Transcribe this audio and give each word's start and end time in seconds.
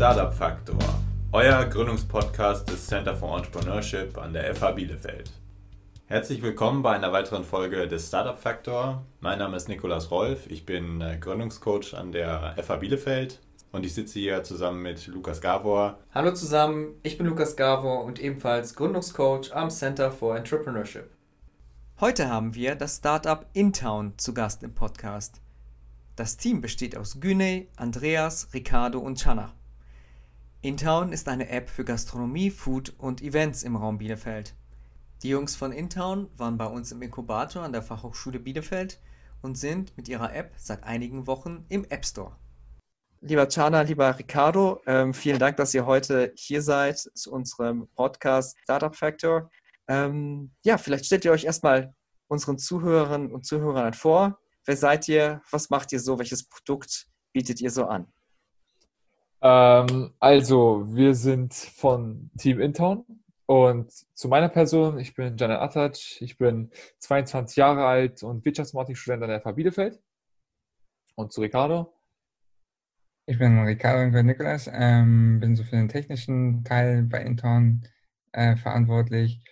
Startup 0.00 0.32
Faktor, 0.32 0.78
euer 1.30 1.62
Gründungspodcast 1.66 2.66
des 2.70 2.86
Center 2.86 3.14
for 3.14 3.36
Entrepreneurship 3.36 4.16
an 4.16 4.32
der 4.32 4.54
FH 4.54 4.70
Bielefeld. 4.70 5.30
Herzlich 6.06 6.40
willkommen 6.40 6.80
bei 6.80 6.92
einer 6.92 7.12
weiteren 7.12 7.44
Folge 7.44 7.86
des 7.86 8.08
Startup 8.08 8.38
Faktor. 8.38 9.04
Mein 9.20 9.38
Name 9.38 9.58
ist 9.58 9.68
Nikolas 9.68 10.10
Rolf, 10.10 10.46
ich 10.46 10.64
bin 10.64 11.02
äh, 11.02 11.18
Gründungscoach 11.20 11.92
an 11.92 12.12
der 12.12 12.54
FH 12.56 12.76
Bielefeld 12.76 13.40
und 13.72 13.84
ich 13.84 13.92
sitze 13.92 14.20
hier 14.20 14.42
zusammen 14.42 14.80
mit 14.80 15.06
Lukas 15.06 15.42
Gavor. 15.42 15.98
Hallo 16.14 16.32
zusammen, 16.32 16.94
ich 17.02 17.18
bin 17.18 17.26
Lukas 17.26 17.54
Gavor 17.54 18.02
und 18.04 18.18
ebenfalls 18.18 18.74
Gründungscoach 18.76 19.54
am 19.54 19.68
Center 19.68 20.10
for 20.10 20.34
Entrepreneurship. 20.34 21.10
Heute 22.00 22.30
haben 22.30 22.54
wir 22.54 22.74
das 22.74 22.96
Startup 22.96 23.44
InTown 23.52 24.14
zu 24.16 24.32
Gast 24.32 24.62
im 24.62 24.72
Podcast. 24.72 25.42
Das 26.16 26.38
Team 26.38 26.62
besteht 26.62 26.96
aus 26.96 27.20
Güney, 27.20 27.68
Andreas, 27.76 28.48
Ricardo 28.54 28.98
und 28.98 29.18
Channa. 29.20 29.52
InTown 30.62 31.14
ist 31.14 31.26
eine 31.26 31.48
App 31.48 31.70
für 31.70 31.86
Gastronomie, 31.86 32.50
Food 32.50 32.92
und 32.98 33.22
Events 33.22 33.62
im 33.62 33.76
Raum 33.76 33.96
Bielefeld. 33.96 34.54
Die 35.22 35.30
Jungs 35.30 35.56
von 35.56 35.72
InTown 35.72 36.28
waren 36.36 36.58
bei 36.58 36.66
uns 36.66 36.92
im 36.92 37.00
Inkubator 37.00 37.62
an 37.62 37.72
der 37.72 37.80
Fachhochschule 37.80 38.38
Bielefeld 38.38 39.00
und 39.40 39.56
sind 39.56 39.96
mit 39.96 40.06
ihrer 40.06 40.34
App 40.34 40.52
seit 40.58 40.84
einigen 40.84 41.26
Wochen 41.26 41.64
im 41.70 41.86
App 41.88 42.04
Store. 42.04 42.36
Lieber 43.22 43.48
Chana, 43.48 43.80
lieber 43.80 44.18
Ricardo, 44.18 44.82
ähm, 44.86 45.14
vielen 45.14 45.38
Dank, 45.38 45.56
dass 45.56 45.72
ihr 45.72 45.86
heute 45.86 46.34
hier 46.36 46.60
seid 46.60 46.98
zu 46.98 47.32
unserem 47.32 47.88
Podcast 47.94 48.58
Startup 48.62 48.94
Factor. 48.94 49.50
Ähm, 49.88 50.50
ja, 50.62 50.76
vielleicht 50.76 51.06
stellt 51.06 51.24
ihr 51.24 51.32
euch 51.32 51.44
erstmal 51.44 51.94
unseren 52.28 52.58
Zuhörerinnen 52.58 53.32
und 53.32 53.46
Zuhörern 53.46 53.94
vor. 53.94 54.38
Wer 54.66 54.76
seid 54.76 55.08
ihr? 55.08 55.40
Was 55.50 55.70
macht 55.70 55.90
ihr 55.92 56.00
so? 56.00 56.18
Welches 56.18 56.46
Produkt 56.46 57.06
bietet 57.32 57.62
ihr 57.62 57.70
so 57.70 57.86
an? 57.86 58.12
Ähm, 59.42 60.12
also, 60.18 60.84
wir 60.94 61.14
sind 61.14 61.54
von 61.54 62.30
Team 62.38 62.60
Intown 62.60 63.04
und 63.46 63.90
zu 64.14 64.28
meiner 64.28 64.48
Person, 64.48 64.98
ich 64.98 65.14
bin 65.14 65.36
Janet 65.36 65.60
Attac, 65.60 65.96
ich 66.20 66.38
bin 66.38 66.70
22 66.98 67.56
Jahre 67.56 67.84
alt 67.84 68.22
und 68.22 68.44
Wirtschaftsmarketing-Student 68.44 69.24
an 69.24 69.30
der 69.30 69.40
FH 69.40 69.52
Bielefeld. 69.52 70.00
Und 71.16 71.32
zu 71.32 71.40
Ricardo. 71.40 71.92
Ich 73.26 73.38
bin 73.38 73.58
Ricardo 73.60 74.16
und 74.16 74.26
Nikolas, 74.26 74.70
ähm, 74.72 75.40
bin 75.40 75.56
so 75.56 75.64
für 75.64 75.76
den 75.76 75.88
technischen 75.88 76.62
Teil 76.62 77.02
bei 77.02 77.22
Intorn 77.22 77.82
äh, 78.32 78.56
verantwortlich 78.56 79.42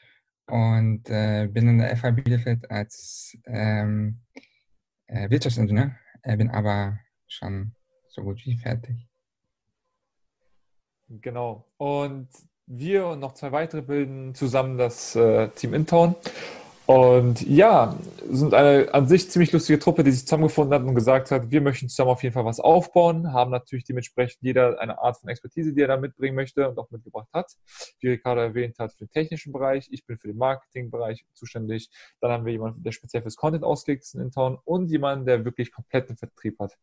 und 0.46 1.10
äh, 1.10 1.48
bin 1.48 1.68
in 1.68 1.78
der 1.78 1.96
FH 1.96 2.10
Bielefeld 2.12 2.70
als 2.70 3.36
ähm, 3.46 4.20
äh, 5.06 5.28
Wirtschaftsingenieur, 5.28 5.96
äh, 6.22 6.36
bin 6.36 6.50
aber 6.50 7.00
schon 7.26 7.74
so 8.10 8.22
gut 8.22 8.44
wie 8.44 8.56
fertig. 8.56 9.07
Genau. 11.08 11.64
Und 11.78 12.28
wir 12.66 13.06
und 13.06 13.20
noch 13.20 13.32
zwei 13.32 13.52
weitere 13.52 13.82
bilden 13.82 14.34
zusammen 14.34 14.76
das 14.76 15.16
äh, 15.16 15.48
Team 15.48 15.74
Intown. 15.74 16.14
Und 16.88 17.42
ja, 17.46 17.98
sind 18.30 18.54
eine 18.54 18.88
an 18.94 19.06
sich 19.08 19.30
ziemlich 19.30 19.52
lustige 19.52 19.78
Truppe, 19.78 20.04
die 20.04 20.10
sich 20.10 20.22
zusammengefunden 20.22 20.72
hat 20.72 20.82
und 20.86 20.94
gesagt 20.94 21.30
hat, 21.30 21.50
wir 21.50 21.60
möchten 21.60 21.90
zusammen 21.90 22.12
auf 22.12 22.22
jeden 22.22 22.32
Fall 22.32 22.46
was 22.46 22.60
aufbauen, 22.60 23.34
haben 23.34 23.50
natürlich 23.50 23.84
dementsprechend 23.84 24.38
jeder 24.40 24.80
eine 24.80 24.98
Art 24.98 25.18
von 25.18 25.28
Expertise, 25.28 25.74
die 25.74 25.82
er 25.82 25.88
da 25.88 25.98
mitbringen 25.98 26.34
möchte 26.34 26.66
und 26.66 26.78
auch 26.78 26.90
mitgebracht 26.90 27.28
hat. 27.34 27.52
Wie 28.00 28.08
Ricardo 28.08 28.40
erwähnt 28.40 28.78
hat, 28.78 28.92
für 28.92 29.04
den 29.04 29.10
technischen 29.10 29.52
Bereich, 29.52 29.88
ich 29.90 30.06
bin 30.06 30.16
für 30.16 30.28
den 30.28 30.38
Marketingbereich 30.38 31.26
zuständig. 31.34 31.90
Dann 32.22 32.32
haben 32.32 32.46
wir 32.46 32.52
jemanden, 32.52 32.82
der 32.82 32.92
speziell 32.92 33.20
fürs 33.20 33.36
Content 33.36 33.64
ausgelegt 33.64 34.04
ist 34.04 34.14
in 34.14 34.30
Town 34.30 34.58
und 34.64 34.90
jemanden, 34.90 35.26
der 35.26 35.44
wirklich 35.44 35.70
kompletten 35.70 36.16
Vertrieb 36.16 36.58
hat. 36.58 36.78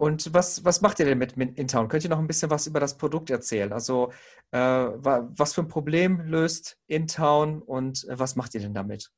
Und 0.00 0.32
was, 0.32 0.64
was 0.64 0.80
macht 0.80 0.98
ihr 0.98 1.04
denn 1.04 1.18
mit, 1.18 1.36
InTown? 1.36 1.88
Könnt 1.88 2.04
ihr 2.04 2.08
noch 2.08 2.18
ein 2.18 2.26
bisschen 2.26 2.48
was 2.48 2.66
über 2.66 2.80
das 2.80 2.96
Produkt 2.96 3.28
erzählen? 3.28 3.70
Also, 3.70 4.10
äh, 4.50 4.58
was 4.58 5.52
für 5.52 5.60
ein 5.60 5.68
Problem 5.68 6.22
löst 6.22 6.78
InTown 6.86 7.60
und 7.60 8.08
äh, 8.08 8.18
was 8.18 8.34
macht 8.34 8.54
ihr 8.54 8.62
denn 8.62 8.72
damit? 8.72 9.10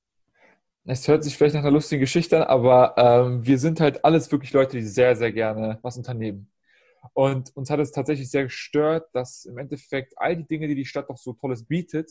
Es 0.84 1.06
hört 1.06 1.22
sich 1.22 1.36
vielleicht 1.36 1.54
nach 1.54 1.62
einer 1.62 1.70
lustigen 1.70 2.00
Geschichte 2.00 2.38
an, 2.38 2.42
aber 2.48 2.94
ähm, 2.96 3.46
wir 3.46 3.60
sind 3.60 3.78
halt 3.78 4.04
alles 4.04 4.32
wirklich 4.32 4.52
Leute, 4.52 4.76
die 4.76 4.82
sehr, 4.82 5.14
sehr 5.14 5.30
gerne 5.30 5.78
was 5.82 5.96
unternehmen. 5.96 6.50
Und 7.12 7.54
uns 7.54 7.70
hat 7.70 7.78
es 7.78 7.92
tatsächlich 7.92 8.28
sehr 8.28 8.42
gestört, 8.42 9.08
dass 9.12 9.44
im 9.44 9.58
Endeffekt 9.58 10.14
all 10.16 10.36
die 10.36 10.48
Dinge, 10.48 10.66
die 10.66 10.74
die 10.74 10.84
Stadt 10.84 11.08
doch 11.08 11.16
so 11.16 11.32
Tolles 11.34 11.64
bietet, 11.64 12.10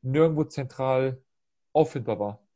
nirgendwo 0.00 0.44
zentral 0.44 1.20
auffindbar 1.72 2.20
war. 2.20 2.46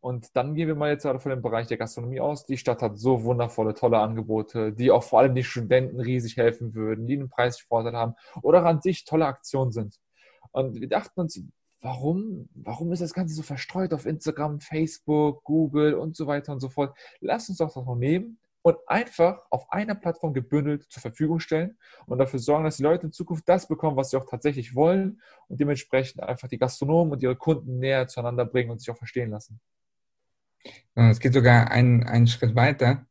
Und 0.00 0.36
dann 0.36 0.54
gehen 0.54 0.68
wir 0.68 0.74
mal 0.74 0.90
jetzt 0.90 1.02
gerade 1.02 1.20
von 1.20 1.30
dem 1.30 1.42
Bereich 1.42 1.66
der 1.66 1.76
Gastronomie 1.76 2.20
aus. 2.20 2.46
Die 2.46 2.56
Stadt 2.56 2.82
hat 2.82 2.98
so 2.98 3.24
wundervolle, 3.24 3.74
tolle 3.74 3.98
Angebote, 3.98 4.72
die 4.72 4.90
auch 4.90 5.02
vor 5.02 5.20
allem 5.20 5.34
den 5.34 5.44
Studenten 5.44 6.00
riesig 6.00 6.36
helfen 6.36 6.74
würden, 6.74 7.06
die 7.06 7.14
einen 7.14 7.28
preislichen 7.28 7.68
Vorteil 7.68 7.94
haben 7.94 8.14
oder 8.42 8.64
an 8.64 8.80
sich 8.80 9.04
tolle 9.04 9.26
Aktionen 9.26 9.72
sind. 9.72 9.98
Und 10.52 10.80
wir 10.80 10.88
dachten 10.88 11.20
uns, 11.20 11.42
warum, 11.80 12.48
warum 12.54 12.92
ist 12.92 13.02
das 13.02 13.12
Ganze 13.12 13.34
so 13.34 13.42
verstreut 13.42 13.92
auf 13.92 14.06
Instagram, 14.06 14.60
Facebook, 14.60 15.44
Google 15.44 15.94
und 15.94 16.16
so 16.16 16.26
weiter 16.26 16.52
und 16.52 16.60
so 16.60 16.68
fort? 16.68 16.96
Lass 17.20 17.48
uns 17.48 17.58
doch 17.58 17.74
das 17.74 17.84
noch 17.84 17.96
nehmen 17.96 18.38
und 18.64 18.78
einfach 18.86 19.42
auf 19.50 19.70
einer 19.70 19.94
Plattform 19.94 20.32
gebündelt 20.32 20.90
zur 20.90 21.02
Verfügung 21.02 21.38
stellen 21.38 21.76
und 22.06 22.18
dafür 22.18 22.38
sorgen, 22.38 22.64
dass 22.64 22.78
die 22.78 22.82
Leute 22.82 23.06
in 23.06 23.12
Zukunft 23.12 23.46
das 23.46 23.68
bekommen, 23.68 23.98
was 23.98 24.10
sie 24.10 24.16
auch 24.16 24.24
tatsächlich 24.24 24.74
wollen 24.74 25.20
und 25.48 25.60
dementsprechend 25.60 26.22
einfach 26.22 26.48
die 26.48 26.56
Gastronomen 26.56 27.12
und 27.12 27.22
ihre 27.22 27.36
Kunden 27.36 27.78
näher 27.78 28.08
zueinander 28.08 28.46
bringen 28.46 28.70
und 28.70 28.78
sich 28.78 28.90
auch 28.90 28.96
verstehen 28.96 29.30
lassen. 29.30 29.60
Es 30.94 31.20
geht 31.20 31.34
sogar 31.34 31.70
einen, 31.70 32.04
einen 32.04 32.26
Schritt 32.26 32.54
weiter, 32.54 33.06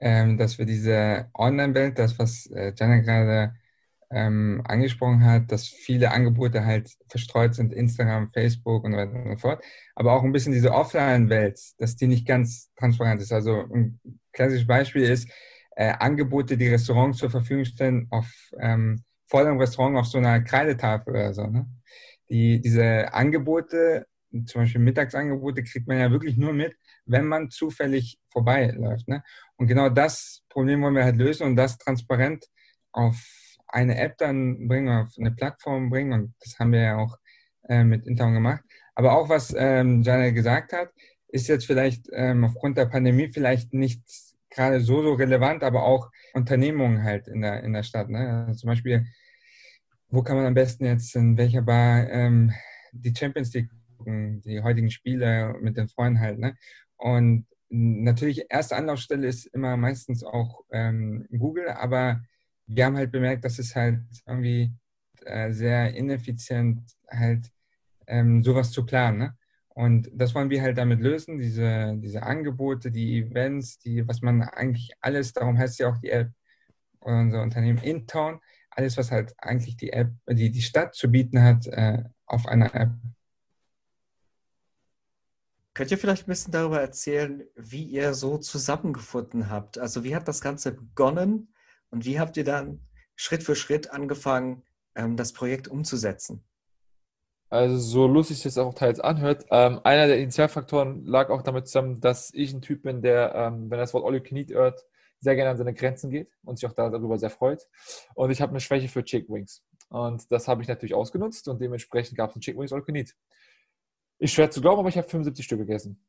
ähm, 0.00 0.38
dass 0.38 0.58
wir 0.58 0.66
diese 0.66 1.30
Online-Welt, 1.34 1.98
das, 1.98 2.18
was 2.18 2.46
äh, 2.46 2.72
Jana 2.76 2.98
gerade 2.98 3.54
ähm, 4.10 4.62
angesprochen 4.66 5.24
hat, 5.24 5.52
dass 5.52 5.68
viele 5.68 6.10
Angebote 6.10 6.64
halt 6.64 6.90
verstreut 7.08 7.54
sind, 7.54 7.72
Instagram, 7.72 8.30
Facebook 8.32 8.84
und 8.84 8.92
so 8.92 8.98
weiter 8.98 9.12
und 9.12 9.30
so 9.30 9.36
fort, 9.36 9.64
aber 9.94 10.14
auch 10.14 10.24
ein 10.24 10.32
bisschen 10.32 10.52
diese 10.52 10.72
Offline-Welt, 10.72 11.60
dass 11.78 11.96
die 11.96 12.06
nicht 12.06 12.26
ganz 12.26 12.70
transparent 12.76 13.20
ist. 13.20 13.32
Also 13.32 13.64
ein 13.72 14.00
klassisches 14.32 14.66
Beispiel 14.66 15.02
ist, 15.02 15.28
äh, 15.76 15.92
Angebote, 15.98 16.56
die 16.56 16.68
Restaurants 16.68 17.18
zur 17.18 17.30
Verfügung 17.30 17.64
stellen, 17.64 18.08
auf, 18.10 18.28
ähm, 18.60 19.04
vor 19.28 19.44
dem 19.44 19.58
Restaurant 19.58 19.96
auf 19.96 20.06
so 20.06 20.18
einer 20.18 20.40
Kreidetafel 20.40 21.12
oder 21.12 21.34
so. 21.34 21.46
Ne? 21.46 21.66
Die, 22.30 22.60
diese 22.60 23.12
Angebote, 23.12 24.06
zum 24.46 24.62
Beispiel 24.62 24.80
Mittagsangebote, 24.80 25.62
kriegt 25.62 25.86
man 25.86 25.98
ja 25.98 26.10
wirklich 26.10 26.36
nur 26.36 26.52
mit, 26.52 26.74
wenn 27.08 27.26
man 27.26 27.50
zufällig 27.50 28.18
vorbeiläuft. 28.30 29.08
Ne? 29.08 29.22
Und 29.56 29.66
genau 29.66 29.88
das 29.88 30.42
Problem 30.48 30.82
wollen 30.82 30.94
wir 30.94 31.04
halt 31.04 31.16
lösen 31.16 31.46
und 31.46 31.56
das 31.56 31.78
transparent 31.78 32.46
auf 32.92 33.16
eine 33.66 33.98
App 33.98 34.16
dann 34.18 34.68
bringen, 34.68 34.88
auf 34.88 35.12
eine 35.18 35.32
Plattform 35.32 35.90
bringen. 35.90 36.12
Und 36.12 36.34
das 36.40 36.58
haben 36.58 36.72
wir 36.72 36.80
ja 36.80 36.96
auch 36.96 37.16
äh, 37.68 37.84
mit 37.84 38.06
Intown 38.06 38.34
gemacht. 38.34 38.62
Aber 38.94 39.12
auch 39.12 39.28
was 39.28 39.54
ähm, 39.56 40.02
Janel 40.02 40.32
gesagt 40.32 40.72
hat, 40.72 40.90
ist 41.28 41.48
jetzt 41.48 41.66
vielleicht 41.66 42.08
ähm, 42.12 42.44
aufgrund 42.44 42.78
der 42.78 42.86
Pandemie 42.86 43.30
vielleicht 43.32 43.74
nicht 43.74 44.02
gerade 44.50 44.80
so, 44.80 45.02
so 45.02 45.12
relevant, 45.12 45.62
aber 45.62 45.82
auch 45.84 46.10
Unternehmungen 46.32 47.04
halt 47.04 47.28
in 47.28 47.42
der, 47.42 47.62
in 47.62 47.74
der 47.74 47.82
Stadt. 47.82 48.08
Ne? 48.08 48.46
Also 48.46 48.60
zum 48.60 48.68
Beispiel, 48.68 49.06
wo 50.08 50.22
kann 50.22 50.36
man 50.36 50.46
am 50.46 50.54
besten 50.54 50.86
jetzt 50.86 51.14
in 51.14 51.36
welcher 51.36 51.62
Bar 51.62 52.08
ähm, 52.08 52.52
die 52.92 53.14
Champions 53.14 53.52
League 53.52 53.70
gucken, 53.98 54.40
die 54.42 54.62
heutigen 54.62 54.90
Spiele 54.90 55.54
mit 55.60 55.76
den 55.76 55.88
Freunden 55.88 56.20
halt. 56.20 56.38
Ne? 56.38 56.56
Und 56.98 57.46
natürlich, 57.70 58.44
erste 58.48 58.76
Anlaufstelle 58.76 59.26
ist 59.26 59.46
immer 59.46 59.76
meistens 59.76 60.24
auch 60.24 60.64
ähm, 60.70 61.26
Google, 61.30 61.70
aber 61.70 62.20
wir 62.66 62.84
haben 62.84 62.96
halt 62.96 63.12
bemerkt, 63.12 63.44
dass 63.44 63.58
es 63.58 63.74
halt 63.74 64.00
irgendwie 64.26 64.72
äh, 65.24 65.52
sehr 65.52 65.94
ineffizient 65.94 66.80
halt 67.10 67.50
ähm, 68.06 68.42
sowas 68.42 68.70
zu 68.70 68.84
planen. 68.84 69.18
Ne? 69.18 69.36
Und 69.68 70.10
das 70.12 70.34
wollen 70.34 70.50
wir 70.50 70.62
halt 70.62 70.76
damit 70.76 71.00
lösen, 71.00 71.38
diese, 71.38 71.94
diese 71.98 72.22
Angebote, 72.22 72.90
die 72.90 73.20
Events, 73.20 73.78
die, 73.78 74.06
was 74.06 74.22
man 74.22 74.42
eigentlich 74.42 74.92
alles, 75.00 75.32
darum 75.32 75.56
heißt 75.56 75.78
ja 75.78 75.88
auch 75.88 75.98
die 75.98 76.10
App, 76.10 76.30
unser 77.00 77.42
Unternehmen 77.42 77.78
InTown, 77.78 78.40
alles, 78.70 78.96
was 78.96 79.10
halt 79.10 79.34
eigentlich 79.38 79.76
die 79.76 79.92
App, 79.92 80.10
die, 80.28 80.50
die 80.50 80.62
Stadt 80.62 80.94
zu 80.94 81.10
bieten 81.10 81.42
hat, 81.42 81.66
äh, 81.68 82.02
auf 82.26 82.46
einer 82.46 82.74
App 82.74 82.90
Könnt 85.78 85.92
ihr 85.92 85.98
vielleicht 85.98 86.24
ein 86.24 86.30
bisschen 86.32 86.50
darüber 86.50 86.80
erzählen, 86.80 87.44
wie 87.54 87.84
ihr 87.84 88.12
so 88.12 88.36
zusammengefunden 88.36 89.48
habt? 89.48 89.78
Also 89.78 90.02
wie 90.02 90.16
hat 90.16 90.26
das 90.26 90.40
Ganze 90.40 90.72
begonnen 90.72 91.54
und 91.90 92.04
wie 92.04 92.18
habt 92.18 92.36
ihr 92.36 92.42
dann 92.42 92.80
Schritt 93.14 93.44
für 93.44 93.54
Schritt 93.54 93.92
angefangen, 93.92 94.64
ähm, 94.96 95.16
das 95.16 95.32
Projekt 95.32 95.68
umzusetzen? 95.68 96.42
Also 97.48 97.78
so 97.78 98.08
lustig 98.08 98.44
es 98.44 98.58
auch 98.58 98.74
teils 98.74 98.98
anhört, 98.98 99.46
ähm, 99.52 99.80
einer 99.84 100.08
der 100.08 100.18
Initialfaktoren 100.18 101.06
lag 101.06 101.30
auch 101.30 101.42
damit 101.42 101.68
zusammen, 101.68 102.00
dass 102.00 102.34
ich 102.34 102.52
ein 102.52 102.60
Typ 102.60 102.82
bin, 102.82 103.00
der, 103.00 103.32
ähm, 103.36 103.70
wenn 103.70 103.78
das 103.78 103.94
Wort 103.94 104.04
All 104.04 104.16
You 104.16 104.54
hört, 104.56 104.84
sehr 105.20 105.36
gerne 105.36 105.50
an 105.50 105.58
seine 105.58 105.74
Grenzen 105.74 106.10
geht 106.10 106.32
und 106.42 106.58
sich 106.58 106.68
auch 106.68 106.74
darüber 106.74 107.18
sehr 107.18 107.30
freut. 107.30 107.68
Und 108.16 108.32
ich 108.32 108.40
habe 108.40 108.50
eine 108.50 108.58
Schwäche 108.58 108.88
für 108.88 109.04
Chick 109.04 109.28
Wings. 109.28 109.62
Und 109.90 110.32
das 110.32 110.48
habe 110.48 110.60
ich 110.60 110.66
natürlich 110.66 110.94
ausgenutzt 110.94 111.46
und 111.46 111.60
dementsprechend 111.60 112.18
gab 112.18 112.30
es 112.30 112.36
ein 112.36 112.40
Chick 112.40 112.58
Wings 112.58 112.72
All 112.72 112.82
You. 112.84 113.14
Ist 114.18 114.32
schwer 114.32 114.50
zu 114.50 114.60
glauben, 114.60 114.80
aber 114.80 114.88
ich 114.88 114.98
habe 114.98 115.08
75 115.08 115.44
Stück 115.44 115.60
gegessen. 115.60 116.04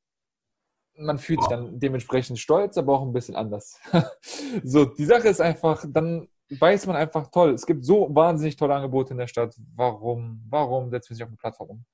Man 0.95 1.17
fühlt 1.17 1.41
sich 1.41 1.50
dann 1.50 1.79
dementsprechend 1.79 2.39
stolz, 2.39 2.77
aber 2.77 2.94
auch 2.94 3.03
ein 3.03 3.13
bisschen 3.13 3.35
anders. 3.35 3.79
so, 4.63 4.85
die 4.85 5.06
Sache 5.06 5.29
ist 5.29 5.39
einfach, 5.39 5.85
dann 5.88 6.27
weiß 6.50 6.88
man 6.88 6.95
einfach 6.95 7.27
toll. 7.27 7.51
Es 7.53 7.65
gibt 7.65 7.85
so 7.85 8.13
wahnsinnig 8.13 8.56
tolle 8.56 8.75
Angebote 8.75 9.13
in 9.13 9.19
der 9.19 9.27
Stadt. 9.27 9.56
Warum, 9.75 10.44
warum 10.50 10.89
setzen 10.89 11.11
wir 11.11 11.15
sich 11.15 11.23
auf 11.23 11.29
eine 11.29 11.38
Plattform 11.38 11.69
um? 11.69 11.85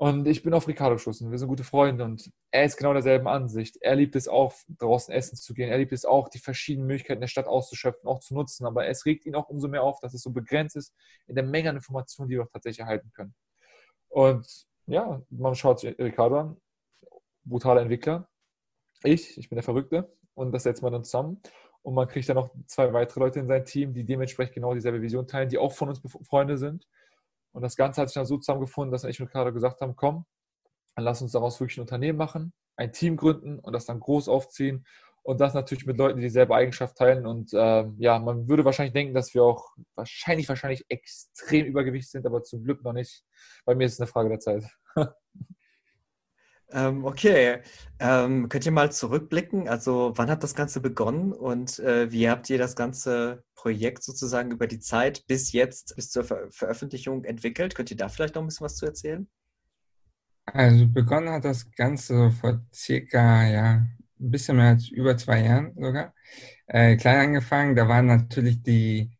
Und 0.00 0.28
ich 0.28 0.44
bin 0.44 0.54
auf 0.54 0.68
Ricardo 0.68 0.94
geschossen. 0.94 1.32
Wir 1.32 1.38
sind 1.38 1.48
gute 1.48 1.64
Freunde 1.64 2.04
und 2.04 2.30
er 2.52 2.64
ist 2.64 2.76
genau 2.76 2.92
derselben 2.92 3.26
Ansicht. 3.26 3.78
Er 3.80 3.96
liebt 3.96 4.14
es 4.14 4.28
auch, 4.28 4.54
draußen 4.78 5.12
essen 5.12 5.36
zu 5.36 5.54
gehen. 5.54 5.70
Er 5.70 5.78
liebt 5.78 5.92
es 5.92 6.04
auch, 6.04 6.28
die 6.28 6.38
verschiedenen 6.38 6.86
Möglichkeiten 6.86 7.20
der 7.20 7.26
Stadt 7.26 7.48
auszuschöpfen, 7.48 8.08
auch 8.08 8.20
zu 8.20 8.34
nutzen. 8.34 8.64
Aber 8.64 8.86
es 8.86 9.06
regt 9.06 9.26
ihn 9.26 9.34
auch 9.34 9.48
umso 9.48 9.66
mehr 9.66 9.82
auf, 9.82 9.98
dass 9.98 10.14
es 10.14 10.22
so 10.22 10.30
begrenzt 10.30 10.76
ist 10.76 10.94
in 11.26 11.34
der 11.34 11.42
Menge 11.42 11.70
an 11.70 11.76
Informationen, 11.76 12.28
die 12.28 12.36
wir 12.36 12.44
auch 12.44 12.50
tatsächlich 12.52 12.78
erhalten 12.78 13.10
können. 13.12 13.34
Und 14.08 14.46
ja, 14.88 15.22
man 15.30 15.54
schaut 15.54 15.80
sich 15.80 15.98
Ricardo 15.98 16.38
an, 16.40 16.56
brutaler 17.44 17.82
Entwickler. 17.82 18.28
Ich, 19.02 19.38
ich 19.38 19.48
bin 19.48 19.56
der 19.56 19.62
Verrückte 19.62 20.12
und 20.34 20.52
das 20.52 20.64
setzt 20.64 20.82
man 20.82 20.92
dann 20.92 21.04
zusammen. 21.04 21.40
Und 21.82 21.94
man 21.94 22.08
kriegt 22.08 22.28
dann 22.28 22.36
noch 22.36 22.50
zwei 22.66 22.92
weitere 22.92 23.20
Leute 23.20 23.38
in 23.38 23.46
sein 23.46 23.64
Team, 23.64 23.94
die 23.94 24.04
dementsprechend 24.04 24.54
genau 24.54 24.74
dieselbe 24.74 25.00
Vision 25.00 25.26
teilen, 25.26 25.48
die 25.48 25.58
auch 25.58 25.72
von 25.72 25.88
uns 25.88 26.02
Freunde 26.26 26.58
sind 26.58 26.86
und 27.52 27.62
das 27.62 27.76
Ganze 27.76 28.00
hat 28.00 28.08
sich 28.08 28.14
dann 28.14 28.26
so 28.26 28.38
zusammengefunden, 28.38 28.92
dass 28.92 29.04
ich 29.04 29.20
und 29.20 29.28
Ricardo 29.28 29.52
gesagt 29.52 29.80
haben, 29.80 29.96
komm, 29.96 30.26
dann 30.94 31.04
lass 31.04 31.22
uns 31.22 31.32
daraus 31.32 31.58
wirklich 31.60 31.78
ein 31.78 31.82
Unternehmen 31.82 32.18
machen, 32.18 32.52
ein 32.76 32.92
Team 32.92 33.16
gründen 33.16 33.58
und 33.58 33.72
das 33.72 33.86
dann 33.86 34.00
groß 34.00 34.28
aufziehen. 34.28 34.86
Und 35.28 35.42
das 35.42 35.52
natürlich 35.52 35.84
mit 35.84 35.98
Leuten, 35.98 36.16
die 36.16 36.22
dieselbe 36.22 36.54
Eigenschaft 36.54 36.96
teilen. 36.96 37.26
Und 37.26 37.52
äh, 37.52 37.84
ja, 37.98 38.18
man 38.18 38.48
würde 38.48 38.64
wahrscheinlich 38.64 38.94
denken, 38.94 39.12
dass 39.12 39.34
wir 39.34 39.42
auch 39.42 39.76
wahrscheinlich, 39.94 40.48
wahrscheinlich 40.48 40.86
extrem 40.88 41.66
übergewichtig 41.66 42.10
sind, 42.10 42.24
aber 42.24 42.42
zum 42.44 42.64
Glück 42.64 42.82
noch 42.82 42.94
nicht. 42.94 43.26
Bei 43.66 43.74
mir 43.74 43.84
ist 43.84 43.92
es 43.92 44.00
eine 44.00 44.06
Frage 44.06 44.30
der 44.30 44.40
Zeit. 44.40 44.64
Ähm, 46.70 47.06
okay, 47.06 47.62
ähm, 47.98 48.50
könnt 48.50 48.66
ihr 48.66 48.72
mal 48.72 48.92
zurückblicken? 48.92 49.68
Also 49.68 50.12
wann 50.16 50.30
hat 50.30 50.42
das 50.42 50.54
Ganze 50.54 50.80
begonnen 50.80 51.32
und 51.32 51.78
äh, 51.78 52.12
wie 52.12 52.28
habt 52.28 52.50
ihr 52.50 52.58
das 52.58 52.76
ganze 52.76 53.42
Projekt 53.54 54.02
sozusagen 54.02 54.50
über 54.50 54.66
die 54.66 54.78
Zeit 54.78 55.26
bis 55.26 55.52
jetzt, 55.52 55.96
bis 55.96 56.10
zur 56.10 56.24
Ver 56.24 56.50
Veröffentlichung 56.50 57.24
entwickelt? 57.24 57.74
Könnt 57.74 57.90
ihr 57.90 57.96
da 57.96 58.10
vielleicht 58.10 58.34
noch 58.34 58.42
ein 58.42 58.48
bisschen 58.48 58.66
was 58.66 58.76
zu 58.76 58.84
erzählen? 58.84 59.30
Also 60.44 60.86
begonnen 60.88 61.30
hat 61.30 61.46
das 61.46 61.70
Ganze 61.70 62.30
vor 62.32 62.60
circa, 62.70 63.46
ja, 63.46 63.86
ein 64.20 64.30
bisschen 64.30 64.56
mehr 64.56 64.68
als 64.68 64.88
über 64.88 65.16
zwei 65.16 65.44
Jahren 65.44 65.72
sogar. 65.76 66.14
Äh, 66.66 66.96
klein 66.96 67.18
angefangen, 67.18 67.76
da 67.76 67.88
waren 67.88 68.06
natürlich 68.06 68.62
die, 68.62 69.10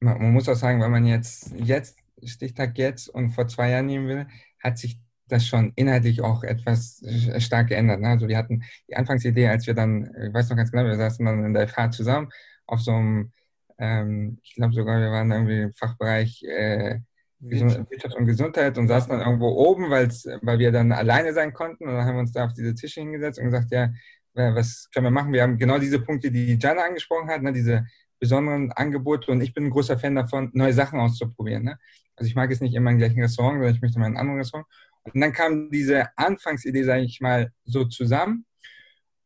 man, 0.00 0.18
man 0.18 0.32
muss 0.32 0.48
auch 0.48 0.54
sagen, 0.54 0.80
wenn 0.80 0.90
man 0.90 1.06
jetzt, 1.06 1.52
jetzt, 1.56 1.98
Stichtag 2.24 2.78
jetzt 2.78 3.08
und 3.08 3.30
vor 3.30 3.46
zwei 3.48 3.70
Jahren 3.70 3.86
nehmen 3.86 4.08
will, 4.08 4.26
hat 4.62 4.78
sich 4.78 4.98
das 5.28 5.46
schon 5.46 5.72
inhaltlich 5.74 6.22
auch 6.22 6.44
etwas 6.44 7.02
stark 7.38 7.68
geändert. 7.68 8.00
Ne? 8.00 8.08
Also 8.08 8.28
wir 8.28 8.36
hatten 8.36 8.62
die 8.88 8.96
Anfangsidee, 8.96 9.48
als 9.48 9.66
wir 9.66 9.74
dann, 9.74 10.04
ich 10.26 10.32
weiß 10.32 10.48
noch 10.48 10.56
ganz 10.56 10.70
genau, 10.70 10.84
wir 10.84 10.96
saßen 10.96 11.24
dann 11.24 11.44
in 11.44 11.54
der 11.54 11.68
FH 11.68 11.90
zusammen 11.90 12.30
auf 12.66 12.80
so 12.80 12.92
einem, 12.92 13.32
ähm, 13.78 14.38
ich 14.42 14.54
glaube 14.54 14.74
sogar, 14.74 15.00
wir 15.00 15.10
waren 15.10 15.30
irgendwie 15.30 15.62
im 15.62 15.72
Fachbereich 15.74 16.42
äh, 16.44 17.00
Wirtschaft 17.38 18.16
und 18.16 18.26
Gesundheit 18.26 18.78
und 18.78 18.88
saßen 18.88 19.10
dann 19.10 19.20
irgendwo 19.20 19.48
oben, 19.48 19.90
weil 19.90 20.58
wir 20.58 20.72
dann 20.72 20.92
alleine 20.92 21.32
sein 21.32 21.52
konnten 21.52 21.86
und 21.86 21.94
dann 21.94 22.04
haben 22.04 22.14
wir 22.14 22.20
uns 22.20 22.32
da 22.32 22.46
auf 22.46 22.52
diese 22.54 22.74
Tische 22.74 23.00
hingesetzt 23.00 23.38
und 23.38 23.46
gesagt, 23.46 23.70
ja, 23.70 23.90
was 24.34 24.88
können 24.92 25.04
wir 25.04 25.10
machen? 25.10 25.32
Wir 25.32 25.42
haben 25.42 25.58
genau 25.58 25.78
diese 25.78 26.00
Punkte, 26.00 26.30
die 26.30 26.58
Jana 26.60 26.84
angesprochen 26.84 27.28
hat, 27.28 27.42
ne? 27.42 27.52
diese 27.52 27.86
besonderen 28.18 28.72
Angebote 28.72 29.30
und 29.30 29.40
ich 29.40 29.52
bin 29.54 29.66
ein 29.66 29.70
großer 29.70 29.98
Fan 29.98 30.14
davon, 30.14 30.50
neue 30.54 30.72
Sachen 30.72 31.00
auszuprobieren. 31.00 31.64
Ne? 31.64 31.78
Also 32.16 32.28
ich 32.28 32.34
mag 32.34 32.50
es 32.50 32.60
nicht 32.60 32.74
immer 32.74 32.90
im 32.90 32.98
gleichen 32.98 33.20
Restaurant, 33.20 33.56
sondern 33.56 33.74
ich 33.74 33.82
möchte 33.82 33.98
mal 33.98 34.06
in 34.06 34.12
einem 34.12 34.20
anderen 34.20 34.38
Restaurant. 34.38 34.66
Und 35.04 35.20
dann 35.20 35.32
kam 35.32 35.70
diese 35.70 36.08
Anfangsidee, 36.16 36.82
sage 36.82 37.02
ich 37.02 37.20
mal, 37.20 37.52
so 37.64 37.84
zusammen. 37.84 38.44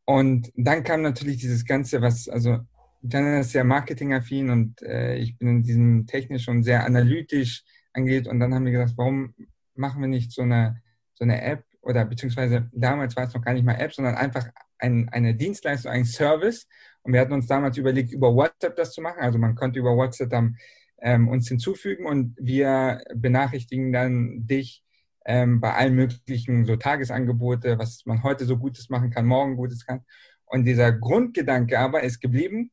Und 0.05 0.51
dann 0.55 0.83
kam 0.83 1.01
natürlich 1.01 1.37
dieses 1.37 1.65
Ganze, 1.65 2.01
was, 2.01 2.27
also 2.27 2.59
Jana 3.01 3.39
ist 3.39 3.51
sehr 3.51 3.63
marketingaffin 3.63 4.49
und 4.49 4.81
äh, 4.81 5.15
ich 5.15 5.37
bin 5.37 5.47
in 5.47 5.63
diesem 5.63 6.05
technisch 6.05 6.47
und 6.47 6.63
sehr 6.63 6.85
analytisch 6.85 7.63
angeht. 7.93 8.27
Und 8.27 8.39
dann 8.39 8.53
haben 8.53 8.65
wir 8.65 8.71
gedacht, 8.71 8.93
warum 8.95 9.33
machen 9.75 10.01
wir 10.01 10.07
nicht 10.07 10.31
so 10.31 10.41
eine, 10.41 10.81
so 11.13 11.23
eine 11.23 11.41
App 11.41 11.63
oder 11.81 12.05
beziehungsweise 12.05 12.69
damals 12.71 13.15
war 13.15 13.25
es 13.25 13.33
noch 13.33 13.41
gar 13.41 13.53
nicht 13.53 13.65
mal 13.65 13.73
App, 13.73 13.93
sondern 13.93 14.15
einfach 14.15 14.47
ein, 14.77 15.09
eine 15.09 15.35
Dienstleistung, 15.35 15.91
ein 15.91 16.05
Service. 16.05 16.67
Und 17.03 17.13
wir 17.13 17.19
hatten 17.19 17.33
uns 17.33 17.47
damals 17.47 17.77
überlegt, 17.77 18.11
über 18.11 18.33
WhatsApp 18.35 18.75
das 18.75 18.93
zu 18.93 19.01
machen. 19.01 19.21
Also 19.21 19.39
man 19.39 19.55
konnte 19.55 19.79
über 19.79 19.95
WhatsApp 19.95 20.29
dann 20.29 20.57
ähm, 21.01 21.27
uns 21.27 21.47
hinzufügen 21.47 22.05
und 22.05 22.35
wir 22.39 23.01
benachrichtigen 23.15 23.91
dann 23.91 24.45
dich 24.45 24.83
ähm, 25.25 25.59
bei 25.59 25.73
allen 25.73 25.95
möglichen 25.95 26.65
so 26.65 26.75
Tagesangebote, 26.75 27.77
was 27.79 28.05
man 28.05 28.23
heute 28.23 28.45
so 28.45 28.57
Gutes 28.57 28.89
machen 28.89 29.09
kann, 29.09 29.25
morgen 29.25 29.55
Gutes 29.55 29.85
kann. 29.85 30.01
Und 30.45 30.65
dieser 30.65 30.91
Grundgedanke 30.91 31.79
aber 31.79 32.03
ist 32.03 32.19
geblieben, 32.19 32.71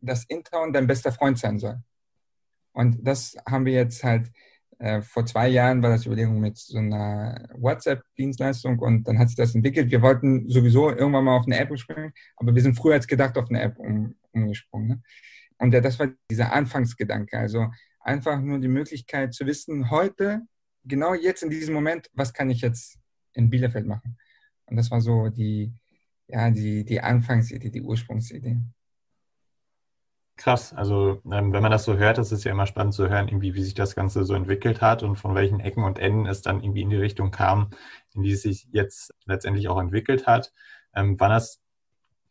dass 0.00 0.24
Intown 0.24 0.72
dein 0.72 0.86
bester 0.86 1.12
Freund 1.12 1.38
sein 1.38 1.58
soll. 1.58 1.78
Und 2.72 3.06
das 3.06 3.36
haben 3.48 3.64
wir 3.64 3.74
jetzt 3.74 4.02
halt 4.02 4.30
äh, 4.82 5.00
vor 5.00 5.24
zwei 5.24 5.48
Jahren 5.48 5.80
war 5.80 5.90
das 5.90 6.06
Überlegung 6.06 6.40
mit 6.40 6.58
so 6.58 6.76
einer 6.78 7.48
WhatsApp-Dienstleistung 7.54 8.80
und 8.80 9.06
dann 9.06 9.16
hat 9.16 9.28
sich 9.28 9.36
das 9.36 9.54
entwickelt. 9.54 9.92
Wir 9.92 10.02
wollten 10.02 10.48
sowieso 10.48 10.90
irgendwann 10.90 11.24
mal 11.24 11.36
auf 11.36 11.46
eine 11.46 11.56
App 11.56 11.78
springen, 11.78 12.12
aber 12.36 12.52
wir 12.52 12.62
sind 12.62 12.74
früher 12.74 12.94
als 12.94 13.06
gedacht 13.06 13.38
auf 13.38 13.48
eine 13.48 13.62
App 13.62 13.78
um, 13.78 14.16
umgesprungen. 14.32 14.88
Ne? 14.88 15.02
Und 15.58 15.72
ja, 15.72 15.80
das 15.80 16.00
war 16.00 16.08
dieser 16.28 16.52
Anfangsgedanke. 16.52 17.38
Also 17.38 17.68
einfach 18.00 18.40
nur 18.40 18.58
die 18.58 18.66
Möglichkeit 18.66 19.34
zu 19.34 19.46
wissen, 19.46 19.88
heute 19.88 20.42
genau 20.84 21.14
jetzt 21.14 21.44
in 21.44 21.50
diesem 21.50 21.74
Moment, 21.74 22.10
was 22.12 22.32
kann 22.32 22.50
ich 22.50 22.60
jetzt 22.60 22.98
in 23.34 23.50
Bielefeld 23.50 23.86
machen? 23.86 24.18
Und 24.66 24.74
das 24.74 24.90
war 24.90 25.00
so 25.00 25.28
die, 25.28 25.72
ja, 26.26 26.50
die, 26.50 26.84
die 26.84 27.00
Anfangsidee, 27.00 27.70
die 27.70 27.82
Ursprungsidee. 27.82 28.56
Krass, 30.42 30.72
also 30.72 31.20
ähm, 31.30 31.52
wenn 31.52 31.62
man 31.62 31.70
das 31.70 31.84
so 31.84 31.96
hört, 31.96 32.18
das 32.18 32.32
ist 32.32 32.42
ja 32.42 32.50
immer 32.50 32.66
spannend 32.66 32.94
zu 32.94 33.08
hören, 33.08 33.28
irgendwie, 33.28 33.54
wie 33.54 33.62
sich 33.62 33.74
das 33.74 33.94
Ganze 33.94 34.24
so 34.24 34.34
entwickelt 34.34 34.80
hat 34.80 35.02
und 35.04 35.16
von 35.16 35.36
welchen 35.36 35.60
Ecken 35.60 35.84
und 35.84 35.98
Enden 36.00 36.26
es 36.26 36.42
dann 36.42 36.62
irgendwie 36.62 36.82
in 36.82 36.90
die 36.90 36.96
Richtung 36.96 37.30
kam, 37.30 37.70
in 38.12 38.22
die 38.22 38.32
es 38.32 38.42
sich 38.42 38.66
jetzt 38.72 39.14
letztendlich 39.24 39.68
auch 39.68 39.78
entwickelt 39.78 40.26
hat. 40.26 40.52
Ähm, 40.96 41.20
waren 41.20 41.30
das 41.30 41.60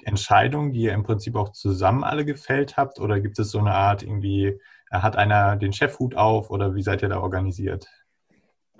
Entscheidungen, 0.03 0.73
die 0.73 0.81
ihr 0.81 0.93
im 0.93 1.03
Prinzip 1.03 1.35
auch 1.35 1.53
zusammen 1.53 2.03
alle 2.03 2.25
gefällt 2.25 2.75
habt 2.75 2.99
oder 2.99 3.21
gibt 3.21 3.39
es 3.39 3.49
so 3.49 3.59
eine 3.59 3.73
Art 3.73 4.03
irgendwie, 4.03 4.45
äh, 4.47 4.59
hat 4.91 5.15
einer 5.15 5.55
den 5.55 5.71
Chefhut 5.71 6.15
auf 6.15 6.49
oder 6.49 6.75
wie 6.75 6.83
seid 6.83 7.01
ihr 7.03 7.09
da 7.09 7.21
organisiert? 7.21 7.87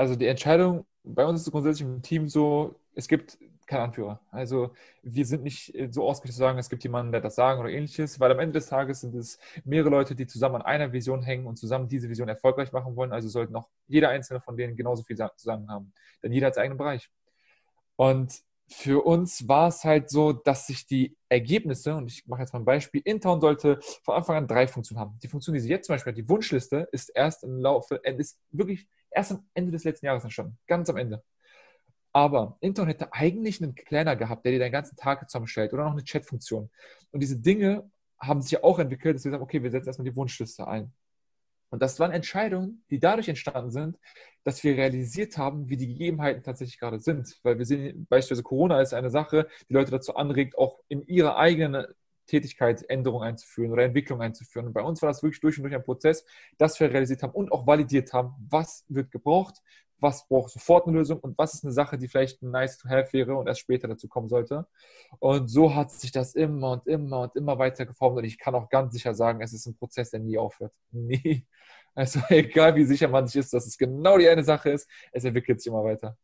also 0.02 0.16
die 0.16 0.28
Entscheidung, 0.28 0.86
bei 1.04 1.26
uns 1.26 1.42
ist 1.42 1.52
grundsätzlich 1.52 1.88
im 1.88 2.02
Team 2.02 2.28
so, 2.28 2.76
es 2.96 3.08
gibt 3.08 3.38
keinen 3.72 3.86
Anführer. 3.86 4.22
Also 4.30 4.74
wir 5.02 5.26
sind 5.26 5.44
nicht 5.44 5.74
so 5.90 6.08
ausgerichtet 6.08 6.36
zu 6.36 6.40
sagen, 6.40 6.60
es 6.60 6.70
gibt 6.70 6.84
jemanden, 6.84 7.12
der 7.12 7.22
das 7.22 7.36
sagen 7.36 7.60
oder 7.60 7.70
ähnliches, 7.70 8.20
weil 8.20 8.32
am 8.32 8.40
Ende 8.40 8.54
des 8.54 8.68
Tages 8.68 9.02
sind 9.02 9.16
es 9.16 9.40
mehrere 9.66 9.90
Leute, 9.90 10.14
die 10.14 10.28
zusammen 10.28 10.56
an 10.56 10.62
einer 10.62 10.94
Vision 10.94 11.24
hängen 11.24 11.48
und 11.48 11.58
zusammen 11.58 11.88
diese 11.88 12.10
Vision 12.10 12.28
erfolgreich 12.28 12.72
machen 12.72 12.96
wollen. 12.96 13.12
Also 13.12 13.30
sollten 13.30 13.56
auch 13.56 13.70
jeder 13.88 14.10
einzelne 14.10 14.42
von 14.42 14.56
denen 14.56 14.76
genauso 14.76 15.04
viel 15.04 15.18
zusammen 15.36 15.70
haben. 15.72 15.94
Denn 16.22 16.32
jeder 16.32 16.48
hat 16.48 16.56
seinen 16.56 16.66
eigenen 16.66 16.78
Bereich. 16.78 17.10
Und 17.96 18.44
für 18.68 19.06
uns 19.06 19.48
war 19.50 19.68
es 19.68 19.84
halt 19.84 20.10
so, 20.10 20.32
dass 20.32 20.68
sich 20.68 20.86
die 20.86 21.18
Ergebnisse, 21.28 21.94
und 21.94 22.10
ich 22.10 22.26
mache 22.28 22.42
jetzt 22.42 22.54
mal 22.54 22.60
ein 22.60 22.66
Beispiel, 22.66 23.02
Intown 23.04 23.42
sollte 23.42 23.80
von 24.04 24.16
Anfang 24.16 24.38
an 24.38 24.48
drei 24.48 24.66
Funktionen 24.68 25.00
haben. 25.00 25.20
Die 25.22 25.28
Funktion, 25.28 25.54
die 25.54 25.60
sie 25.60 25.70
jetzt 25.70 25.88
zum 25.88 25.96
Beispiel 25.96 26.12
hat, 26.12 26.18
die 26.18 26.30
Wunschliste, 26.30 26.88
ist 26.92 27.10
erst 27.10 27.44
im 27.44 27.60
Laufe, 27.60 27.96
ist 27.96 28.40
wirklich 28.52 28.88
erst 29.10 29.34
am 29.34 29.46
Ende 29.54 29.72
des 29.72 29.84
letzten 29.84 30.06
Jahres 30.06 30.24
entstanden. 30.24 30.58
Ganz 30.68 30.90
am 30.90 30.96
Ende. 30.96 31.22
Aber 32.14 32.58
Intern 32.60 32.88
hätte 32.88 33.14
eigentlich 33.14 33.62
einen 33.62 33.74
Planner 33.74 34.16
gehabt, 34.16 34.46
der 34.46 34.52
dir 34.52 34.60
deinen 34.60 34.72
ganzen 34.72 34.98
Tag 34.98 35.30
zusammenstellt 35.30 35.74
oder 35.74 35.86
noch 35.86 35.94
eine 35.94 36.04
Chat-Funktion. 36.04 36.70
Und 37.12 37.20
diese 37.22 37.40
Dinge 37.40 37.90
haben 38.20 38.42
sich 38.42 38.52
ja 38.52 38.64
auch 38.64 38.80
entwickelt, 38.80 39.16
dass 39.16 39.26
wir 39.26 39.32
sagen, 39.32 39.44
okay, 39.44 39.64
wir 39.64 39.72
setzen 39.72 39.88
erstmal 39.88 40.10
die 40.10 40.16
Wunschliste 40.16 40.68
ein. 40.68 40.92
Und 41.72 41.82
das 41.82 42.00
waren 42.00 42.12
Entscheidungen, 42.12 42.84
die 42.90 43.00
dadurch 43.00 43.30
entstanden 43.30 43.72
sind, 43.72 43.98
dass 44.44 44.62
wir 44.64 44.76
realisiert 44.76 45.38
haben, 45.38 45.70
wie 45.70 45.78
die 45.78 45.88
Gegebenheiten 45.88 46.44
tatsächlich 46.44 46.78
gerade 46.78 47.00
sind. 47.00 47.40
Weil 47.44 47.58
wir 47.58 47.66
sehen, 47.66 48.06
beispielsweise 48.10 48.44
Corona 48.44 48.82
ist 48.82 48.94
eine 48.94 49.10
Sache, 49.10 49.48
die 49.70 49.74
Leute 49.74 49.92
dazu 49.92 50.16
anregt, 50.16 50.58
auch 50.58 50.80
in 50.90 51.02
ihrer 51.04 51.38
eigenen 51.38 51.86
Tätigkeit 52.28 52.84
Änderungen 52.90 53.28
einzuführen 53.28 53.72
oder 53.72 53.84
Entwicklung 53.84 54.22
einzuführen. 54.22 54.68
Und 54.68 54.74
bei 54.74 54.82
uns 54.82 55.02
war 55.02 55.10
das 55.10 55.24
wirklich 55.24 55.40
durch 55.40 55.58
und 55.58 55.64
durch 55.64 55.76
ein 55.76 55.84
Prozess, 55.84 56.26
dass 56.58 56.80
wir 56.80 56.92
realisiert 56.92 57.24
haben 57.24 57.34
und 57.34 57.52
auch 57.52 57.66
validiert 57.66 58.12
haben, 58.12 58.34
was 58.50 58.86
wird 58.90 59.10
gebraucht, 59.12 59.62
was 60.02 60.28
braucht 60.28 60.52
sofort 60.52 60.88
eine 60.88 60.98
Lösung 60.98 61.20
und 61.20 61.38
was 61.38 61.54
ist 61.54 61.64
eine 61.64 61.74
Sache, 61.74 61.98
die 61.98 62.08
vielleicht 62.08 62.42
nice 62.42 62.78
to 62.78 62.90
have 62.90 63.14
wäre 63.14 63.36
und 63.36 63.48
erst 63.48 63.62
später 63.62 63.88
dazu 63.88 64.08
kommen 64.08 64.30
sollte. 64.30 64.68
Und 65.20 65.48
so 65.48 65.74
hat 65.74 65.92
sich 65.92 66.12
das 66.12 66.34
immer 66.36 66.72
und 66.72 66.88
immer 66.88 67.22
und 67.22 67.36
immer 67.36 67.60
weiter 67.60 67.86
geformt 67.86 68.18
und 68.18 68.24
ich 68.24 68.38
kann 68.38 68.56
auch 68.56 68.70
ganz 68.70 68.94
sicher 68.94 69.14
sagen, 69.14 69.42
es 69.42 69.54
ist 69.54 69.68
ein 69.68 69.76
Prozess, 69.76 70.12
der 70.12 70.20
nie 70.20 70.38
aufhört. 70.38 70.74
Nie. 70.92 71.46
Also 71.94 72.20
egal 72.30 72.76
wie 72.76 72.86
sicher 72.86 73.08
man 73.08 73.28
sich 73.28 73.38
ist, 73.38 73.54
dass 73.54 73.68
es 73.68 73.78
genau 73.78 74.18
die 74.18 74.28
eine 74.28 74.44
Sache 74.44 74.72
ist, 74.72 74.90
es 75.12 75.24
entwickelt 75.24 75.62
sich 75.62 75.72
immer 75.72 75.84
weiter. 75.84 76.18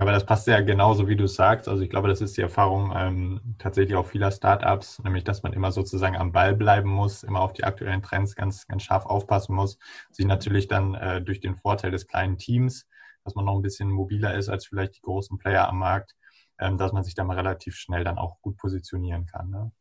Aber 0.00 0.12
das 0.12 0.24
passt 0.24 0.46
ja 0.46 0.60
genauso, 0.60 1.08
wie 1.08 1.16
du 1.16 1.26
sagst. 1.26 1.68
Also 1.68 1.82
ich 1.82 1.90
glaube, 1.90 2.06
das 2.06 2.20
ist 2.20 2.36
die 2.36 2.40
Erfahrung 2.40 2.92
ähm, 2.94 3.40
tatsächlich 3.58 3.96
auch 3.96 4.06
vieler 4.06 4.30
Startups, 4.30 5.02
nämlich 5.02 5.24
dass 5.24 5.42
man 5.42 5.52
immer 5.52 5.72
sozusagen 5.72 6.16
am 6.16 6.30
Ball 6.30 6.54
bleiben 6.54 6.88
muss, 6.88 7.24
immer 7.24 7.40
auf 7.40 7.52
die 7.52 7.64
aktuellen 7.64 8.00
Trends 8.00 8.36
ganz, 8.36 8.68
ganz 8.68 8.84
scharf 8.84 9.06
aufpassen 9.06 9.56
muss. 9.56 9.76
Sich 10.12 10.24
natürlich 10.24 10.68
dann 10.68 10.94
äh, 10.94 11.20
durch 11.20 11.40
den 11.40 11.56
Vorteil 11.56 11.90
des 11.90 12.06
kleinen 12.06 12.38
Teams, 12.38 12.86
dass 13.24 13.34
man 13.34 13.44
noch 13.44 13.56
ein 13.56 13.62
bisschen 13.62 13.90
mobiler 13.90 14.36
ist 14.36 14.48
als 14.48 14.66
vielleicht 14.66 14.96
die 14.96 15.02
großen 15.02 15.36
Player 15.36 15.68
am 15.68 15.80
Markt, 15.80 16.14
ähm, 16.60 16.78
dass 16.78 16.92
man 16.92 17.02
sich 17.02 17.16
da 17.16 17.24
mal 17.24 17.36
relativ 17.36 17.74
schnell 17.74 18.04
dann 18.04 18.18
auch 18.18 18.40
gut 18.40 18.56
positionieren 18.56 19.26
kann. 19.26 19.50
Ne? 19.50 19.72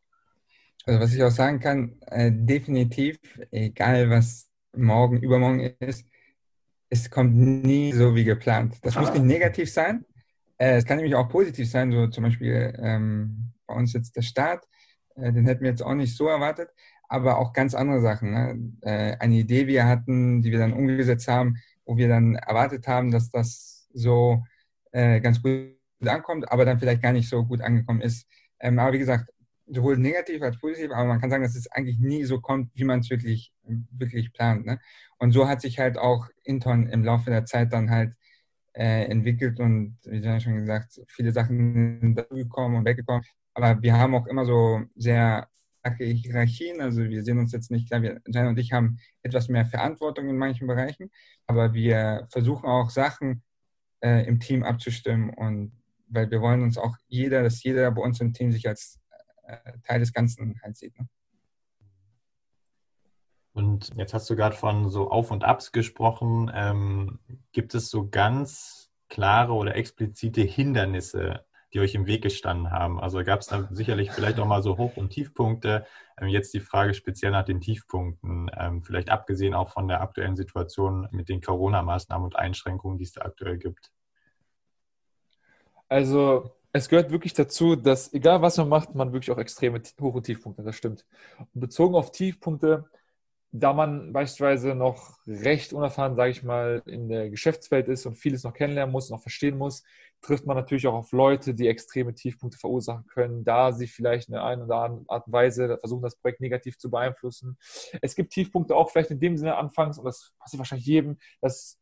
Also 0.87 0.99
was 0.99 1.13
ich 1.13 1.21
auch 1.21 1.29
sagen 1.29 1.59
kann, 1.59 1.95
äh, 2.07 2.31
definitiv, 2.33 3.19
egal 3.51 4.09
was 4.09 4.49
morgen, 4.75 5.21
übermorgen 5.21 5.59
ist, 5.79 6.07
es 6.89 7.09
kommt 7.09 7.35
nie 7.35 7.91
so 7.91 8.15
wie 8.15 8.23
geplant. 8.23 8.75
Das 8.81 8.95
muss 8.95 9.11
nicht 9.11 9.25
negativ 9.25 9.71
sein. 9.71 10.05
Äh, 10.57 10.77
es 10.77 10.85
kann 10.85 10.97
nämlich 10.97 11.15
auch 11.15 11.29
positiv 11.29 11.69
sein, 11.69 11.91
so 11.91 12.07
zum 12.07 12.23
Beispiel 12.23 12.73
ähm, 12.81 13.51
bei 13.65 13.75
uns 13.75 13.93
jetzt 13.93 14.15
der 14.15 14.21
Start, 14.21 14.67
äh, 15.15 15.31
den 15.31 15.45
hätten 15.45 15.63
wir 15.63 15.69
jetzt 15.69 15.83
auch 15.83 15.93
nicht 15.93 16.15
so 16.15 16.27
erwartet, 16.27 16.69
aber 17.09 17.37
auch 17.37 17.53
ganz 17.53 17.75
andere 17.75 18.01
Sachen. 18.01 18.31
Ne? 18.31 18.73
Äh, 18.81 19.17
eine 19.19 19.35
Idee, 19.35 19.61
die 19.61 19.67
wir 19.67 19.85
hatten, 19.85 20.41
die 20.41 20.51
wir 20.51 20.59
dann 20.59 20.73
umgesetzt 20.73 21.27
haben, 21.27 21.57
wo 21.85 21.97
wir 21.97 22.07
dann 22.07 22.35
erwartet 22.35 22.87
haben, 22.87 23.11
dass 23.11 23.29
das 23.29 23.87
so 23.93 24.43
äh, 24.91 25.19
ganz 25.19 25.41
gut 25.41 25.75
ankommt, 26.05 26.51
aber 26.51 26.65
dann 26.65 26.79
vielleicht 26.79 27.01
gar 27.01 27.13
nicht 27.13 27.29
so 27.29 27.45
gut 27.45 27.61
angekommen 27.61 28.01
ist. 28.01 28.27
Ähm, 28.59 28.79
aber 28.79 28.93
wie 28.93 28.99
gesagt, 28.99 29.29
sowohl 29.67 29.97
negativ 29.97 30.41
als 30.41 30.59
positiv, 30.59 30.91
aber 30.91 31.05
man 31.05 31.19
kann 31.19 31.29
sagen, 31.29 31.43
dass 31.43 31.55
es 31.55 31.69
eigentlich 31.71 31.99
nie 31.99 32.23
so 32.23 32.39
kommt, 32.39 32.71
wie 32.73 32.83
man 32.83 32.99
es 32.99 33.09
wirklich, 33.09 33.53
wirklich 33.91 34.33
plant. 34.33 34.65
Ne? 34.65 34.79
Und 35.17 35.31
so 35.31 35.47
hat 35.47 35.61
sich 35.61 35.79
halt 35.79 35.97
auch 35.97 36.27
Inton 36.43 36.87
im 36.87 37.03
Laufe 37.03 37.29
der 37.29 37.45
Zeit 37.45 37.73
dann 37.73 37.89
halt 37.89 38.13
äh, 38.73 39.05
entwickelt 39.05 39.59
und 39.59 39.97
wie 40.05 40.19
ja 40.19 40.39
schon 40.39 40.55
gesagt, 40.55 41.01
viele 41.07 41.31
Sachen 41.31 41.99
sind 41.99 42.17
dazugekommen 42.17 42.77
und 42.77 42.85
weggekommen. 42.85 43.23
Aber 43.53 43.81
wir 43.81 43.97
haben 43.97 44.15
auch 44.15 44.27
immer 44.27 44.45
so 44.45 44.81
sehr 44.95 45.47
starke 45.87 46.05
Hierarchien. 46.05 46.81
Also 46.81 47.03
wir 47.03 47.23
sehen 47.23 47.39
uns 47.39 47.51
jetzt 47.51 47.71
nicht, 47.71 47.87
klar, 47.87 48.01
wir, 48.01 48.21
Jan 48.27 48.47
und 48.47 48.59
ich 48.59 48.71
haben 48.71 48.99
etwas 49.23 49.49
mehr 49.49 49.65
Verantwortung 49.65 50.29
in 50.29 50.37
manchen 50.37 50.67
Bereichen, 50.67 51.09
aber 51.47 51.73
wir 51.73 52.27
versuchen 52.31 52.67
auch 52.67 52.89
Sachen 52.89 53.43
äh, 54.01 54.25
im 54.27 54.39
Team 54.39 54.63
abzustimmen 54.63 55.29
und 55.31 55.71
weil 56.09 56.31
wir 56.31 56.41
wollen 56.41 56.61
uns 56.61 56.77
auch 56.77 56.95
jeder, 57.07 57.43
dass 57.43 57.63
jeder 57.63 57.91
bei 57.91 58.01
uns 58.01 58.21
im 58.21 58.33
Team 58.33 58.51
sich 58.51 58.67
als 58.67 58.99
Teil 59.83 59.99
des 59.99 60.13
Ganzen 60.13 60.59
halt 60.61 60.77
sieht. 60.77 60.97
Ne? 60.97 61.07
Und 63.57 63.91
jetzt 63.95 64.13
hast 64.13 64.29
du 64.29 64.35
gerade 64.35 64.55
von 64.55 64.89
so 64.89 65.09
Auf 65.09 65.31
und 65.31 65.43
Abs 65.43 65.71
gesprochen. 65.71 66.51
Ähm, 66.53 67.19
gibt 67.53 67.73
es 67.73 67.89
so 67.89 68.07
ganz 68.07 68.91
klare 69.09 69.53
oder 69.53 69.75
explizite 69.75 70.41
Hindernisse, 70.41 71.43
die 71.73 71.79
euch 71.79 71.95
im 71.95 72.05
Weg 72.05 72.21
gestanden 72.21 72.69
haben? 72.69 72.99
Also 72.99 73.23
gab 73.23 73.39
es 73.39 73.47
da 73.47 73.67
sicherlich 73.71 74.11
vielleicht 74.11 74.39
auch 74.39 74.45
mal 74.45 74.61
so 74.61 74.77
Hoch- 74.77 74.95
und 74.95 75.09
Tiefpunkte. 75.09 75.87
Ähm, 76.19 76.27
jetzt 76.27 76.53
die 76.53 76.59
Frage 76.59 76.93
speziell 76.93 77.31
nach 77.31 77.45
den 77.45 77.59
Tiefpunkten, 77.59 78.51
ähm, 78.55 78.83
vielleicht 78.83 79.09
abgesehen 79.09 79.55
auch 79.55 79.69
von 79.69 79.87
der 79.87 80.01
aktuellen 80.01 80.35
Situation 80.35 81.07
mit 81.11 81.27
den 81.27 81.41
Corona-Maßnahmen 81.41 82.25
und 82.25 82.35
Einschränkungen, 82.35 82.99
die 82.99 83.05
es 83.05 83.13
da 83.13 83.21
aktuell 83.21 83.57
gibt. 83.57 83.91
Also 85.89 86.56
es 86.73 86.89
gehört 86.89 87.11
wirklich 87.11 87.33
dazu, 87.33 87.75
dass 87.75 88.13
egal 88.13 88.41
was 88.41 88.57
man 88.57 88.69
macht, 88.69 88.95
man 88.95 89.13
wirklich 89.13 89.31
auch 89.31 89.39
extreme 89.39 89.81
Hoch- 89.99 90.15
und 90.15 90.23
Tiefpunkte, 90.23 90.63
das 90.63 90.75
stimmt. 90.75 91.05
Und 91.53 91.61
bezogen 91.61 91.95
auf 91.95 92.11
Tiefpunkte, 92.11 92.85
da 93.51 93.73
man 93.73 94.11
beispielsweise 94.11 94.75
noch 94.75 95.17
recht 95.25 95.73
unerfahren, 95.73 96.15
sage 96.15 96.31
ich 96.31 96.43
mal, 96.43 96.83
in 96.85 97.07
der 97.07 97.29
Geschäftswelt 97.29 97.87
ist 97.87 98.05
und 98.05 98.15
vieles 98.15 98.43
noch 98.43 98.53
kennenlernen 98.53 98.91
muss, 98.91 99.09
noch 99.09 99.21
verstehen 99.21 99.57
muss, 99.57 99.83
trifft 100.21 100.45
man 100.45 100.57
natürlich 100.57 100.87
auch 100.87 100.93
auf 100.93 101.11
Leute, 101.11 101.53
die 101.53 101.67
extreme 101.67 102.13
Tiefpunkte 102.13 102.57
verursachen 102.57 103.05
können, 103.07 103.45
da 103.45 103.71
sie 103.71 103.87
vielleicht 103.87 104.27
in 104.27 104.33
der 104.33 104.43
einen 104.43 104.63
oder 104.63 104.77
anderen 104.77 105.09
Art 105.09 105.27
und 105.27 105.33
Weise 105.33 105.77
versuchen, 105.79 106.03
das 106.03 106.17
Projekt 106.17 106.41
negativ 106.41 106.77
zu 106.77 106.89
beeinflussen. 106.89 107.57
Es 108.01 108.15
gibt 108.15 108.33
Tiefpunkte 108.33 108.75
auch 108.75 108.89
vielleicht 108.89 109.11
in 109.11 109.19
dem 109.19 109.37
Sinne 109.37 109.55
anfangs, 109.55 109.97
und 109.97 110.05
das 110.05 110.33
passiert 110.39 110.59
wahrscheinlich 110.59 110.87
jedem, 110.87 111.17
dass 111.41 111.79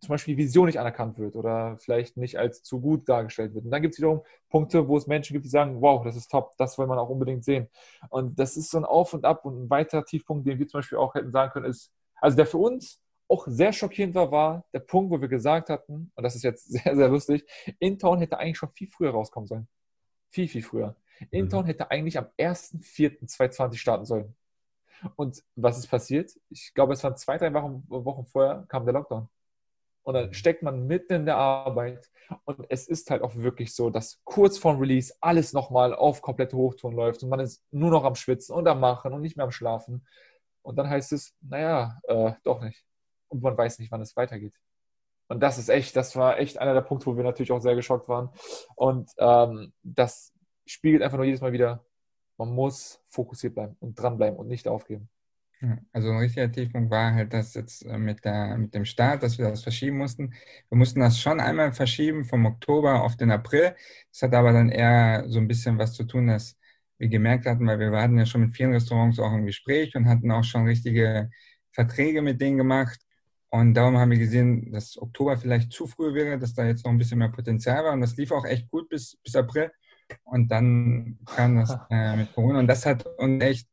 zum 0.00 0.08
Beispiel 0.08 0.36
die 0.36 0.42
Vision 0.42 0.66
nicht 0.66 0.78
anerkannt 0.78 1.18
wird 1.18 1.36
oder 1.36 1.76
vielleicht 1.78 2.16
nicht 2.16 2.38
als 2.38 2.62
zu 2.62 2.80
gut 2.80 3.08
dargestellt 3.08 3.54
wird. 3.54 3.64
Und 3.64 3.70
dann 3.70 3.82
gibt 3.82 3.94
es 3.94 3.98
wiederum 3.98 4.22
Punkte, 4.48 4.88
wo 4.88 4.96
es 4.96 5.06
Menschen 5.06 5.34
gibt, 5.34 5.44
die 5.44 5.50
sagen, 5.50 5.80
wow, 5.80 6.04
das 6.04 6.16
ist 6.16 6.30
top, 6.30 6.56
das 6.58 6.78
will 6.78 6.86
man 6.86 6.98
auch 6.98 7.08
unbedingt 7.08 7.44
sehen. 7.44 7.68
Und 8.10 8.38
das 8.38 8.56
ist 8.56 8.70
so 8.70 8.78
ein 8.78 8.84
Auf 8.84 9.14
und 9.14 9.24
Ab 9.24 9.44
und 9.44 9.64
ein 9.64 9.70
weiterer 9.70 10.04
Tiefpunkt, 10.04 10.46
den 10.46 10.58
wir 10.58 10.68
zum 10.68 10.78
Beispiel 10.78 10.98
auch 10.98 11.14
hätten 11.14 11.30
sagen 11.30 11.52
können, 11.52 11.66
ist, 11.66 11.92
also 12.20 12.36
der 12.36 12.46
für 12.46 12.58
uns 12.58 13.00
auch 13.28 13.46
sehr 13.48 13.72
schockierend 13.72 14.14
war, 14.14 14.30
war 14.30 14.64
der 14.72 14.80
Punkt, 14.80 15.10
wo 15.10 15.20
wir 15.20 15.28
gesagt 15.28 15.70
hatten, 15.70 16.12
und 16.14 16.22
das 16.22 16.36
ist 16.36 16.42
jetzt 16.42 16.64
sehr, 16.72 16.96
sehr 16.96 17.08
lustig, 17.08 17.44
Intown 17.78 18.18
hätte 18.18 18.38
eigentlich 18.38 18.58
schon 18.58 18.70
viel 18.70 18.88
früher 18.88 19.10
rauskommen 19.10 19.46
sollen. 19.46 19.68
Viel, 20.30 20.48
viel 20.48 20.62
früher. 20.62 20.96
Intown 21.30 21.62
mhm. 21.62 21.68
hätte 21.68 21.90
eigentlich 21.90 22.18
am 22.18 22.26
1.4.2020 22.38 23.76
starten 23.76 24.04
sollen. 24.04 24.34
Und 25.16 25.44
was 25.54 25.78
ist 25.78 25.86
passiert? 25.86 26.32
Ich 26.48 26.72
glaube, 26.74 26.94
es 26.94 27.04
waren 27.04 27.16
zwei, 27.16 27.36
drei 27.36 27.52
Wochen, 27.52 27.84
Wochen 27.88 28.24
vorher, 28.24 28.64
kam 28.68 28.84
der 28.84 28.94
Lockdown. 28.94 29.28
Und 30.04 30.14
dann 30.14 30.32
steckt 30.34 30.62
man 30.62 30.86
mitten 30.86 31.14
in 31.14 31.26
der 31.26 31.36
Arbeit. 31.36 32.10
Und 32.44 32.66
es 32.68 32.86
ist 32.86 33.10
halt 33.10 33.22
auch 33.22 33.34
wirklich 33.36 33.74
so, 33.74 33.90
dass 33.90 34.20
kurz 34.24 34.58
vorm 34.58 34.78
Release 34.78 35.14
alles 35.20 35.52
nochmal 35.52 35.94
auf 35.94 36.22
komplette 36.22 36.56
Hochton 36.56 36.94
läuft 36.94 37.22
und 37.22 37.30
man 37.30 37.40
ist 37.40 37.62
nur 37.70 37.90
noch 37.90 38.04
am 38.04 38.14
Schwitzen 38.14 38.54
und 38.54 38.68
am 38.68 38.80
Machen 38.80 39.12
und 39.12 39.22
nicht 39.22 39.36
mehr 39.36 39.44
am 39.44 39.50
Schlafen. 39.50 40.06
Und 40.62 40.76
dann 40.76 40.88
heißt 40.88 41.12
es, 41.12 41.34
naja, 41.40 42.00
äh, 42.04 42.32
doch 42.44 42.62
nicht. 42.62 42.84
Und 43.28 43.42
man 43.42 43.56
weiß 43.56 43.78
nicht, 43.78 43.90
wann 43.90 44.00
es 44.00 44.16
weitergeht. 44.16 44.54
Und 45.28 45.40
das 45.40 45.58
ist 45.58 45.68
echt, 45.68 45.96
das 45.96 46.16
war 46.16 46.38
echt 46.38 46.58
einer 46.58 46.74
der 46.74 46.82
Punkte, 46.82 47.06
wo 47.06 47.16
wir 47.16 47.24
natürlich 47.24 47.52
auch 47.52 47.60
sehr 47.60 47.74
geschockt 47.74 48.08
waren. 48.08 48.30
Und 48.76 49.10
ähm, 49.18 49.72
das 49.82 50.32
spiegelt 50.66 51.02
einfach 51.02 51.16
nur 51.16 51.26
jedes 51.26 51.40
Mal 51.40 51.52
wieder, 51.52 51.84
man 52.36 52.50
muss 52.50 53.02
fokussiert 53.08 53.54
bleiben 53.54 53.76
und 53.80 53.94
dranbleiben 53.94 54.38
und 54.38 54.48
nicht 54.48 54.68
aufgeben. 54.68 55.08
Also 55.92 56.10
ein 56.10 56.18
richtiger 56.18 56.50
Tiefpunkt 56.50 56.90
war 56.90 57.14
halt 57.14 57.32
das 57.32 57.54
jetzt 57.54 57.84
äh, 57.86 57.98
mit, 57.98 58.24
der, 58.24 58.56
mit 58.58 58.74
dem 58.74 58.84
Start, 58.84 59.22
dass 59.22 59.38
wir 59.38 59.48
das 59.48 59.62
verschieben 59.62 59.98
mussten. 59.98 60.34
Wir 60.68 60.78
mussten 60.78 61.00
das 61.00 61.20
schon 61.20 61.40
einmal 61.40 61.72
verschieben 61.72 62.24
vom 62.24 62.46
Oktober 62.46 63.02
auf 63.02 63.16
den 63.16 63.30
April. 63.30 63.74
Das 64.10 64.22
hat 64.22 64.34
aber 64.34 64.52
dann 64.52 64.68
eher 64.70 65.24
so 65.28 65.38
ein 65.38 65.48
bisschen 65.48 65.78
was 65.78 65.92
zu 65.92 66.04
tun, 66.04 66.28
dass 66.28 66.58
wir 66.98 67.08
gemerkt 67.08 67.46
hatten, 67.46 67.66
weil 67.66 67.78
wir 67.78 67.90
hatten 68.00 68.18
ja 68.18 68.26
schon 68.26 68.42
mit 68.42 68.56
vielen 68.56 68.72
Restaurants 68.72 69.18
auch 69.18 69.32
im 69.32 69.46
Gespräch 69.46 69.94
und 69.96 70.08
hatten 70.08 70.30
auch 70.30 70.44
schon 70.44 70.66
richtige 70.66 71.30
Verträge 71.72 72.22
mit 72.22 72.40
denen 72.40 72.56
gemacht. 72.58 73.00
Und 73.50 73.74
darum 73.74 73.98
haben 73.98 74.10
wir 74.10 74.18
gesehen, 74.18 74.72
dass 74.72 75.00
Oktober 75.00 75.36
vielleicht 75.36 75.72
zu 75.72 75.86
früh 75.86 76.12
wäre, 76.14 76.38
dass 76.38 76.54
da 76.54 76.66
jetzt 76.66 76.84
noch 76.84 76.92
ein 76.92 76.98
bisschen 76.98 77.18
mehr 77.18 77.28
Potenzial 77.28 77.84
war. 77.84 77.92
Und 77.92 78.00
das 78.00 78.16
lief 78.16 78.32
auch 78.32 78.44
echt 78.44 78.68
gut 78.70 78.88
bis, 78.88 79.16
bis 79.22 79.36
April. 79.36 79.70
Und 80.24 80.50
dann 80.50 81.18
kam 81.26 81.56
das 81.56 81.76
äh, 81.90 82.16
mit 82.16 82.32
Corona. 82.32 82.58
Und 82.60 82.66
das 82.66 82.84
hat 82.84 83.06
uns 83.18 83.42
echt 83.42 83.68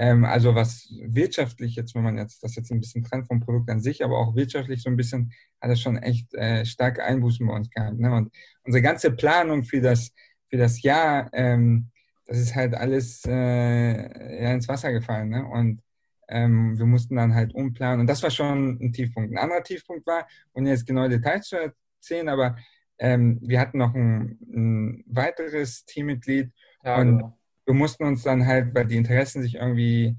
ähm, 0.00 0.24
also 0.24 0.54
was 0.54 0.88
wirtschaftlich 1.02 1.76
jetzt, 1.76 1.94
wenn 1.94 2.02
man 2.02 2.16
jetzt 2.16 2.42
das 2.42 2.56
jetzt 2.56 2.72
ein 2.72 2.80
bisschen 2.80 3.04
trennt 3.04 3.26
vom 3.26 3.40
Produkt 3.40 3.68
an 3.68 3.82
sich, 3.82 4.02
aber 4.02 4.16
auch 4.16 4.34
wirtschaftlich 4.34 4.82
so 4.82 4.88
ein 4.88 4.96
bisschen, 4.96 5.30
hat 5.60 5.70
es 5.70 5.82
schon 5.82 5.98
echt 5.98 6.32
äh, 6.32 6.64
starke 6.64 7.04
Einbußen 7.04 7.46
bei 7.46 7.52
uns 7.52 7.68
gehabt. 7.68 7.98
Ne? 7.98 8.10
Und 8.10 8.34
unsere 8.64 8.80
ganze 8.80 9.10
Planung 9.10 9.62
für 9.62 9.82
das, 9.82 10.10
für 10.48 10.56
das 10.56 10.80
Jahr, 10.80 11.28
ähm, 11.34 11.90
das 12.24 12.38
ist 12.38 12.54
halt 12.54 12.74
alles 12.74 13.24
äh, 13.26 14.42
ja, 14.42 14.54
ins 14.54 14.68
Wasser 14.68 14.90
gefallen. 14.90 15.28
Ne? 15.28 15.44
Und 15.44 15.82
ähm, 16.28 16.78
wir 16.78 16.86
mussten 16.86 17.16
dann 17.16 17.34
halt 17.34 17.54
umplanen. 17.54 18.00
Und 18.00 18.06
das 18.06 18.22
war 18.22 18.30
schon 18.30 18.78
ein 18.80 18.94
Tiefpunkt. 18.94 19.30
Ein 19.30 19.38
anderer 19.38 19.62
Tiefpunkt 19.62 20.06
war, 20.06 20.26
ohne 20.54 20.70
jetzt 20.70 20.86
genaue 20.86 21.10
Details 21.10 21.46
zu 21.46 21.56
erzählen, 21.56 22.30
aber 22.30 22.56
ähm, 22.98 23.38
wir 23.42 23.60
hatten 23.60 23.76
noch 23.76 23.94
ein, 23.94 24.38
ein 24.50 25.04
weiteres 25.08 25.84
Teammitglied 25.84 26.52
ja, 26.84 26.96
und 27.00 27.18
genau 27.18 27.39
wir 27.66 27.74
mussten 27.74 28.04
uns 28.04 28.22
dann 28.22 28.46
halt, 28.46 28.74
weil 28.74 28.86
die 28.86 28.96
Interessen 28.96 29.42
sich 29.42 29.56
irgendwie 29.56 30.16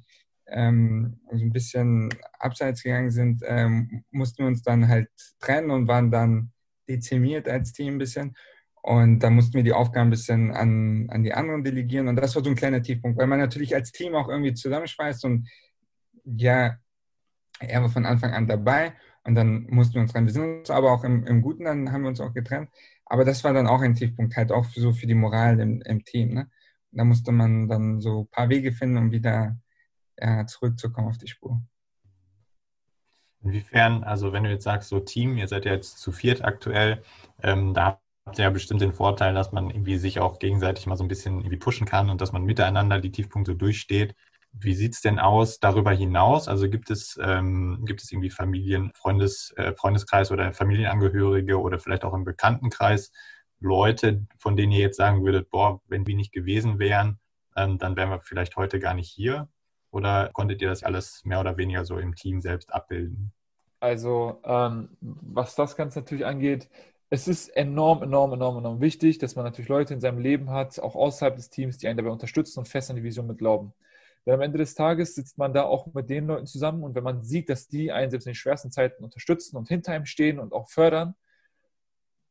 ähm, 0.48 1.20
so 1.32 1.44
ein 1.44 1.52
bisschen 1.52 2.10
abseits 2.40 2.84
gegangen 2.84 3.12
sind, 3.12 3.42
ähm, 3.46 4.04
mussten 4.12 4.40
wir 4.40 4.48
uns 4.48 4.64
dann 4.64 4.88
halt 4.88 5.10
trennen 5.40 5.72
und 5.72 5.88
waren 5.88 6.12
dann 6.12 6.52
dezimiert 6.88 7.48
als 7.48 7.74
Team 7.74 7.96
ein 7.96 8.00
bisschen. 8.00 8.36
Und 8.84 9.20
da 9.20 9.30
mussten 9.30 9.54
wir 9.54 9.64
die 9.64 9.74
Aufgaben 9.74 10.08
ein 10.08 10.12
bisschen 10.12 10.52
an, 10.52 11.08
an 11.10 11.24
die 11.24 11.34
anderen 11.34 11.64
delegieren. 11.64 12.08
Und 12.08 12.16
das 12.16 12.36
war 12.36 12.44
so 12.44 12.50
ein 12.50 12.56
kleiner 12.56 12.82
Tiefpunkt, 12.82 13.18
weil 13.18 13.28
man 13.28 13.40
natürlich 13.40 13.76
als 13.76 13.92
Team 13.92 14.16
auch 14.16 14.28
irgendwie 14.28 14.54
zusammenschweißt. 14.54 15.24
Und 15.26 15.48
ja, 16.26 16.78
er 17.60 17.82
war 17.82 17.90
von 17.90 18.06
Anfang 18.06 18.34
an 18.34 18.48
dabei. 18.48 18.94
Und 19.24 19.36
dann 19.36 19.68
mussten 19.70 19.96
wir 19.96 20.02
uns 20.02 20.12
trennen. 20.12 20.26
Wir 20.26 20.34
sind 20.34 20.60
uns 20.60 20.70
aber 20.72 20.92
auch 20.92 21.04
im, 21.04 21.26
im 21.28 21.42
Guten, 21.44 21.66
dann 21.66 21.92
haben 21.92 22.02
wir 22.02 22.10
uns 22.10 22.20
auch 22.20 22.34
getrennt. 22.34 22.70
Aber 23.06 23.24
das 23.24 23.44
war 23.44 23.54
dann 23.54 23.68
auch 23.68 23.82
ein 23.82 23.94
Tiefpunkt, 23.94 24.36
halt 24.36 24.52
auch 24.52 24.66
so 24.66 24.94
für 24.94 25.06
die 25.06 25.14
Moral 25.14 25.60
im, 25.60 25.82
im 25.82 26.04
Team. 26.04 26.34
Ne? 26.34 26.50
Da 26.92 27.04
musste 27.04 27.32
man 27.32 27.68
dann 27.68 28.02
so 28.02 28.22
ein 28.22 28.28
paar 28.28 28.50
Wege 28.50 28.72
finden, 28.72 28.98
um 28.98 29.12
wieder 29.12 29.58
ja, 30.18 30.46
zurückzukommen 30.46 31.08
auf 31.08 31.18
die 31.18 31.28
Spur. 31.28 31.62
Inwiefern, 33.44 34.04
also 34.04 34.34
wenn 34.34 34.44
du 34.44 34.52
jetzt 34.52 34.64
sagst, 34.64 34.90
so 34.90 35.00
Team, 35.00 35.38
ihr 35.38 35.48
seid 35.48 35.66
ja 35.66 35.72
jetzt 35.72 35.98
zu 35.98 36.12
viert 36.12 36.44
aktuell, 36.44 37.02
ähm, 37.42 37.74
da 37.74 38.00
habt 38.26 38.38
ihr 38.38 38.44
ja 38.44 38.50
bestimmt 38.52 38.82
den 38.82 38.94
Vorteil, 38.94 39.34
dass 39.34 39.52
man 39.52 39.72
irgendwie 39.72 39.98
sich 39.98 40.20
auch 40.20 40.38
gegenseitig 40.38 40.86
mal 40.86 40.96
so 40.96 41.04
ein 41.04 41.08
bisschen 41.08 41.40
irgendwie 41.40 41.58
pushen 41.58 41.88
kann 41.88 42.10
und 42.10 42.22
dass 42.22 42.34
man 42.34 42.44
miteinander 42.44 43.00
die 43.00 43.12
Tiefpunkte 43.12 43.56
durchsteht. 43.56 44.16
Wie 44.54 44.76
sieht 44.76 44.94
es 44.94 45.02
denn 45.02 45.18
aus 45.18 45.60
darüber 45.60 45.92
hinaus? 45.92 46.48
Also 46.48 46.70
gibt 46.70 46.92
es, 46.92 47.18
ähm, 47.24 47.84
gibt 47.86 48.02
es 48.04 48.12
irgendwie 48.12 48.30
Familien, 48.30 48.92
Freundes, 48.94 49.54
äh, 49.56 49.74
Freundeskreis 49.74 50.30
oder 50.30 50.54
Familienangehörige 50.54 51.60
oder 51.60 51.80
vielleicht 51.80 52.04
auch 52.04 52.14
im 52.14 52.26
Bekanntenkreis, 52.26 53.12
Leute, 53.62 54.26
von 54.38 54.58
denen 54.58 54.72
ihr 54.74 54.80
jetzt 54.80 54.98
sagen 54.98 55.24
würdet, 55.24 55.50
boah, 55.50 55.82
wenn 55.88 56.04
die 56.04 56.16
nicht 56.16 56.34
gewesen 56.34 56.80
wären, 56.80 57.20
ähm, 57.56 57.78
dann 57.78 57.96
wären 57.96 58.10
wir 58.10 58.20
vielleicht 58.22 58.58
heute 58.58 58.80
gar 58.80 58.94
nicht 58.94 59.10
hier? 59.10 59.48
Oder 59.92 60.30
konntet 60.34 60.62
ihr 60.62 60.70
das 60.70 60.84
alles 60.84 61.24
mehr 61.26 61.40
oder 61.40 61.58
weniger 61.58 61.86
so 61.86 61.98
im 61.98 62.16
Team 62.16 62.42
selbst 62.42 62.74
abbilden? 62.74 63.34
Also, 63.80 64.40
ähm, 64.44 64.90
was 65.02 65.56
das 65.56 65.76
Ganze 65.76 66.00
natürlich 66.00 66.26
angeht, 66.26 66.70
es 67.10 67.28
ist 67.28 67.50
enorm, 67.50 68.04
enorm, 68.04 68.34
enorm, 68.34 68.58
enorm 68.60 68.80
wichtig, 68.80 69.18
dass 69.18 69.36
man 69.36 69.44
natürlich 69.44 69.68
Leute 69.68 69.94
in 69.94 70.00
seinem 70.00 70.20
Leben 70.20 70.50
hat, 70.50 70.80
auch 70.80 70.96
außerhalb 70.96 71.36
des 71.36 71.50
Teams, 71.50 71.78
die 71.78 71.88
einen 71.88 71.98
dabei 71.98 72.10
unterstützen 72.10 72.60
und 72.60 72.70
fest 72.70 72.90
an 72.90 72.96
die 72.96 73.04
Vision 73.04 73.28
mit 73.28 73.38
glauben. 73.38 73.74
Denn 74.26 74.36
am 74.36 74.42
Ende 74.42 74.60
des 74.60 74.76
Tages 74.76 75.16
sitzt 75.16 75.38
man 75.38 75.54
da 75.54 75.64
auch 75.64 75.88
mit 75.94 76.10
den 76.10 76.28
Leuten 76.28 76.46
zusammen 76.46 76.84
und 76.84 76.96
wenn 76.96 77.04
man 77.04 77.24
sieht, 77.24 77.50
dass 77.50 77.68
die 77.68 77.92
einen 77.92 78.12
selbst 78.12 78.28
in 78.28 78.32
den 78.32 78.36
schwersten 78.36 78.72
Zeiten 78.72 79.04
unterstützen 79.04 79.58
und 79.58 79.68
hinter 79.68 79.92
einem 79.92 80.06
stehen 80.06 80.40
und 80.40 80.54
auch 80.54 80.70
fördern, 80.70 81.16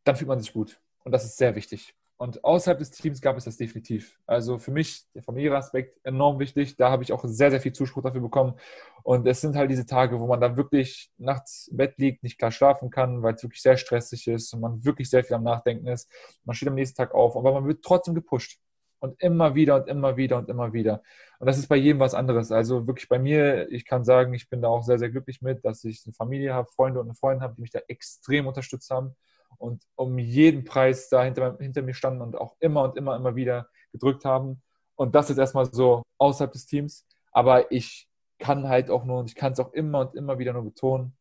dann 0.04 0.16
fühlt 0.16 0.28
man 0.28 0.40
sich 0.40 0.52
gut. 0.52 0.80
Und 1.04 1.12
das 1.12 1.24
ist 1.24 1.36
sehr 1.36 1.54
wichtig. 1.54 1.94
Und 2.20 2.44
außerhalb 2.44 2.78
des 2.78 2.90
Teams 2.90 3.22
gab 3.22 3.38
es 3.38 3.46
das 3.46 3.56
definitiv. 3.56 4.18
Also 4.26 4.58
für 4.58 4.72
mich 4.72 5.06
der 5.14 5.22
Familienaspekt 5.22 5.98
enorm 6.04 6.38
wichtig. 6.38 6.76
Da 6.76 6.90
habe 6.90 7.02
ich 7.02 7.14
auch 7.14 7.24
sehr, 7.24 7.50
sehr 7.50 7.62
viel 7.62 7.72
Zuspruch 7.72 8.02
dafür 8.02 8.20
bekommen. 8.20 8.56
Und 9.02 9.26
es 9.26 9.40
sind 9.40 9.56
halt 9.56 9.70
diese 9.70 9.86
Tage, 9.86 10.20
wo 10.20 10.26
man 10.26 10.38
dann 10.38 10.58
wirklich 10.58 11.10
nachts 11.16 11.68
im 11.68 11.78
Bett 11.78 11.94
liegt, 11.96 12.22
nicht 12.22 12.36
klar 12.36 12.52
schlafen 12.52 12.90
kann, 12.90 13.22
weil 13.22 13.36
es 13.36 13.42
wirklich 13.42 13.62
sehr 13.62 13.78
stressig 13.78 14.28
ist 14.28 14.52
und 14.52 14.60
man 14.60 14.84
wirklich 14.84 15.08
sehr 15.08 15.24
viel 15.24 15.34
am 15.34 15.44
Nachdenken 15.44 15.86
ist. 15.86 16.10
Man 16.44 16.54
steht 16.54 16.68
am 16.68 16.74
nächsten 16.74 16.98
Tag 16.98 17.14
auf, 17.14 17.38
aber 17.38 17.54
man 17.54 17.66
wird 17.66 17.82
trotzdem 17.82 18.14
gepusht. 18.14 18.58
Und 18.98 19.18
immer 19.22 19.54
wieder 19.54 19.76
und 19.76 19.88
immer 19.88 20.18
wieder 20.18 20.36
und 20.36 20.50
immer 20.50 20.74
wieder. 20.74 21.02
Und 21.38 21.46
das 21.46 21.56
ist 21.56 21.68
bei 21.68 21.76
jedem 21.76 22.00
was 22.00 22.12
anderes. 22.12 22.52
Also 22.52 22.86
wirklich 22.86 23.08
bei 23.08 23.18
mir, 23.18 23.72
ich 23.72 23.86
kann 23.86 24.04
sagen, 24.04 24.34
ich 24.34 24.50
bin 24.50 24.60
da 24.60 24.68
auch 24.68 24.82
sehr, 24.82 24.98
sehr 24.98 25.08
glücklich 25.08 25.40
mit, 25.40 25.64
dass 25.64 25.84
ich 25.84 26.02
eine 26.04 26.12
Familie 26.12 26.52
habe, 26.52 26.68
Freunde 26.70 27.00
und 27.00 27.06
eine 27.06 27.14
Freundin 27.14 27.42
habe, 27.42 27.54
die 27.54 27.62
mich 27.62 27.70
da 27.70 27.80
extrem 27.88 28.46
unterstützt 28.46 28.90
haben 28.90 29.16
und 29.58 29.82
um 29.94 30.18
jeden 30.18 30.64
Preis 30.64 31.08
da 31.08 31.22
hinter, 31.22 31.56
hinter 31.58 31.82
mir 31.82 31.94
standen 31.94 32.22
und 32.22 32.36
auch 32.36 32.56
immer 32.60 32.82
und 32.84 32.96
immer, 32.96 33.16
immer 33.16 33.36
wieder 33.36 33.68
gedrückt 33.92 34.24
haben. 34.24 34.62
Und 34.96 35.14
das 35.14 35.30
ist 35.30 35.38
erstmal 35.38 35.66
so 35.72 36.02
außerhalb 36.18 36.52
des 36.52 36.66
Teams. 36.66 37.06
Aber 37.32 37.70
ich 37.70 38.08
kann 38.38 38.68
halt 38.68 38.90
auch 38.90 39.04
nur, 39.04 39.20
und 39.20 39.30
ich 39.30 39.34
kann 39.34 39.52
es 39.52 39.60
auch 39.60 39.72
immer 39.72 40.00
und 40.00 40.14
immer 40.14 40.38
wieder 40.38 40.52
nur 40.52 40.64
betonen, 40.64 41.16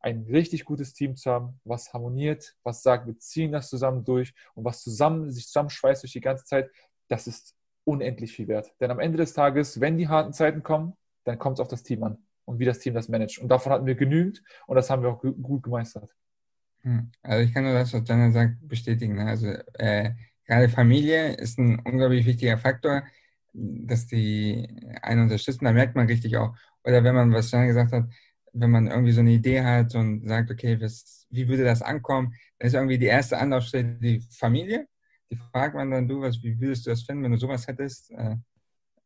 ein 0.00 0.26
richtig 0.30 0.64
gutes 0.64 0.92
Team 0.92 1.16
zu 1.16 1.30
haben, 1.30 1.60
was 1.64 1.92
harmoniert, 1.92 2.54
was 2.62 2.82
sagt, 2.82 3.06
wir 3.06 3.18
ziehen 3.18 3.52
das 3.52 3.68
zusammen 3.68 4.04
durch 4.04 4.32
und 4.54 4.64
was 4.64 4.82
zusammen, 4.82 5.30
sich 5.32 5.46
zusammenschweißt 5.46 6.02
durch 6.02 6.12
die 6.12 6.20
ganze 6.20 6.44
Zeit, 6.44 6.70
das 7.08 7.26
ist 7.26 7.56
unendlich 7.84 8.32
viel 8.32 8.48
wert. 8.48 8.72
Denn 8.80 8.90
am 8.90 9.00
Ende 9.00 9.18
des 9.18 9.32
Tages, 9.32 9.80
wenn 9.80 9.98
die 9.98 10.08
harten 10.08 10.32
Zeiten 10.32 10.62
kommen, 10.62 10.94
dann 11.24 11.38
kommt 11.38 11.58
es 11.58 11.60
auf 11.60 11.68
das 11.68 11.82
Team 11.82 12.04
an 12.04 12.18
und 12.44 12.58
wie 12.58 12.64
das 12.64 12.78
Team 12.78 12.94
das 12.94 13.08
managt. 13.08 13.38
Und 13.38 13.48
davon 13.48 13.72
hatten 13.72 13.86
wir 13.86 13.94
genügend 13.94 14.42
und 14.66 14.76
das 14.76 14.88
haben 14.90 15.02
wir 15.02 15.10
auch 15.10 15.20
gut 15.20 15.62
gemeistert. 15.62 16.14
Hm. 16.82 17.10
Also 17.22 17.44
ich 17.44 17.52
kann 17.52 17.64
nur 17.64 17.74
das, 17.74 17.92
was 17.92 18.08
Jana 18.08 18.30
sagt, 18.30 18.56
bestätigen. 18.66 19.16
Ne? 19.16 19.26
Also 19.26 19.48
äh, 19.74 20.12
gerade 20.46 20.68
Familie 20.68 21.34
ist 21.34 21.58
ein 21.58 21.80
unglaublich 21.80 22.26
wichtiger 22.26 22.58
Faktor, 22.58 23.02
dass 23.52 24.06
die 24.06 24.68
einen 25.02 25.22
unterstützen. 25.22 25.64
Da 25.64 25.72
merkt 25.72 25.96
man 25.96 26.06
richtig 26.06 26.36
auch. 26.36 26.54
Oder 26.84 27.02
wenn 27.04 27.14
man, 27.14 27.32
was 27.32 27.50
Jana 27.50 27.66
gesagt 27.66 27.92
hat, 27.92 28.04
wenn 28.52 28.70
man 28.70 28.86
irgendwie 28.86 29.12
so 29.12 29.20
eine 29.20 29.32
Idee 29.32 29.62
hat 29.62 29.94
und 29.94 30.26
sagt, 30.26 30.50
okay, 30.50 30.80
was, 30.80 31.26
wie 31.30 31.48
würde 31.48 31.64
das 31.64 31.82
ankommen, 31.82 32.34
dann 32.58 32.68
ist 32.68 32.74
irgendwie 32.74 32.98
die 32.98 33.06
erste 33.06 33.38
Anlaufstelle 33.38 33.98
die 34.00 34.20
Familie. 34.20 34.86
Die 35.30 35.36
fragt 35.36 35.74
man 35.74 35.90
dann, 35.90 36.08
du, 36.08 36.22
was, 36.22 36.42
wie 36.42 36.58
würdest 36.58 36.86
du 36.86 36.90
das 36.90 37.02
finden, 37.02 37.24
wenn 37.24 37.32
du 37.32 37.38
sowas 37.38 37.66
hättest? 37.66 38.10
Äh, 38.12 38.36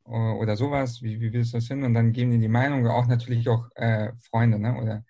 oder 0.04 0.56
sowas, 0.56 1.00
wie, 1.02 1.20
wie 1.20 1.32
würdest 1.32 1.52
du 1.52 1.58
das 1.58 1.66
finden? 1.66 1.84
Und 1.84 1.94
dann 1.94 2.12
geben 2.12 2.32
die 2.32 2.38
die 2.38 2.48
Meinung, 2.48 2.86
auch 2.86 3.06
natürlich 3.06 3.48
auch 3.48 3.68
äh, 3.76 4.12
Freunde, 4.20 4.58
ne? 4.58 4.76
oder 4.80 5.04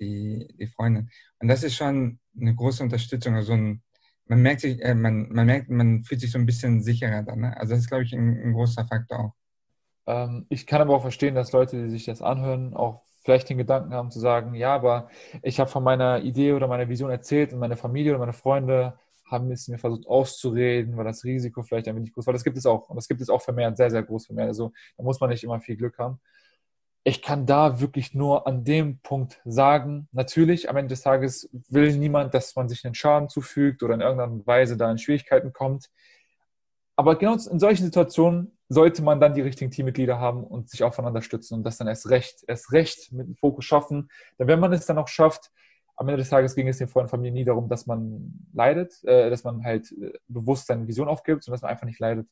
die, 0.00 0.48
die 0.58 0.66
Freundin. 0.66 1.10
Und 1.38 1.48
das 1.48 1.62
ist 1.62 1.74
schon 1.74 2.18
eine 2.38 2.54
große 2.54 2.82
Unterstützung. 2.82 3.34
Also 3.34 3.52
ein, 3.52 3.82
man 4.26 4.42
merkt 4.42 4.60
sich, 4.60 4.80
äh, 4.82 4.94
man, 4.94 5.28
man 5.30 5.46
merkt, 5.46 5.70
man 5.70 6.04
fühlt 6.04 6.20
sich 6.20 6.30
so 6.30 6.38
ein 6.38 6.46
bisschen 6.46 6.82
sicherer 6.82 7.22
dann. 7.22 7.40
Ne? 7.40 7.56
Also 7.56 7.72
das 7.72 7.80
ist, 7.80 7.88
glaube 7.88 8.04
ich, 8.04 8.12
ein, 8.12 8.40
ein 8.42 8.52
großer 8.52 8.86
Faktor 8.86 9.18
auch. 9.18 9.34
Ähm, 10.06 10.46
ich 10.48 10.66
kann 10.66 10.80
aber 10.80 10.94
auch 10.94 11.02
verstehen, 11.02 11.34
dass 11.34 11.52
Leute, 11.52 11.82
die 11.82 11.90
sich 11.90 12.04
das 12.04 12.22
anhören, 12.22 12.74
auch 12.74 13.02
vielleicht 13.24 13.48
den 13.48 13.58
Gedanken 13.58 13.92
haben 13.92 14.10
zu 14.10 14.20
sagen, 14.20 14.54
ja, 14.54 14.72
aber 14.74 15.08
ich 15.42 15.58
habe 15.58 15.68
von 15.68 15.82
meiner 15.82 16.22
Idee 16.22 16.52
oder 16.52 16.68
meiner 16.68 16.88
Vision 16.88 17.10
erzählt 17.10 17.52
und 17.52 17.58
meine 17.58 17.76
Familie 17.76 18.12
oder 18.12 18.20
meine 18.20 18.32
Freunde 18.32 18.96
haben 19.28 19.50
es 19.50 19.66
mir 19.66 19.78
versucht 19.78 20.06
auszureden, 20.06 20.96
weil 20.96 21.04
das 21.04 21.24
Risiko 21.24 21.64
vielleicht 21.64 21.88
ein 21.88 21.96
wenig 21.96 22.12
groß 22.12 22.26
war. 22.26 22.32
Das 22.32 22.44
gibt 22.44 22.56
es 22.56 22.64
auch. 22.66 22.88
Und 22.88 22.94
das 22.94 23.08
gibt 23.08 23.20
es 23.20 23.28
auch 23.28 23.42
vermehrt, 23.42 23.76
sehr, 23.76 23.90
sehr 23.90 24.04
groß 24.04 24.26
vermehrt. 24.26 24.48
Also 24.48 24.72
da 24.96 25.02
muss 25.02 25.18
man 25.18 25.30
nicht 25.30 25.42
immer 25.42 25.60
viel 25.60 25.76
Glück 25.76 25.98
haben 25.98 26.20
ich 27.08 27.22
kann 27.22 27.46
da 27.46 27.78
wirklich 27.80 28.14
nur 28.14 28.48
an 28.48 28.64
dem 28.64 28.98
Punkt 28.98 29.40
sagen, 29.44 30.08
natürlich, 30.10 30.68
am 30.68 30.76
Ende 30.76 30.88
des 30.88 31.02
Tages 31.02 31.48
will 31.68 31.96
niemand, 31.96 32.34
dass 32.34 32.56
man 32.56 32.68
sich 32.68 32.84
einen 32.84 32.96
Schaden 32.96 33.28
zufügt 33.28 33.84
oder 33.84 33.94
in 33.94 34.00
irgendeiner 34.00 34.44
Weise 34.44 34.76
da 34.76 34.90
in 34.90 34.98
Schwierigkeiten 34.98 35.52
kommt. 35.52 35.88
Aber 36.96 37.14
genau 37.16 37.34
in 37.34 37.60
solchen 37.60 37.84
Situationen 37.84 38.58
sollte 38.68 39.02
man 39.04 39.20
dann 39.20 39.34
die 39.34 39.40
richtigen 39.40 39.70
Teammitglieder 39.70 40.18
haben 40.18 40.42
und 40.42 40.68
sich 40.68 40.82
aufeinander 40.82 41.22
stützen 41.22 41.54
und 41.54 41.62
das 41.62 41.76
dann 41.78 41.86
erst 41.86 42.10
recht, 42.10 42.42
erst 42.48 42.72
recht 42.72 43.12
mit 43.12 43.28
dem 43.28 43.36
Fokus 43.36 43.64
schaffen. 43.64 44.08
Denn 44.40 44.48
wenn 44.48 44.58
man 44.58 44.72
es 44.72 44.86
dann 44.86 44.98
auch 44.98 45.06
schafft, 45.06 45.52
am 45.94 46.08
Ende 46.08 46.18
des 46.18 46.30
Tages 46.30 46.56
ging 46.56 46.66
es 46.66 46.78
den 46.78 46.88
Freunden 46.88 47.08
Familien 47.08 47.34
nie 47.34 47.44
darum, 47.44 47.68
dass 47.68 47.86
man 47.86 48.48
leidet, 48.52 49.04
äh, 49.04 49.30
dass 49.30 49.44
man 49.44 49.62
halt 49.62 49.92
äh, 49.92 50.12
bewusst 50.26 50.66
seine 50.66 50.88
Vision 50.88 51.06
aufgibt, 51.06 51.44
sondern 51.44 51.54
dass 51.54 51.62
man 51.62 51.70
einfach 51.70 51.86
nicht 51.86 52.00
leidet. 52.00 52.26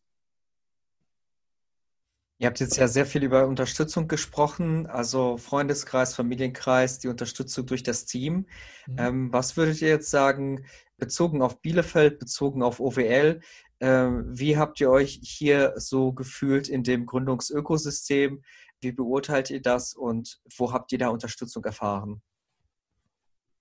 Ihr 2.39 2.49
habt 2.49 2.59
jetzt 2.59 2.77
ja 2.77 2.89
sehr 2.89 3.07
viel 3.07 3.23
über 3.23 3.47
Unterstützung 3.47 4.09
gesprochen, 4.09 4.87
also 4.89 5.37
Freundeskreis, 5.37 6.15
Familienkreis, 6.15 6.99
die 6.99 7.09
Unterstützung 7.09 7.67
durch 7.67 7.85
das 7.85 8.07
Team. 8.07 8.47
Mhm. 8.87 8.97
Ähm, 8.99 9.33
was 9.33 9.57
würdet 9.57 9.81
ihr 9.81 9.89
jetzt 9.89 10.11
sagen, 10.11 10.67
bezogen 10.97 11.43
auf 11.43 11.61
Bielefeld, 11.61 12.19
bezogen 12.19 12.63
auf 12.63 12.81
OWL? 12.81 13.41
Ähm, 13.81 14.25
wie 14.29 14.57
habt 14.57 14.81
ihr 14.81 14.91
euch 14.91 15.21
hier 15.23 15.75
so 15.77 16.13
gefühlt 16.13 16.69
in 16.69 16.83
dem 16.83 17.07
Gründungsökosystem? 17.07 18.43
Wie 18.81 18.93
beurteilt 18.93 19.51
ihr 19.51 19.63
das 19.63 19.95
und 19.95 20.41
wo 20.57 20.73
habt 20.73 20.91
ihr 20.93 20.99
da 20.99 21.09
Unterstützung 21.09 21.65
erfahren? 21.65 22.21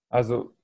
Also 0.10 0.56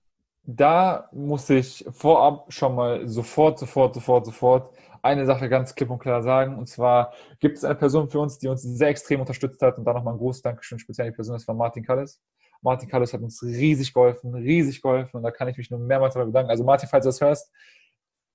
da 0.44 1.10
muss 1.12 1.50
ich 1.50 1.86
vorab 1.92 2.52
schon 2.52 2.76
mal 2.76 3.08
sofort, 3.08 3.60
sofort, 3.60 3.94
sofort, 3.94 4.26
sofort 4.26 4.74
eine 5.02 5.26
Sache 5.26 5.50
ganz 5.50 5.76
klipp 5.76 5.90
und 5.90 6.00
klar 6.00 6.24
sagen. 6.24 6.58
Und 6.58 6.68
zwar 6.68 7.14
gibt 7.40 7.58
es 7.58 7.64
eine 7.64 7.76
Person 7.76 8.10
für 8.10 8.20
uns, 8.20 8.40
die 8.40 8.48
uns 8.48 8.64
sehr 8.64 8.90
extrem 8.90 9.20
unterstützt 9.20 9.62
hat. 9.62 9.78
Und 9.78 9.86
da 9.86 9.94
nochmal 9.94 10.14
ein 10.14 10.18
großes 10.18 10.42
Dankeschön, 10.42 10.80
speziell 10.80 11.10
die 11.10 11.16
Person, 11.16 11.36
das 11.36 11.48
war 11.48 11.56
Martin 11.56 11.84
Kalles. 11.84 12.22
Martin 12.62 12.90
Kalles 12.90 13.14
hat 13.14 13.22
uns 13.22 13.42
riesig 13.42 13.94
geholfen, 13.94 14.34
riesig 14.36 14.82
geholfen. 14.82 15.18
Und 15.18 15.24
da 15.24 15.32
kann 15.32 15.48
ich 15.48 15.58
mich 15.58 15.70
nur 15.70 15.80
mehrmals 15.80 16.14
darüber 16.14 16.28
bedanken. 16.28 16.52
Also 16.52 16.64
Martin, 16.64 16.90
falls 16.90 17.04
du 17.04 17.10
das 17.10 17.22
hörst, 17.22 17.52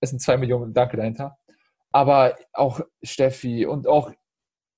es 0.00 0.10
sind 0.10 0.20
zwei 0.20 0.36
Millionen 0.36 0.72
Danke 0.72 0.96
dahinter. 0.96 1.36
Aber 1.92 2.36
auch 2.52 2.80
Steffi 3.02 3.66
und 3.66 3.86
auch, 3.86 4.10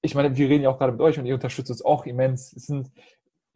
ich 0.03 0.15
meine, 0.15 0.37
wir 0.37 0.49
reden 0.49 0.65
ja 0.65 0.71
auch 0.71 0.79
gerade 0.79 0.93
mit 0.93 1.01
euch 1.01 1.19
und 1.19 1.27
ihr 1.27 1.35
unterstützt 1.35 1.71
uns 1.71 1.85
auch 1.85 2.05
immens. 2.07 2.53
Es 2.53 2.67
sind 2.67 2.91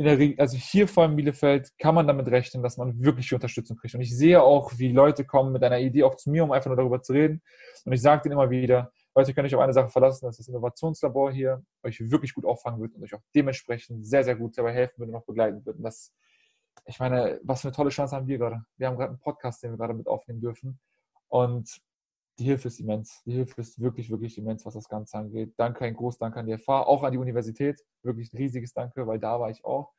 in 0.01 0.07
der 0.07 0.19
Regel, 0.19 0.41
also 0.41 0.57
hier 0.57 0.89
vor 0.89 1.03
allem 1.03 1.15
Bielefeld, 1.15 1.77
kann 1.79 1.95
man 1.95 2.07
damit 2.07 2.27
rechnen, 2.29 2.63
dass 2.63 2.79
man 2.79 2.99
wirklich 3.05 3.35
Unterstützung 3.35 3.77
kriegt. 3.77 3.95
Und 3.95 4.01
ich 4.01 4.17
sehe 4.17 4.43
auch, 4.43 4.73
wie 4.79 4.91
Leute 4.93 5.27
kommen 5.27 5.53
mit 5.53 5.63
einer 5.63 5.79
Idee 5.79 6.05
auch 6.05 6.15
zu 6.15 6.31
mir, 6.31 6.43
um 6.43 6.53
einfach 6.53 6.69
nur 6.69 6.77
darüber 6.79 7.03
zu 7.03 7.13
reden. 7.13 7.43
Und 7.85 7.93
ich 7.93 8.01
sage 8.01 8.23
denen 8.23 8.33
immer 8.33 8.49
wieder, 8.49 8.91
Leute, 9.15 9.35
könnt 9.35 9.47
euch 9.47 9.55
auf 9.55 9.61
eine 9.61 9.75
Sache 9.75 9.91
verlassen, 9.91 10.25
dass 10.25 10.39
das 10.39 10.49
Innovationslabor 10.49 11.33
hier 11.33 11.63
euch 11.83 12.01
wirklich 12.11 12.33
gut 12.33 12.47
auffangen 12.47 12.81
wird 12.81 12.95
und 12.95 13.03
euch 13.03 13.15
auch 13.15 13.21
dementsprechend 13.35 14.07
sehr, 14.07 14.25
sehr 14.25 14.37
gut 14.37 14.57
dabei 14.57 14.73
helfen 14.73 15.01
wird 15.01 15.11
und 15.11 15.17
auch 15.17 15.27
begleiten 15.27 15.67
wird. 15.67 15.77
Und 15.77 15.83
das, 15.83 16.15
ich 16.87 16.99
meine, 16.99 17.39
was 17.43 17.61
für 17.61 17.69
eine 17.69 17.77
tolle 17.77 17.91
Chance 17.91 18.17
haben 18.17 18.27
wir 18.27 18.39
gerade. 18.39 18.65
Wir 18.79 18.87
haben 18.87 18.97
gerade 18.97 19.11
einen 19.11 19.21
Podcast, 19.21 19.63
den 19.63 19.73
wir 19.73 19.77
gerade 19.77 19.93
mit 19.93 20.07
aufnehmen 20.07 20.41
dürfen. 20.41 20.81
Und 21.29 21.79
die 22.41 22.47
Hilfe 22.47 22.69
ist 22.69 22.81
immens. 22.81 23.23
Die 23.27 23.33
Hilfe 23.33 23.61
ist 23.61 23.79
wirklich, 23.81 24.11
wirklich 24.11 24.39
immens, 24.39 24.65
was 24.65 24.73
das 24.73 24.89
Ganze 24.89 25.19
angeht. 25.19 25.53
Danke, 25.59 25.85
ein 25.85 25.95
großes 25.95 26.19
Dank 26.19 26.37
an 26.39 26.47
die 26.47 26.57
FH, 26.57 26.85
auch 26.85 27.03
an 27.03 27.13
die 27.13 27.19
Universität. 27.19 27.85
Wirklich 28.03 28.33
ein 28.33 28.39
riesiges 28.39 28.73
Danke, 28.73 29.07
weil 29.07 29.19
da 29.19 29.39
war 29.39 29.51
ich 29.51 29.63
auch. 29.63 29.93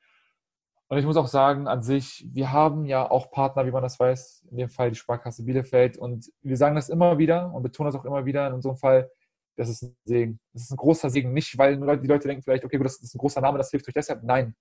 Und 0.88 0.97
ich 0.97 1.06
muss 1.06 1.17
auch 1.17 1.27
sagen, 1.27 1.67
an 1.67 1.84
sich, 1.84 2.27
wir 2.32 2.51
haben 2.51 2.86
ja 2.86 3.10
auch 3.10 3.30
Partner, 3.30 3.65
wie 3.67 3.71
man 3.71 3.84
das 3.84 3.99
weiß, 3.99 4.47
in 4.49 4.58
dem 4.58 4.69
Fall 4.69 4.89
die 4.89 4.97
Sparkasse 4.97 5.45
Bielefeld. 5.45 5.97
Und 5.97 6.32
wir 6.41 6.58
sagen 6.58 6.75
das 6.75 6.89
immer 6.89 7.19
wieder 7.19 7.54
und 7.54 7.62
betonen 7.62 7.91
das 7.91 8.01
auch 8.01 8.06
immer 8.06 8.25
wieder 8.25 8.47
in 8.47 8.54
unserem 8.54 8.75
Fall, 8.75 9.10
das 9.56 9.69
ist 9.69 9.84
ein 9.84 9.95
Segen. 10.04 10.39
Das 10.51 10.63
ist 10.63 10.71
ein 10.71 10.77
großer 10.77 11.12
Segen. 11.12 11.34
Nicht, 11.34 11.56
weil 11.60 11.77
die 11.77 12.08
Leute 12.08 12.27
denken 12.27 12.41
vielleicht, 12.41 12.65
okay, 12.65 12.77
gut, 12.77 12.88
das 12.88 12.99
ist 12.99 13.13
ein 13.13 13.19
großer 13.19 13.39
Name, 13.39 13.60
das 13.60 13.69
hilft 13.69 13.88
euch 13.88 13.93
deshalb. 13.93 14.23
Nein. 14.23 14.56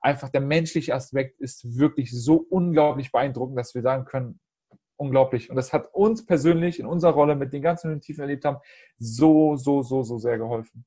Einfach 0.00 0.30
der 0.30 0.40
menschliche 0.40 0.94
Aspekt 0.94 1.38
ist 1.38 1.78
wirklich 1.78 2.10
so 2.10 2.46
unglaublich 2.48 3.12
beeindruckend, 3.12 3.58
dass 3.58 3.74
wir 3.74 3.82
sagen 3.82 4.06
können, 4.06 4.40
unglaublich. 4.96 5.50
Und 5.50 5.56
das 5.56 5.72
hat 5.72 5.92
uns 5.94 6.24
persönlich 6.24 6.80
in 6.80 6.86
unserer 6.86 7.12
Rolle 7.12 7.36
mit 7.36 7.52
den 7.52 7.62
ganzen 7.62 8.00
Tiefen 8.00 8.22
erlebt 8.22 8.44
haben, 8.44 8.58
so, 8.98 9.56
so, 9.56 9.82
so, 9.82 10.02
so 10.02 10.18
sehr 10.18 10.38
geholfen. 10.38 10.84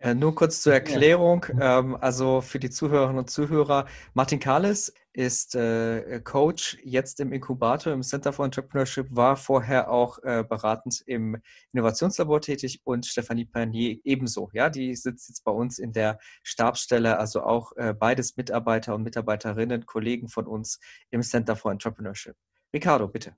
Äh, 0.00 0.14
nur 0.14 0.32
kurz 0.32 0.62
zur 0.62 0.74
Erklärung, 0.74 1.44
ähm, 1.60 1.96
also 2.00 2.40
für 2.40 2.60
die 2.60 2.70
Zuhörerinnen 2.70 3.18
und 3.18 3.30
Zuhörer, 3.30 3.86
Martin 4.14 4.38
Kahles 4.38 4.92
ist 5.12 5.56
äh, 5.56 6.20
Coach 6.20 6.78
jetzt 6.84 7.18
im 7.18 7.32
Inkubator 7.32 7.92
im 7.92 8.02
Center 8.04 8.32
for 8.32 8.44
Entrepreneurship, 8.44 9.08
war 9.10 9.36
vorher 9.36 9.90
auch 9.90 10.22
äh, 10.22 10.44
beratend 10.48 11.02
im 11.06 11.36
Innovationslabor 11.72 12.40
tätig 12.40 12.80
und 12.84 13.06
Stefanie 13.06 13.44
Pernier 13.44 13.98
ebenso. 14.04 14.50
Ja, 14.52 14.70
die 14.70 14.94
sitzt 14.94 15.30
jetzt 15.30 15.42
bei 15.42 15.50
uns 15.50 15.80
in 15.80 15.92
der 15.92 16.20
Stabsstelle, 16.44 17.18
also 17.18 17.42
auch 17.42 17.72
äh, 17.74 17.92
beides 17.92 18.36
Mitarbeiter 18.36 18.94
und 18.94 19.02
Mitarbeiterinnen, 19.02 19.84
Kollegen 19.84 20.28
von 20.28 20.46
uns 20.46 20.78
im 21.10 21.22
Center 21.22 21.56
for 21.56 21.72
Entrepreneurship. 21.72 22.36
Ricardo, 22.72 23.08
bitte. 23.08 23.36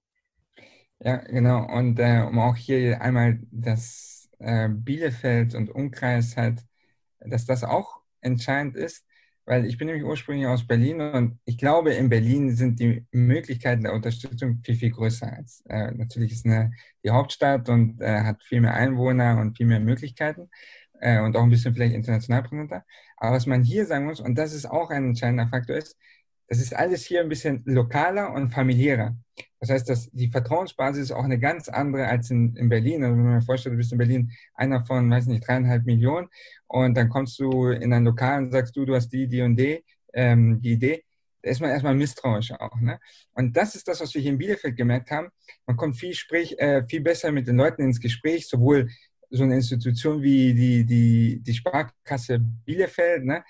Ja, 1.00 1.16
genau. 1.16 1.66
Und 1.66 1.98
äh, 1.98 2.22
um 2.28 2.38
auch 2.38 2.56
hier 2.56 3.00
einmal 3.00 3.40
das 3.50 4.28
äh, 4.38 4.68
Bielefeld 4.68 5.54
und 5.54 5.70
Umkreis 5.70 6.36
halt, 6.36 6.62
dass 7.20 7.46
das 7.46 7.64
auch 7.64 8.00
entscheidend 8.20 8.76
ist, 8.76 9.06
weil 9.46 9.64
ich 9.66 9.78
bin 9.78 9.86
nämlich 9.88 10.04
ursprünglich 10.04 10.46
aus 10.46 10.66
Berlin 10.66 11.00
und 11.00 11.40
ich 11.44 11.56
glaube, 11.58 11.94
in 11.94 12.08
Berlin 12.10 12.54
sind 12.54 12.80
die 12.80 13.06
Möglichkeiten 13.12 13.82
der 13.84 13.94
Unterstützung 13.94 14.60
viel, 14.64 14.76
viel 14.76 14.90
größer 14.90 15.32
als 15.32 15.62
äh, 15.68 15.90
natürlich 15.92 16.32
ist 16.32 16.46
eine, 16.46 16.72
die 17.04 17.10
Hauptstadt 17.10 17.68
und 17.70 18.00
äh, 18.00 18.22
hat 18.22 18.42
viel 18.44 18.60
mehr 18.60 18.74
Einwohner 18.74 19.38
und 19.40 19.56
viel 19.56 19.66
mehr 19.66 19.80
Möglichkeiten 19.80 20.50
äh, 21.00 21.20
und 21.20 21.36
auch 21.36 21.42
ein 21.42 21.50
bisschen 21.50 21.74
vielleicht 21.74 21.94
international 21.94 22.42
präsenter. 22.42 22.84
Aber 23.16 23.36
was 23.36 23.46
man 23.46 23.62
hier 23.64 23.86
sagen 23.86 24.06
muss, 24.06 24.20
und 24.20 24.36
das 24.36 24.52
ist 24.52 24.66
auch 24.70 24.90
ein 24.90 25.06
entscheidender 25.06 25.48
Faktor, 25.48 25.76
ist, 25.76 25.96
das 26.50 26.58
ist 26.58 26.74
alles 26.74 27.06
hier 27.06 27.20
ein 27.20 27.28
bisschen 27.28 27.62
lokaler 27.64 28.32
und 28.32 28.50
familiärer. 28.50 29.16
Das 29.60 29.70
heißt, 29.70 29.88
dass 29.88 30.10
die 30.10 30.28
Vertrauensbasis 30.28 31.04
ist 31.04 31.12
auch 31.12 31.22
eine 31.22 31.38
ganz 31.38 31.68
andere 31.68 32.08
als 32.08 32.30
in, 32.30 32.56
in 32.56 32.68
Berlin. 32.68 33.04
Also 33.04 33.16
wenn 33.16 33.24
man 33.24 33.40
sich 33.40 33.46
vorstellt, 33.46 33.74
du 33.74 33.76
bist 33.76 33.92
in 33.92 33.98
Berlin 33.98 34.32
einer 34.54 34.84
von, 34.84 35.08
weiß 35.08 35.26
nicht, 35.26 35.46
dreieinhalb 35.46 35.86
Millionen 35.86 36.28
und 36.66 36.96
dann 36.96 37.08
kommst 37.08 37.38
du 37.38 37.68
in 37.68 37.92
ein 37.92 38.04
Lokal 38.04 38.42
und 38.42 38.50
sagst 38.50 38.74
du, 38.74 38.84
du 38.84 38.96
hast 38.96 39.10
die, 39.10 39.28
die 39.28 39.42
und 39.42 39.56
die, 39.56 39.84
ähm, 40.12 40.60
die 40.60 40.72
Idee. 40.72 41.04
Da 41.40 41.50
ist 41.50 41.60
man 41.60 41.70
erstmal 41.70 41.94
misstrauisch 41.94 42.50
auch. 42.50 42.80
Ne? 42.80 42.98
Und 43.34 43.56
das 43.56 43.76
ist 43.76 43.86
das, 43.86 44.00
was 44.00 44.12
wir 44.12 44.20
hier 44.20 44.32
in 44.32 44.38
Bielefeld 44.38 44.76
gemerkt 44.76 45.12
haben. 45.12 45.28
Man 45.66 45.76
kommt 45.76 45.96
viel, 45.96 46.14
sprich, 46.14 46.58
äh, 46.58 46.84
viel 46.88 47.00
besser 47.00 47.30
mit 47.30 47.46
den 47.46 47.56
Leuten 47.58 47.82
ins 47.82 48.00
Gespräch, 48.00 48.48
sowohl 48.48 48.88
so 49.30 49.44
eine 49.44 49.54
Institution 49.54 50.22
wie 50.22 50.54
die, 50.54 50.84
die, 50.84 51.40
die 51.40 51.54
Sparkasse 51.54 52.40
Bielefeld. 52.40 53.24
Ne? 53.24 53.44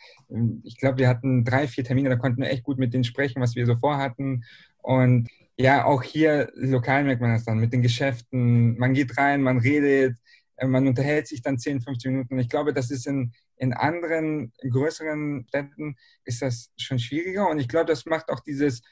Ich 0.62 0.76
glaube, 0.76 0.98
wir 0.98 1.08
hatten 1.08 1.44
drei, 1.44 1.66
vier 1.66 1.84
Termine, 1.84 2.10
da 2.10 2.16
konnten 2.16 2.42
wir 2.42 2.50
echt 2.50 2.64
gut 2.64 2.78
mit 2.78 2.92
denen 2.92 3.04
sprechen, 3.04 3.40
was 3.40 3.56
wir 3.56 3.66
so 3.66 3.74
vorhatten. 3.76 4.44
Und 4.78 5.28
ja, 5.56 5.84
auch 5.84 6.02
hier 6.02 6.50
lokal 6.54 7.04
merkt 7.04 7.20
man 7.20 7.32
das 7.32 7.44
dann 7.44 7.58
mit 7.58 7.72
den 7.72 7.82
Geschäften. 7.82 8.78
Man 8.78 8.94
geht 8.94 9.16
rein, 9.18 9.42
man 9.42 9.58
redet, 9.58 10.16
äh, 10.56 10.66
man 10.66 10.86
unterhält 10.86 11.26
sich 11.26 11.42
dann 11.42 11.58
10, 11.58 11.80
15 11.80 12.12
Minuten. 12.12 12.38
Ich 12.38 12.48
glaube, 12.48 12.72
das 12.72 12.90
ist 12.90 13.06
in, 13.06 13.32
in 13.56 13.72
anderen 13.72 14.52
größeren 14.60 15.46
Städten 15.48 15.96
ist 16.24 16.42
das 16.42 16.70
schon 16.76 16.98
schwieriger. 16.98 17.48
Und 17.48 17.58
ich 17.58 17.68
glaube, 17.68 17.86
das 17.86 18.06
macht 18.06 18.30
auch 18.30 18.40
dieses 18.40 18.82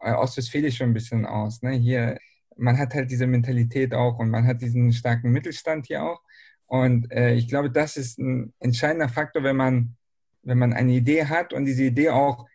äh, 0.00 0.70
schon 0.70 0.90
ein 0.90 0.94
bisschen 0.94 1.26
aus. 1.26 1.62
Ne? 1.62 1.72
Hier, 1.72 2.18
man 2.56 2.78
hat 2.78 2.94
halt 2.94 3.10
diese 3.10 3.26
Mentalität 3.26 3.94
auch 3.94 4.18
und 4.18 4.30
man 4.30 4.46
hat 4.46 4.62
diesen 4.62 4.92
starken 4.92 5.30
Mittelstand 5.32 5.86
hier 5.86 6.04
auch. 6.04 6.22
Und 6.66 7.10
äh, 7.12 7.34
ich 7.34 7.48
glaube, 7.48 7.70
das 7.70 7.96
ist 7.96 8.18
ein 8.18 8.52
entscheidender 8.58 9.08
Faktor, 9.08 9.42
wenn 9.42 9.56
man, 9.56 9.96
wenn 10.42 10.58
man 10.58 10.72
eine 10.72 10.92
Idee 10.92 11.26
hat 11.26 11.52
und 11.52 11.64
diese 11.64 11.84
Idee 11.84 12.10
auch 12.10 12.46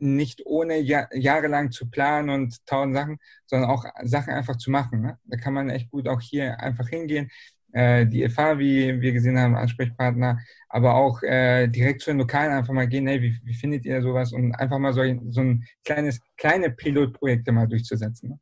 nicht 0.00 0.46
ohne 0.46 0.78
ja, 0.78 1.06
jahrelang 1.12 1.70
zu 1.70 1.90
planen 1.90 2.30
und 2.30 2.66
tausend 2.66 2.94
Sachen, 2.94 3.18
sondern 3.46 3.70
auch 3.70 3.84
Sachen 4.02 4.32
einfach 4.32 4.56
zu 4.56 4.70
machen. 4.70 5.02
Ne? 5.02 5.18
Da 5.24 5.36
kann 5.36 5.54
man 5.54 5.70
echt 5.70 5.90
gut 5.90 6.08
auch 6.08 6.20
hier 6.20 6.58
einfach 6.60 6.88
hingehen. 6.88 7.30
Äh, 7.72 8.06
die 8.06 8.28
FH, 8.28 8.58
wie 8.58 9.00
wir 9.00 9.12
gesehen 9.12 9.38
haben, 9.38 9.54
Ansprechpartner, 9.54 10.40
aber 10.68 10.94
auch 10.94 11.22
äh, 11.22 11.68
direkt 11.68 12.00
zu 12.00 12.10
den 12.10 12.18
Lokalen 12.18 12.52
einfach 12.52 12.72
mal 12.72 12.88
gehen, 12.88 13.06
hey, 13.06 13.22
wie, 13.22 13.38
wie 13.44 13.54
findet 13.54 13.84
ihr 13.84 14.02
sowas? 14.02 14.32
Und 14.32 14.54
einfach 14.54 14.78
mal 14.78 14.92
so, 14.92 15.02
so 15.30 15.40
ein 15.40 15.64
kleines, 15.84 16.20
kleine 16.36 16.70
Pilotprojekte 16.70 17.52
mal 17.52 17.68
durchzusetzen. 17.68 18.30
Ne? 18.30 18.38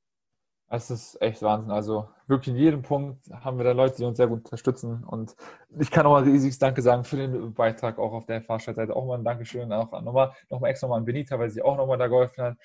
Das 0.71 0.91
ist 0.91 1.21
echt 1.23 1.41
Wahnsinn. 1.41 1.71
Also 1.71 2.11
wirklich 2.27 2.55
in 2.55 2.61
jedem 2.61 2.83
Punkt 2.83 3.31
haben 3.31 3.57
wir 3.57 3.65
da 3.65 3.73
Leute, 3.73 3.97
die 3.97 4.05
uns 4.05 4.19
sehr 4.19 4.27
gut 4.27 4.45
unterstützen. 4.45 5.03
Und 5.03 5.35
ich 5.79 5.91
kann 5.91 6.05
auch 6.05 6.13
mal 6.13 6.25
riesiges 6.25 6.59
Danke 6.59 6.83
sagen 6.83 7.05
für 7.05 7.17
den 7.17 7.55
Beitrag 7.55 7.99
auch 7.99 8.13
auf 8.13 8.27
der 8.27 8.43
Fahrstadtseite. 8.43 8.95
Auch 8.95 9.07
mal 9.07 9.17
ein 9.19 9.25
Dankeschön 9.25 9.73
auch 9.73 9.91
nochmal, 10.03 10.33
nochmal 10.51 10.71
extra 10.71 10.87
mal 10.87 10.99
an 10.99 11.07
Benita, 11.07 11.39
weil 11.39 11.49
sie 11.49 11.63
auch 11.63 11.77
nochmal 11.77 11.97
da 11.97 12.07
geholfen 12.07 12.45
hat. 12.45 12.59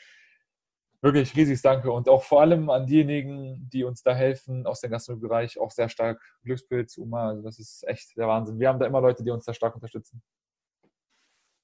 Wirklich 1.01 1.35
riesiges 1.35 1.61
Danke 1.61 1.91
und 1.91 2.09
auch 2.09 2.23
vor 2.23 2.41
allem 2.41 2.69
an 2.69 2.85
diejenigen, 2.85 3.69
die 3.71 3.83
uns 3.83 4.03
da 4.03 4.13
helfen 4.13 4.65
aus 4.65 4.81
dem 4.81 4.91
Gastronomiebereich, 4.91 5.59
auch 5.59 5.71
sehr 5.71 5.89
stark. 5.89 6.21
Glückspilz, 6.43 6.97
Uma, 6.97 7.29
also 7.29 7.41
das 7.41 7.59
ist 7.59 7.85
echt 7.87 8.17
der 8.17 8.27
Wahnsinn. 8.27 8.59
Wir 8.59 8.69
haben 8.69 8.79
da 8.79 8.85
immer 8.85 9.01
Leute, 9.01 9.23
die 9.23 9.31
uns 9.31 9.45
da 9.45 9.53
stark 9.53 9.75
unterstützen. 9.75 10.21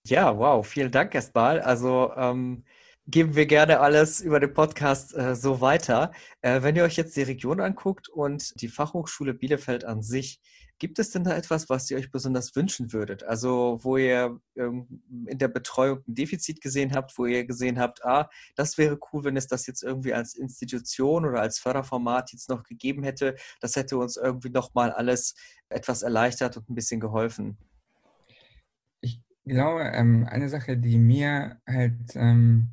Ja, 0.06 0.38
wow, 0.38 0.66
vielen 0.66 0.92
Dank 0.92 1.14
erstmal. 1.16 1.62
Also 1.62 2.12
ähm, 2.16 2.64
geben 3.10 3.36
wir 3.36 3.48
gerne 3.48 3.80
alles 3.80 4.22
über 4.22 4.40
den 4.40 4.54
Podcast 4.54 5.16
äh, 5.18 5.36
so 5.36 5.62
weiter. 5.62 6.12
Äh, 6.42 6.62
wenn 6.62 6.76
ihr 6.76 6.84
euch 6.84 6.96
jetzt 6.96 7.16
die 7.18 7.24
Region 7.24 7.60
anguckt 7.60 8.08
und 8.08 8.62
die 8.62 8.68
Fachhochschule 8.68 9.34
Bielefeld 9.34 9.84
an 9.84 10.04
sich, 10.04 10.40
gibt 10.78 11.00
es 11.00 11.10
denn 11.10 11.24
da 11.24 11.36
etwas, 11.36 11.70
was 11.70 11.90
ihr 11.90 11.98
euch 11.98 12.12
besonders 12.12 12.56
wünschen 12.56 12.94
würdet? 12.94 13.24
Also 13.24 13.80
wo 13.82 13.98
ihr 13.98 14.40
ähm, 14.56 15.02
in 15.26 15.40
der 15.40 15.48
Betreuung 15.48 16.04
ein 16.08 16.16
Defizit 16.16 16.62
gesehen 16.62 16.94
habt, 16.94 17.18
wo 17.18 17.26
ihr 17.26 17.46
gesehen 17.46 17.80
habt, 17.80 18.06
ah, 18.06 18.30
das 18.56 18.78
wäre 18.78 19.00
cool, 19.12 19.24
wenn 19.24 19.38
es 19.38 19.48
das 19.48 19.66
jetzt 19.66 19.82
irgendwie 19.82 20.14
als 20.14 20.36
Institution 20.36 21.26
oder 21.26 21.42
als 21.42 21.58
Förderformat 21.58 22.32
jetzt 22.32 22.48
noch 22.48 22.64
gegeben 22.64 23.04
hätte. 23.04 23.36
Das 23.60 23.76
hätte 23.76 23.98
uns 23.98 24.18
irgendwie 24.18 24.52
nochmal 24.52 24.92
alles 24.92 25.34
etwas 25.70 26.04
erleichtert 26.04 26.58
und 26.58 26.70
ein 26.70 26.76
bisschen 26.76 27.00
geholfen. 27.00 27.58
Ich 29.02 29.20
glaube, 29.46 29.82
ähm, 29.96 30.28
eine 30.30 30.48
Sache, 30.48 30.78
die 30.78 31.00
mir 31.00 31.60
halt 31.66 32.16
ähm, 32.16 32.70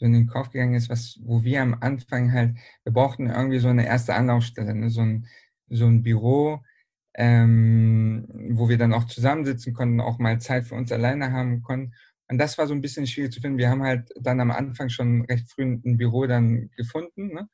so 0.00 0.06
in 0.06 0.14
den 0.14 0.26
Kopf 0.26 0.50
gegangen 0.50 0.74
ist, 0.74 0.88
was, 0.88 1.20
wo 1.22 1.44
wir 1.44 1.60
am 1.60 1.76
Anfang 1.80 2.32
halt, 2.32 2.56
wir 2.84 2.92
brauchten 2.92 3.28
irgendwie 3.28 3.58
so 3.58 3.68
eine 3.68 3.86
erste 3.86 4.14
Anlaufstelle, 4.14 4.74
ne? 4.74 4.88
so, 4.88 5.02
ein, 5.02 5.26
so 5.68 5.86
ein 5.86 6.02
Büro, 6.02 6.62
ähm, 7.14 8.26
wo 8.50 8.70
wir 8.70 8.78
dann 8.78 8.94
auch 8.94 9.04
zusammensitzen 9.04 9.74
konnten, 9.74 10.00
auch 10.00 10.18
mal 10.18 10.40
Zeit 10.40 10.64
für 10.64 10.74
uns 10.74 10.90
alleine 10.90 11.32
haben 11.32 11.62
konnten. 11.62 11.92
Und 12.28 12.38
das 12.38 12.56
war 12.56 12.66
so 12.66 12.72
ein 12.72 12.80
bisschen 12.80 13.06
schwierig 13.06 13.32
zu 13.32 13.40
finden. 13.40 13.58
Wir 13.58 13.68
haben 13.68 13.82
halt 13.82 14.08
dann 14.18 14.40
am 14.40 14.50
Anfang 14.50 14.88
schon 14.88 15.26
recht 15.26 15.50
früh 15.50 15.64
ein 15.64 15.96
Büro 15.98 16.26
dann 16.26 16.70
gefunden. 16.76 17.34
Ne? 17.34 17.48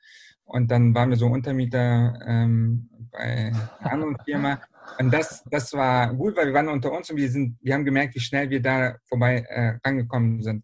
Und 0.44 0.70
dann 0.70 0.94
waren 0.94 1.10
wir 1.10 1.16
so 1.16 1.26
Untermieter 1.26 2.20
ähm, 2.24 2.88
bei 3.10 3.52
einer 3.80 3.92
anderen 3.92 4.16
Firma. 4.24 4.60
Und 5.00 5.12
das, 5.12 5.42
das 5.50 5.72
war 5.72 6.14
gut, 6.14 6.36
weil 6.36 6.46
wir 6.46 6.54
waren 6.54 6.68
unter 6.68 6.92
uns 6.92 7.10
und 7.10 7.16
wir, 7.16 7.28
sind, 7.28 7.58
wir 7.60 7.74
haben 7.74 7.84
gemerkt, 7.84 8.14
wie 8.14 8.20
schnell 8.20 8.50
wir 8.50 8.62
da 8.62 8.96
vorbei 9.08 9.44
äh, 9.48 9.78
rangekommen 9.84 10.42
sind 10.42 10.62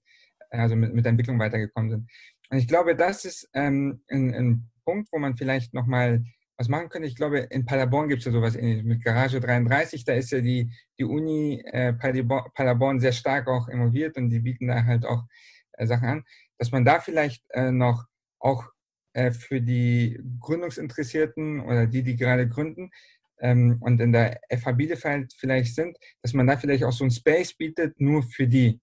also 0.60 0.76
mit, 0.76 0.94
mit 0.94 1.04
der 1.04 1.10
Entwicklung 1.10 1.38
weitergekommen 1.38 1.90
sind. 1.90 2.10
Und 2.50 2.58
ich 2.58 2.68
glaube, 2.68 2.94
das 2.96 3.24
ist 3.24 3.48
ähm, 3.54 4.02
ein, 4.08 4.34
ein 4.34 4.70
Punkt, 4.84 5.08
wo 5.12 5.18
man 5.18 5.36
vielleicht 5.36 5.74
nochmal 5.74 6.24
was 6.58 6.68
machen 6.68 6.88
könnte. 6.88 7.08
Ich 7.08 7.16
glaube, 7.16 7.38
in 7.38 7.64
Paderborn 7.64 8.08
gibt 8.08 8.20
es 8.20 8.26
ja 8.26 8.32
sowas 8.32 8.56
ähnliches 8.56 8.84
mit 8.84 9.02
Garage 9.02 9.40
33. 9.40 10.04
Da 10.04 10.12
ist 10.14 10.30
ja 10.30 10.40
die, 10.40 10.70
die 10.98 11.04
Uni 11.04 11.62
äh, 11.66 11.92
Paderborn 11.92 13.00
sehr 13.00 13.12
stark 13.12 13.48
auch 13.48 13.68
involviert 13.68 14.16
und 14.16 14.28
die 14.28 14.40
bieten 14.40 14.68
da 14.68 14.84
halt 14.84 15.04
auch 15.04 15.24
äh, 15.72 15.86
Sachen 15.86 16.08
an, 16.08 16.24
dass 16.58 16.70
man 16.70 16.84
da 16.84 17.00
vielleicht 17.00 17.44
äh, 17.50 17.72
noch 17.72 18.04
auch 18.38 18.64
äh, 19.14 19.30
für 19.32 19.60
die 19.60 20.20
Gründungsinteressierten 20.40 21.60
oder 21.60 21.86
die, 21.86 22.02
die 22.02 22.16
gerade 22.16 22.48
gründen 22.48 22.90
ähm, 23.40 23.78
und 23.80 24.00
in 24.00 24.12
der 24.12 24.40
FH 24.48 24.72
Bielefeld 24.72 25.34
vielleicht 25.36 25.74
sind, 25.74 25.98
dass 26.22 26.32
man 26.32 26.46
da 26.46 26.56
vielleicht 26.56 26.84
auch 26.84 26.92
so 26.92 27.04
ein 27.04 27.10
Space 27.10 27.54
bietet, 27.54 28.00
nur 28.00 28.22
für 28.22 28.46
die. 28.46 28.80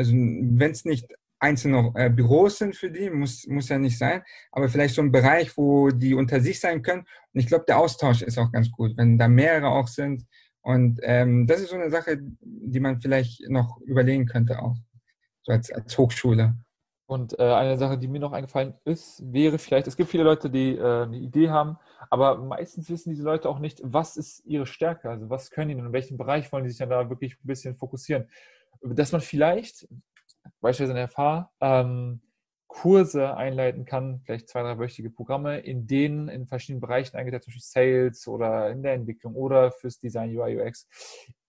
Also 0.00 0.12
wenn 0.14 0.70
es 0.70 0.86
nicht 0.86 1.06
einzelne 1.38 1.92
äh, 1.94 2.10
Büros 2.10 2.58
sind 2.58 2.74
für 2.74 2.90
die, 2.90 3.10
muss, 3.10 3.46
muss 3.46 3.68
ja 3.68 3.78
nicht 3.78 3.98
sein, 3.98 4.22
aber 4.52 4.68
vielleicht 4.68 4.94
so 4.94 5.02
ein 5.02 5.12
Bereich, 5.12 5.56
wo 5.56 5.90
die 5.90 6.14
unter 6.14 6.40
sich 6.40 6.58
sein 6.58 6.82
können. 6.82 7.00
Und 7.32 7.40
ich 7.40 7.46
glaube, 7.46 7.64
der 7.68 7.78
Austausch 7.78 8.22
ist 8.22 8.38
auch 8.38 8.50
ganz 8.50 8.70
gut, 8.70 8.96
wenn 8.96 9.18
da 9.18 9.28
mehrere 9.28 9.68
auch 9.68 9.88
sind. 9.88 10.26
Und 10.62 11.00
ähm, 11.02 11.46
das 11.46 11.60
ist 11.60 11.70
so 11.70 11.76
eine 11.76 11.90
Sache, 11.90 12.18
die 12.40 12.80
man 12.80 13.00
vielleicht 13.00 13.48
noch 13.48 13.78
überlegen 13.82 14.26
könnte 14.26 14.62
auch, 14.62 14.76
so 15.42 15.52
als, 15.52 15.70
als 15.70 15.96
Hochschule. 15.96 16.54
Und 17.06 17.38
äh, 17.38 17.42
eine 17.42 17.76
Sache, 17.76 17.98
die 17.98 18.06
mir 18.06 18.20
noch 18.20 18.32
eingefallen 18.32 18.74
ist, 18.84 19.22
wäre 19.32 19.58
vielleicht, 19.58 19.88
es 19.88 19.96
gibt 19.96 20.10
viele 20.10 20.22
Leute, 20.22 20.48
die 20.48 20.76
äh, 20.76 21.02
eine 21.02 21.16
Idee 21.16 21.50
haben, 21.50 21.76
aber 22.08 22.36
meistens 22.36 22.88
wissen 22.88 23.10
diese 23.10 23.24
Leute 23.24 23.48
auch 23.48 23.58
nicht, 23.58 23.80
was 23.82 24.16
ist 24.16 24.44
ihre 24.46 24.66
Stärke, 24.66 25.10
also 25.10 25.28
was 25.28 25.50
können 25.50 25.70
die 25.70 25.74
und 25.74 25.86
in 25.86 25.92
welchem 25.92 26.18
Bereich 26.18 26.52
wollen 26.52 26.64
die 26.64 26.70
sich 26.70 26.78
dann 26.78 26.90
da 26.90 27.10
wirklich 27.10 27.34
ein 27.34 27.46
bisschen 27.46 27.74
fokussieren 27.76 28.28
dass 28.82 29.12
man 29.12 29.20
vielleicht, 29.20 29.88
beispielsweise 30.60 30.92
in 30.92 30.96
der 30.96 31.08
FH, 31.08 31.50
ähm, 31.60 32.20
Kurse 32.70 33.36
einleiten 33.36 33.84
kann, 33.84 34.20
vielleicht 34.24 34.48
zwei, 34.48 34.62
drei 34.62 34.78
wöchige 34.78 35.10
Programme, 35.10 35.58
in 35.58 35.88
denen 35.88 36.28
in 36.28 36.46
verschiedenen 36.46 36.80
Bereichen 36.80 37.16
eingeteilt, 37.16 37.42
zum 37.42 37.50
Beispiel 37.50 37.62
Sales 37.62 38.28
oder 38.28 38.70
in 38.70 38.82
der 38.84 38.94
Entwicklung 38.94 39.34
oder 39.34 39.72
fürs 39.72 39.98
Design, 39.98 40.36
UI, 40.36 40.60
UX, 40.60 40.88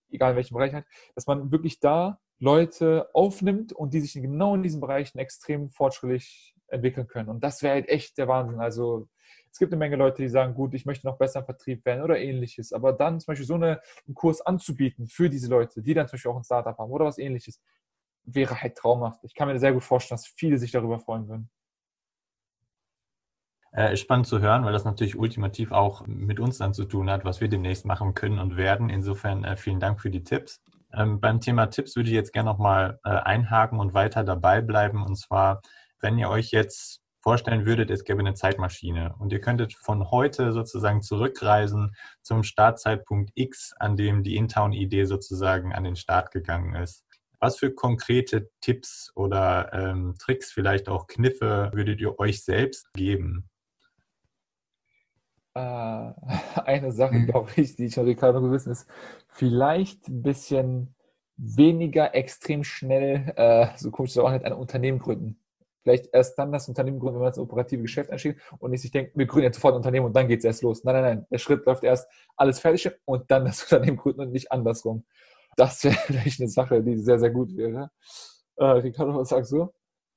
egal 0.10 0.32
in 0.32 0.38
welchem 0.38 0.56
Bereich 0.56 0.74
halt, 0.74 0.86
dass 1.14 1.28
man 1.28 1.52
wirklich 1.52 1.80
da 1.80 2.20
Leute 2.40 3.08
aufnimmt 3.14 3.72
und 3.72 3.94
die 3.94 4.00
sich 4.00 4.14
genau 4.14 4.56
in 4.56 4.64
diesen 4.64 4.82
Bereichen 4.82 5.20
extrem 5.20 5.70
fortschrittlich 5.70 6.56
entwickeln 6.68 7.08
können. 7.08 7.30
Und 7.30 7.44
das 7.44 7.62
wäre 7.62 7.76
halt 7.76 7.88
echt 7.88 8.18
der 8.18 8.28
Wahnsinn. 8.28 8.60
Also 8.60 9.08
es 9.52 9.60
gibt 9.60 9.74
eine 9.74 9.80
Menge 9.80 9.98
Leute, 9.98 10.22
die 10.22 10.30
sagen, 10.30 10.54
gut, 10.54 10.74
ich 10.74 10.86
möchte 10.86 11.06
noch 11.06 11.18
besser 11.18 11.40
im 11.40 11.46
Vertrieb 11.46 11.86
werden 11.86 12.02
oder 12.02 12.18
ähnliches. 12.18 12.72
Aber 12.72 12.94
dann 12.94 13.20
zum 13.20 13.28
Beispiel 13.28 13.46
so 13.46 13.56
eine, 13.56 13.82
einen 14.08 14.16
Kurs 14.16 14.42
anzubieten 14.42 15.08
für 15.08 15.30
diese 15.30 15.50
Leute, 15.50 15.82
die 15.82 15.94
dann 15.94 16.08
zum 16.08 16.14
Beispiel 16.14 16.32
auch 16.32 16.38
ein 16.38 16.44
Startup 16.44 16.78
haben 16.78 16.92
oder 16.92 17.06
was 17.06 17.18
ähnliches, 17.18 17.62
wäre 18.24 18.62
halt 18.62 18.76
traumhaft. 18.76 19.24
Ich 19.24 19.36
kann 19.36 19.48
mir 19.48 19.60
sehr 19.60 19.74
gut 19.74 19.84
vorstellen, 19.84 20.18
dass 20.18 20.28
viele 20.28 20.58
sich 20.58 20.72
darüber 20.72 21.00
freuen 21.00 21.28
würden. 21.28 21.50
Äh, 23.74 23.96
spannend 23.96 24.28
zu 24.28 24.40
hören, 24.40 24.66
weil 24.66 24.74
das 24.74 24.84
natürlich 24.84 25.18
ultimativ 25.18 25.72
auch 25.72 26.06
mit 26.06 26.40
uns 26.40 26.58
dann 26.58 26.74
zu 26.74 26.86
tun 26.86 27.10
hat, 27.10 27.24
was 27.24 27.40
wir 27.40 27.48
demnächst 27.48 27.86
machen 27.86 28.14
können 28.14 28.40
und 28.40 28.58
werden. 28.58 28.90
Insofern 28.90 29.44
äh, 29.44 29.56
vielen 29.56 29.80
Dank 29.80 30.02
für 30.02 30.10
die 30.10 30.24
Tipps. 30.24 30.62
Ähm, 30.94 31.22
beim 31.22 31.40
Thema 31.40 31.68
Tipps 31.68 31.96
würde 31.96 32.10
ich 32.10 32.16
jetzt 32.16 32.34
gerne 32.34 32.50
nochmal 32.50 33.00
äh, 33.06 33.10
einhaken 33.10 33.80
und 33.80 33.94
weiter 33.94 34.24
dabei 34.24 34.62
bleiben. 34.62 35.06
Und 35.06 35.16
zwar, 35.16 35.62
wenn 36.02 36.18
ihr 36.18 36.30
euch 36.30 36.52
jetzt 36.52 37.01
vorstellen 37.22 37.66
würdet, 37.66 37.90
es 37.92 38.04
gäbe 38.04 38.20
eine 38.20 38.34
Zeitmaschine 38.34 39.16
und 39.20 39.32
ihr 39.32 39.40
könntet 39.40 39.74
von 39.74 40.10
heute 40.12 40.52
sozusagen 40.52 41.02
zurückreisen 41.02 41.96
zum 42.22 42.44
Startzeitpunkt 42.44 43.32
X, 43.36 43.74
an 43.80 43.96
dem 43.96 44.24
die 44.24 44.36
Intown-Idee 44.36 45.06
sozusagen 45.06 45.74
an 45.74 45.84
den 45.84 45.96
Start 45.96 46.32
gegangen 46.32 46.76
ist. 46.76 47.06
Was 47.40 47.58
für 47.58 47.74
konkrete 47.74 48.50
Tipps 48.62 49.12
oder 49.16 49.72
ähm, 49.74 50.16
Tricks, 50.20 50.52
vielleicht 50.52 50.90
auch 50.90 51.08
Kniffe 51.08 51.72
würdet 51.74 52.00
ihr 52.00 52.20
euch 52.20 52.44
selbst 52.44 52.92
geben? 52.94 53.50
Äh, 55.54 55.60
eine 56.66 56.92
Sache, 56.92 57.16
mhm. 57.16 57.26
glaube 57.28 57.52
ich, 57.56 57.76
die 57.76 57.86
ich 57.86 57.96
von 57.96 58.06
Ricardo 58.06 58.42
gewissen 58.42 58.72
ist, 58.72 58.88
vielleicht 59.28 60.08
ein 60.08 60.22
bisschen 60.22 60.96
weniger 61.38 62.14
extrem 62.14 62.64
schnell, 62.64 63.34
äh, 63.36 63.68
so 63.76 63.90
komisch 63.90 64.12
es 64.12 64.18
auch 64.20 64.32
nicht, 64.32 64.46
ein 64.46 64.54
Unternehmen 64.54 65.00
gründen. 65.00 65.41
Vielleicht 65.84 66.10
erst 66.14 66.38
dann 66.38 66.52
das 66.52 66.68
Unternehmen 66.68 67.00
gründen, 67.00 67.16
wenn 67.16 67.24
man 67.24 67.32
das 67.32 67.40
operative 67.40 67.82
Geschäft 67.82 68.12
einsteigt 68.12 68.42
und 68.60 68.72
nicht 68.72 68.82
sich 68.82 68.92
denkt, 68.92 69.18
wir 69.18 69.26
gründen 69.26 69.46
jetzt 69.46 69.56
sofort 69.56 69.74
ein 69.74 69.78
Unternehmen 69.78 70.06
und 70.06 70.16
dann 70.16 70.28
geht 70.28 70.40
es 70.40 70.46
erst 70.46 70.64
los. 70.64 70.84
Nein, 70.84 70.96
nein, 70.96 71.04
nein. 71.04 71.26
Der 71.32 71.38
Schritt 71.38 71.66
läuft 71.66 71.84
erst 71.84 72.08
alles 72.38 72.60
fertig 72.60 72.92
und 73.06 73.30
dann 73.30 73.46
das 73.46 73.64
Unternehmen 73.72 73.98
gründen 73.98 74.22
und 74.22 74.32
nicht 74.32 74.52
andersrum. 74.52 75.06
Das 75.56 75.84
wäre 75.84 75.96
vielleicht 76.06 76.40
eine 76.40 76.50
Sache, 76.50 76.84
die 76.84 76.98
sehr, 76.98 77.20
sehr 77.20 77.32
gut 77.32 77.56
wäre. 77.56 77.90
Äh, 78.58 78.66
Ricardo, 78.66 79.16
was 79.16 79.30
sagst 79.30 79.52
du? 79.52 79.70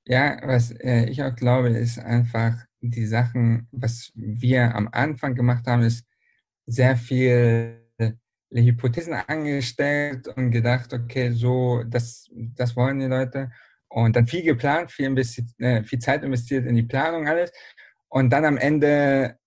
Ja, 0.06 0.38
was 0.44 0.70
äh, 0.70 1.06
ich 1.06 1.22
auch 1.22 1.34
glaube, 1.34 1.70
ist 1.70 1.98
einfach 1.98 2.54
die 2.80 3.06
Sachen, 3.06 3.68
was 3.72 4.12
wir 4.14 4.74
am 4.74 4.88
Anfang 4.92 5.34
gemacht 5.34 5.66
haben, 5.66 5.82
ist 5.82 6.06
sehr 6.66 6.96
viel 6.96 7.80
Hypothesen 8.62 9.14
angestellt 9.14 10.28
und 10.28 10.50
gedacht, 10.50 10.92
okay, 10.92 11.32
so, 11.32 11.82
das, 11.84 12.30
das 12.32 12.76
wollen 12.76 13.00
die 13.00 13.06
Leute. 13.06 13.50
Und 13.94 14.16
dann 14.16 14.26
viel 14.26 14.42
geplant, 14.42 14.90
viel, 14.90 15.16
äh, 15.58 15.84
viel 15.84 15.98
Zeit 16.00 16.24
investiert 16.24 16.66
in 16.66 16.74
die 16.74 16.82
Planung, 16.82 17.28
alles. 17.28 17.52
Und 18.08 18.30
dann 18.30 18.44
am 18.44 18.56
Ende 18.56 19.38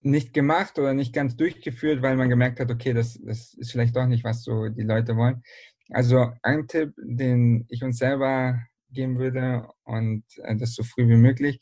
nicht 0.00 0.32
gemacht 0.32 0.78
oder 0.78 0.94
nicht 0.94 1.12
ganz 1.12 1.36
durchgeführt, 1.36 2.00
weil 2.00 2.16
man 2.16 2.30
gemerkt 2.30 2.58
hat, 2.58 2.70
okay, 2.70 2.94
das, 2.94 3.20
das 3.22 3.52
ist 3.52 3.72
vielleicht 3.72 3.94
doch 3.94 4.06
nicht, 4.06 4.24
was 4.24 4.44
so 4.44 4.70
die 4.70 4.82
Leute 4.82 5.14
wollen. 5.16 5.42
Also 5.90 6.32
ein 6.42 6.66
Tipp, 6.68 6.94
den 6.96 7.66
ich 7.68 7.84
uns 7.84 7.98
selber 7.98 8.58
geben 8.90 9.18
würde 9.18 9.68
und 9.84 10.24
äh, 10.44 10.56
das 10.56 10.74
so 10.74 10.82
früh 10.82 11.06
wie 11.06 11.16
möglich, 11.16 11.60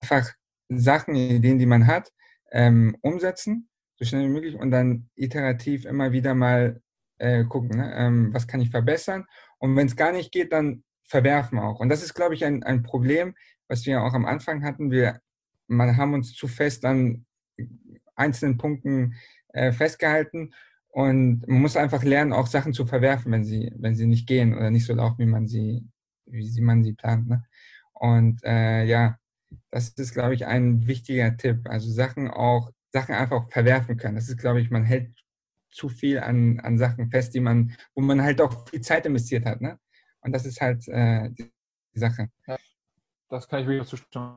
einfach 0.00 0.32
Sachen, 0.70 1.14
Ideen, 1.14 1.58
die 1.58 1.66
man 1.66 1.86
hat, 1.86 2.10
ähm, 2.52 2.96
umsetzen, 3.02 3.68
so 3.96 4.06
schnell 4.06 4.24
wie 4.24 4.32
möglich 4.32 4.54
und 4.54 4.70
dann 4.70 5.10
iterativ 5.14 5.84
immer 5.84 6.12
wieder 6.12 6.34
mal 6.34 6.80
äh, 7.18 7.44
gucken, 7.44 7.76
ne? 7.76 7.92
ähm, 7.96 8.32
was 8.32 8.46
kann 8.46 8.62
ich 8.62 8.70
verbessern 8.70 9.26
und 9.58 9.76
wenn 9.76 9.88
es 9.88 9.96
gar 9.96 10.12
nicht 10.12 10.32
geht, 10.32 10.54
dann 10.54 10.84
verwerfen 11.10 11.58
auch. 11.58 11.80
Und 11.80 11.88
das 11.88 12.02
ist, 12.02 12.14
glaube 12.14 12.34
ich, 12.34 12.44
ein, 12.44 12.62
ein 12.62 12.82
Problem, 12.82 13.34
was 13.68 13.84
wir 13.84 14.02
auch 14.02 14.14
am 14.14 14.26
Anfang 14.26 14.62
hatten. 14.64 14.90
Wir 14.90 15.20
man 15.70 15.96
haben 15.96 16.14
uns 16.14 16.34
zu 16.34 16.48
fest 16.48 16.84
an 16.84 17.24
einzelnen 18.16 18.58
Punkten 18.58 19.14
äh, 19.52 19.72
festgehalten 19.72 20.52
und 20.88 21.46
man 21.46 21.62
muss 21.62 21.76
einfach 21.76 22.02
lernen, 22.02 22.32
auch 22.32 22.48
Sachen 22.48 22.72
zu 22.72 22.84
verwerfen, 22.84 23.30
wenn 23.30 23.44
sie, 23.44 23.72
wenn 23.76 23.94
sie 23.94 24.06
nicht 24.06 24.26
gehen 24.26 24.54
oder 24.54 24.70
nicht 24.70 24.84
so 24.84 24.94
laufen, 24.94 25.18
wie 25.20 25.26
man 25.26 25.46
sie, 25.46 25.86
wie 26.26 26.60
man 26.60 26.82
sie 26.82 26.92
plant. 26.92 27.28
Ne? 27.28 27.44
Und 27.92 28.42
äh, 28.44 28.84
ja, 28.84 29.16
das 29.70 29.90
ist, 29.90 30.12
glaube 30.12 30.34
ich, 30.34 30.46
ein 30.46 30.86
wichtiger 30.88 31.36
Tipp. 31.36 31.68
Also 31.68 31.90
Sachen 31.90 32.28
auch, 32.28 32.72
Sachen 32.92 33.14
einfach 33.14 33.48
verwerfen 33.50 33.96
können. 33.96 34.16
Das 34.16 34.28
ist, 34.28 34.38
glaube 34.38 34.60
ich, 34.60 34.70
man 34.70 34.84
hält 34.84 35.14
zu 35.70 35.88
viel 35.88 36.18
an, 36.18 36.58
an 36.60 36.78
Sachen 36.78 37.10
fest, 37.10 37.34
die 37.34 37.40
man, 37.40 37.76
wo 37.94 38.02
man 38.02 38.22
halt 38.22 38.40
auch 38.40 38.68
viel 38.68 38.80
Zeit 38.80 39.06
investiert 39.06 39.46
hat. 39.46 39.60
Ne? 39.60 39.78
Und 40.22 40.32
das 40.32 40.46
ist 40.46 40.60
halt 40.60 40.86
äh, 40.88 41.30
die, 41.30 41.50
Sache. 41.92 42.30
Ja, 42.46 42.56
das 43.28 43.48
kann 43.48 43.62
ich 43.62 43.66
wirklich 43.66 43.88
zustimmen. 43.88 44.36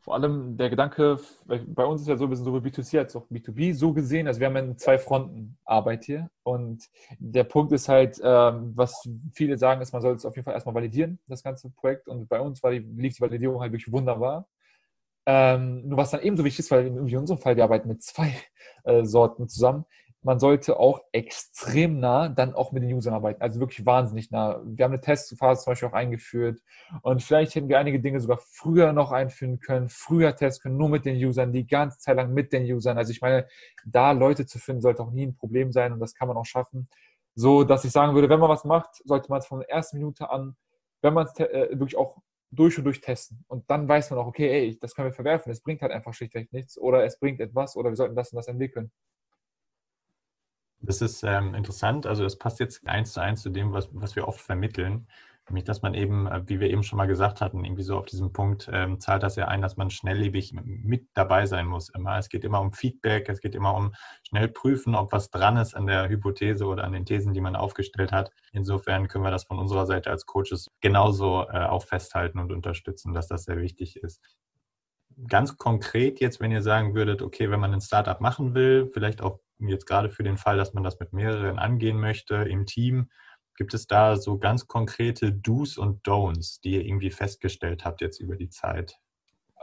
Vor 0.00 0.14
allem 0.14 0.56
der 0.56 0.70
Gedanke, 0.70 1.20
bei 1.46 1.84
uns 1.84 2.00
ist 2.00 2.08
ja 2.08 2.16
so, 2.16 2.28
wir 2.28 2.34
sind 2.34 2.46
sowohl 2.46 2.60
B2C 2.60 2.98
als 2.98 3.14
auch 3.14 3.26
B2B 3.30 3.74
so 3.74 3.92
gesehen, 3.92 4.26
also 4.26 4.40
wir 4.40 4.46
haben 4.46 4.56
in 4.56 4.78
zwei 4.78 4.98
Fronten 4.98 5.58
Arbeit 5.64 6.04
hier. 6.04 6.30
Und 6.42 6.88
der 7.18 7.44
Punkt 7.44 7.70
ist 7.72 7.88
halt, 7.88 8.18
ähm, 8.24 8.72
was 8.74 9.08
viele 9.34 9.58
sagen, 9.58 9.82
ist, 9.82 9.92
man 9.92 10.00
soll 10.00 10.14
es 10.14 10.24
auf 10.24 10.34
jeden 10.34 10.44
Fall 10.46 10.54
erstmal 10.54 10.74
validieren, 10.74 11.18
das 11.28 11.42
ganze 11.42 11.68
Projekt. 11.68 12.08
Und 12.08 12.28
bei 12.28 12.40
uns 12.40 12.62
war 12.62 12.70
die, 12.70 12.78
lief 12.78 13.14
die 13.14 13.20
Validierung 13.20 13.60
halt 13.60 13.72
wirklich 13.72 13.92
wunderbar. 13.92 14.48
Ähm, 15.26 15.86
nur 15.86 15.98
was 15.98 16.10
dann 16.10 16.22
ebenso 16.22 16.44
wichtig 16.44 16.60
ist, 16.60 16.70
weil 16.70 16.86
in 16.86 16.98
unserem 16.98 17.38
Fall, 17.38 17.56
wir 17.56 17.64
arbeiten 17.64 17.88
mit 17.88 18.02
zwei 18.02 18.34
äh, 18.84 19.04
Sorten 19.04 19.48
zusammen, 19.48 19.84
man 20.22 20.38
sollte 20.38 20.78
auch 20.78 21.00
extrem 21.12 21.98
nah 21.98 22.28
dann 22.28 22.54
auch 22.54 22.72
mit 22.72 22.82
den 22.82 22.92
Usern 22.92 23.14
arbeiten. 23.14 23.40
Also 23.40 23.58
wirklich 23.60 23.86
wahnsinnig 23.86 24.30
nah. 24.30 24.60
Wir 24.64 24.84
haben 24.84 24.92
eine 24.92 25.00
Testphase 25.00 25.64
zum 25.64 25.70
Beispiel 25.70 25.88
auch 25.88 25.94
eingeführt 25.94 26.60
und 27.02 27.22
vielleicht 27.22 27.54
hätten 27.54 27.68
wir 27.68 27.78
einige 27.78 28.00
Dinge 28.00 28.20
sogar 28.20 28.38
früher 28.38 28.92
noch 28.92 29.12
einführen 29.12 29.60
können, 29.60 29.88
früher 29.88 30.36
testen 30.36 30.62
können, 30.62 30.76
nur 30.76 30.90
mit 30.90 31.06
den 31.06 31.16
Usern, 31.16 31.52
die 31.52 31.66
ganze 31.66 31.98
Zeit 31.98 32.16
lang 32.16 32.34
mit 32.34 32.52
den 32.52 32.64
Usern. 32.64 32.98
Also 32.98 33.12
ich 33.12 33.20
meine, 33.20 33.46
da 33.84 34.12
Leute 34.12 34.46
zu 34.46 34.58
finden, 34.58 34.82
sollte 34.82 35.02
auch 35.02 35.10
nie 35.10 35.26
ein 35.26 35.36
Problem 35.36 35.72
sein 35.72 35.92
und 35.92 36.00
das 36.00 36.14
kann 36.14 36.28
man 36.28 36.36
auch 36.36 36.46
schaffen. 36.46 36.88
So, 37.34 37.64
dass 37.64 37.84
ich 37.84 37.92
sagen 37.92 38.14
würde, 38.14 38.28
wenn 38.28 38.40
man 38.40 38.50
was 38.50 38.64
macht, 38.64 38.96
sollte 39.04 39.30
man 39.30 39.38
es 39.38 39.46
von 39.46 39.60
der 39.60 39.70
ersten 39.70 39.98
Minute 39.98 40.28
an, 40.30 40.56
wenn 41.00 41.14
man 41.14 41.26
es 41.26 41.38
äh, 41.38 41.68
wirklich 41.70 41.96
auch 41.96 42.18
durch 42.50 42.76
und 42.76 42.84
durch 42.84 43.00
testen. 43.00 43.44
Und 43.48 43.70
dann 43.70 43.88
weiß 43.88 44.10
man 44.10 44.18
auch, 44.18 44.26
okay, 44.26 44.50
ey, 44.50 44.78
das 44.80 44.94
können 44.94 45.08
wir 45.08 45.14
verwerfen. 45.14 45.52
Es 45.52 45.62
bringt 45.62 45.82
halt 45.82 45.92
einfach 45.92 46.12
schlichtweg 46.12 46.52
nichts 46.52 46.76
oder 46.76 47.04
es 47.04 47.18
bringt 47.18 47.40
etwas 47.40 47.76
oder 47.76 47.90
wir 47.90 47.96
sollten 47.96 48.16
das 48.16 48.32
und 48.32 48.36
das 48.36 48.48
entwickeln. 48.48 48.90
Das 50.80 51.02
ist 51.02 51.22
ähm, 51.22 51.54
interessant. 51.54 52.06
Also 52.06 52.22
das 52.22 52.38
passt 52.38 52.60
jetzt 52.60 52.86
eins 52.86 53.12
zu 53.12 53.20
eins 53.20 53.42
zu 53.42 53.50
dem, 53.50 53.72
was, 53.72 53.88
was 53.92 54.16
wir 54.16 54.26
oft 54.26 54.40
vermitteln. 54.40 55.06
Nämlich, 55.48 55.64
dass 55.64 55.82
man 55.82 55.94
eben, 55.94 56.26
äh, 56.26 56.42
wie 56.46 56.60
wir 56.60 56.70
eben 56.70 56.84
schon 56.84 56.96
mal 56.96 57.06
gesagt 57.06 57.40
hatten, 57.40 57.64
irgendwie 57.64 57.82
so 57.82 57.96
auf 57.96 58.06
diesem 58.06 58.32
Punkt 58.32 58.70
ähm, 58.72 59.00
zahlt 59.00 59.22
das 59.24 59.36
ja 59.36 59.48
ein, 59.48 59.60
dass 59.60 59.76
man 59.76 59.90
schnelllebig 59.90 60.54
mit 60.62 61.08
dabei 61.14 61.44
sein 61.46 61.66
muss. 61.66 61.88
Immer. 61.88 62.18
Es 62.18 62.28
geht 62.28 62.44
immer 62.44 62.60
um 62.60 62.72
Feedback, 62.72 63.28
es 63.28 63.40
geht 63.40 63.54
immer 63.54 63.74
um 63.74 63.92
schnell 64.26 64.48
prüfen, 64.48 64.94
ob 64.94 65.12
was 65.12 65.30
dran 65.30 65.56
ist 65.56 65.74
an 65.74 65.86
der 65.86 66.08
Hypothese 66.08 66.64
oder 66.66 66.84
an 66.84 66.92
den 66.92 67.04
Thesen, 67.04 67.34
die 67.34 67.40
man 67.40 67.56
aufgestellt 67.56 68.12
hat. 68.12 68.30
Insofern 68.52 69.08
können 69.08 69.24
wir 69.24 69.32
das 69.32 69.44
von 69.44 69.58
unserer 69.58 69.86
Seite 69.86 70.10
als 70.10 70.24
Coaches 70.24 70.70
genauso 70.80 71.46
äh, 71.48 71.64
auch 71.64 71.84
festhalten 71.84 72.38
und 72.38 72.52
unterstützen, 72.52 73.12
dass 73.12 73.26
das 73.26 73.44
sehr 73.44 73.58
wichtig 73.58 73.96
ist 73.96 74.20
ganz 75.28 75.58
konkret 75.58 76.20
jetzt, 76.20 76.40
wenn 76.40 76.50
ihr 76.50 76.62
sagen 76.62 76.94
würdet, 76.94 77.20
okay, 77.20 77.50
wenn 77.50 77.60
man 77.60 77.74
ein 77.74 77.80
Startup 77.82 78.20
machen 78.20 78.54
will, 78.54 78.90
vielleicht 78.94 79.20
auch 79.20 79.40
jetzt 79.68 79.86
gerade 79.86 80.10
für 80.10 80.22
den 80.22 80.36
Fall, 80.36 80.56
dass 80.56 80.74
man 80.74 80.82
das 80.82 81.00
mit 81.00 81.12
mehreren 81.12 81.58
angehen 81.58 81.98
möchte 81.98 82.36
im 82.36 82.66
Team, 82.66 83.10
gibt 83.56 83.74
es 83.74 83.86
da 83.86 84.16
so 84.16 84.38
ganz 84.38 84.66
konkrete 84.66 85.32
Do's 85.32 85.76
und 85.76 86.06
Don'ts, 86.06 86.60
die 86.62 86.76
ihr 86.76 86.84
irgendwie 86.84 87.10
festgestellt 87.10 87.84
habt 87.84 88.00
jetzt 88.00 88.18
über 88.18 88.36
die 88.36 88.48
Zeit? 88.48 88.98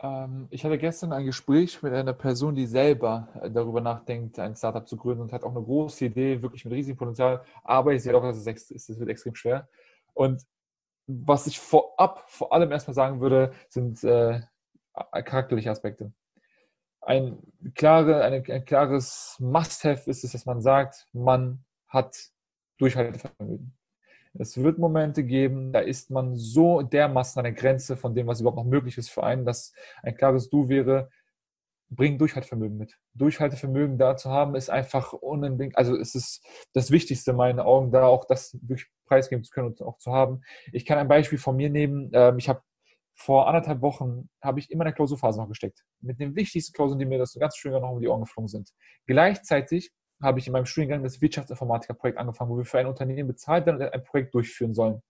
Ähm, 0.01 0.47
ich 0.51 0.63
hatte 0.63 0.77
gestern 0.77 1.13
ein 1.13 1.25
Gespräch 1.25 1.81
mit 1.81 1.93
einer 1.93 2.13
Person, 2.13 2.53
die 2.53 2.67
selber 2.67 3.29
äh, 3.41 3.49
darüber 3.49 3.81
nachdenkt, 3.81 4.37
ein 4.37 4.55
Startup 4.55 4.87
zu 4.87 4.97
gründen 4.97 5.23
und 5.23 5.33
hat 5.33 5.43
auch 5.43 5.49
eine 5.49 5.63
große 5.63 6.05
Idee, 6.05 6.41
wirklich 6.41 6.63
mit 6.65 6.73
riesigem 6.75 6.97
Potenzial, 6.97 7.43
aber 7.63 7.93
ich 7.93 8.03
sehe 8.03 8.15
auch, 8.15 8.21
dass 8.21 8.37
es, 8.45 8.71
es 8.71 8.99
wird 8.99 9.09
extrem 9.09 9.33
schwer. 9.33 9.67
Und 10.13 10.43
was 11.07 11.47
ich 11.47 11.59
vorab 11.59 12.29
vor 12.29 12.53
allem 12.53 12.71
erstmal 12.71 12.93
sagen 12.93 13.21
würde, 13.21 13.51
sind 13.69 14.03
äh, 14.03 14.41
charakterliche 15.23 15.71
Aspekte 15.71 16.11
ein, 17.07 17.37
klare, 17.73 18.21
eine, 18.21 18.43
ein 18.47 18.65
klares 18.65 19.37
Must-Have 19.39 20.09
ist 20.09 20.25
es, 20.25 20.33
dass 20.33 20.45
man 20.45 20.61
sagt, 20.61 21.07
man 21.13 21.63
hat 21.87 22.17
Durchhaltevermögen. 22.79 23.73
Es 24.33 24.61
wird 24.61 24.77
Momente 24.77 25.23
geben, 25.23 25.71
da 25.71 25.79
ist 25.79 26.11
man 26.11 26.35
so 26.35 26.81
dermaßen 26.81 27.39
an 27.39 27.45
der 27.45 27.53
Grenze 27.53 27.95
von 27.95 28.13
dem, 28.13 28.27
was 28.27 28.41
überhaupt 28.41 28.57
noch 28.57 28.65
möglich 28.65 28.97
ist 28.97 29.09
für 29.09 29.23
einen, 29.23 29.45
dass 29.45 29.73
ein 30.03 30.15
klares 30.15 30.49
Du 30.49 30.67
wäre, 30.67 31.09
bring 31.89 32.17
Durchhaltevermögen 32.17 32.77
mit. 32.77 32.97
Durchhaltevermögen 33.13 33.97
da 33.97 34.17
zu 34.17 34.29
haben, 34.29 34.55
ist 34.55 34.69
einfach 34.69 35.13
unbedingt, 35.13 35.77
also 35.77 35.95
es 35.95 36.13
ist 36.13 36.45
das 36.73 36.91
Wichtigste 36.91 37.31
in 37.31 37.37
meinen 37.37 37.61
Augen, 37.61 37.89
da 37.91 38.05
auch 38.05 38.25
das 38.25 38.57
wirklich 38.61 38.89
preisgeben 39.05 39.45
zu 39.45 39.51
können 39.51 39.67
und 39.67 39.81
auch 39.81 39.97
zu 39.97 40.11
haben. 40.11 40.41
Ich 40.73 40.85
kann 40.85 40.97
ein 40.97 41.07
Beispiel 41.07 41.39
von 41.39 41.55
mir 41.55 41.69
nehmen. 41.69 42.11
Ähm, 42.13 42.37
ich 42.37 42.49
habe 42.49 42.61
vor 43.17 43.47
anderthalb 43.47 43.81
Wochen 43.81 44.29
habe 44.41 44.59
ich 44.59 44.71
in 44.71 44.77
meiner 44.77 44.93
Klausurphase 44.93 45.41
noch 45.41 45.47
gesteckt. 45.49 45.83
Mit 46.01 46.19
den 46.19 46.35
wichtigsten 46.35 46.71
Klausuren, 46.73 46.99
die 46.99 47.05
mir 47.05 47.17
das 47.17 47.33
ganze 47.33 47.57
Studiengang 47.57 47.81
noch 47.89 47.95
um 47.95 47.99
die 47.99 48.07
Ohren 48.07 48.21
geflogen 48.21 48.47
sind. 48.47 48.71
Gleichzeitig 49.07 49.91
habe 50.21 50.39
ich 50.39 50.47
in 50.47 50.53
meinem 50.53 50.65
Studiengang 50.65 51.03
das 51.03 51.19
Wirtschaftsinformatiker-Projekt 51.19 52.19
angefangen, 52.19 52.51
wo 52.51 52.57
wir 52.57 52.65
für 52.65 52.77
ein 52.77 52.85
Unternehmen 52.85 53.27
bezahlt 53.27 53.65
werden 53.65 53.81
und 53.81 53.93
ein 53.93 54.03
Projekt 54.03 54.35
durchführen 54.35 54.75
sollen. 54.75 55.01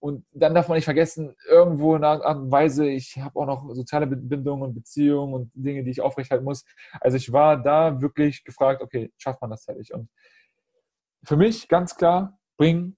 Und 0.00 0.26
dann 0.32 0.54
darf 0.54 0.68
man 0.68 0.76
nicht 0.76 0.84
vergessen, 0.84 1.34
irgendwo 1.48 1.96
in 1.96 2.04
einer 2.04 2.22
Art 2.22 2.36
und 2.36 2.50
Weise, 2.50 2.86
ich 2.86 3.16
habe 3.16 3.40
auch 3.40 3.46
noch 3.46 3.74
soziale 3.74 4.06
Bindungen 4.06 4.62
und 4.62 4.74
Beziehungen 4.74 5.32
und 5.32 5.50
Dinge, 5.54 5.82
die 5.82 5.90
ich 5.90 6.02
aufrechthalten 6.02 6.44
muss. 6.44 6.64
Also 7.00 7.16
ich 7.16 7.32
war 7.32 7.56
da 7.56 8.02
wirklich 8.02 8.44
gefragt, 8.44 8.82
okay, 8.82 9.10
schafft 9.16 9.40
man 9.40 9.50
das 9.50 9.64
fertig? 9.64 9.94
Und 9.94 10.10
für 11.24 11.38
mich 11.38 11.68
ganz 11.68 11.96
klar, 11.96 12.38
bring 12.58 12.96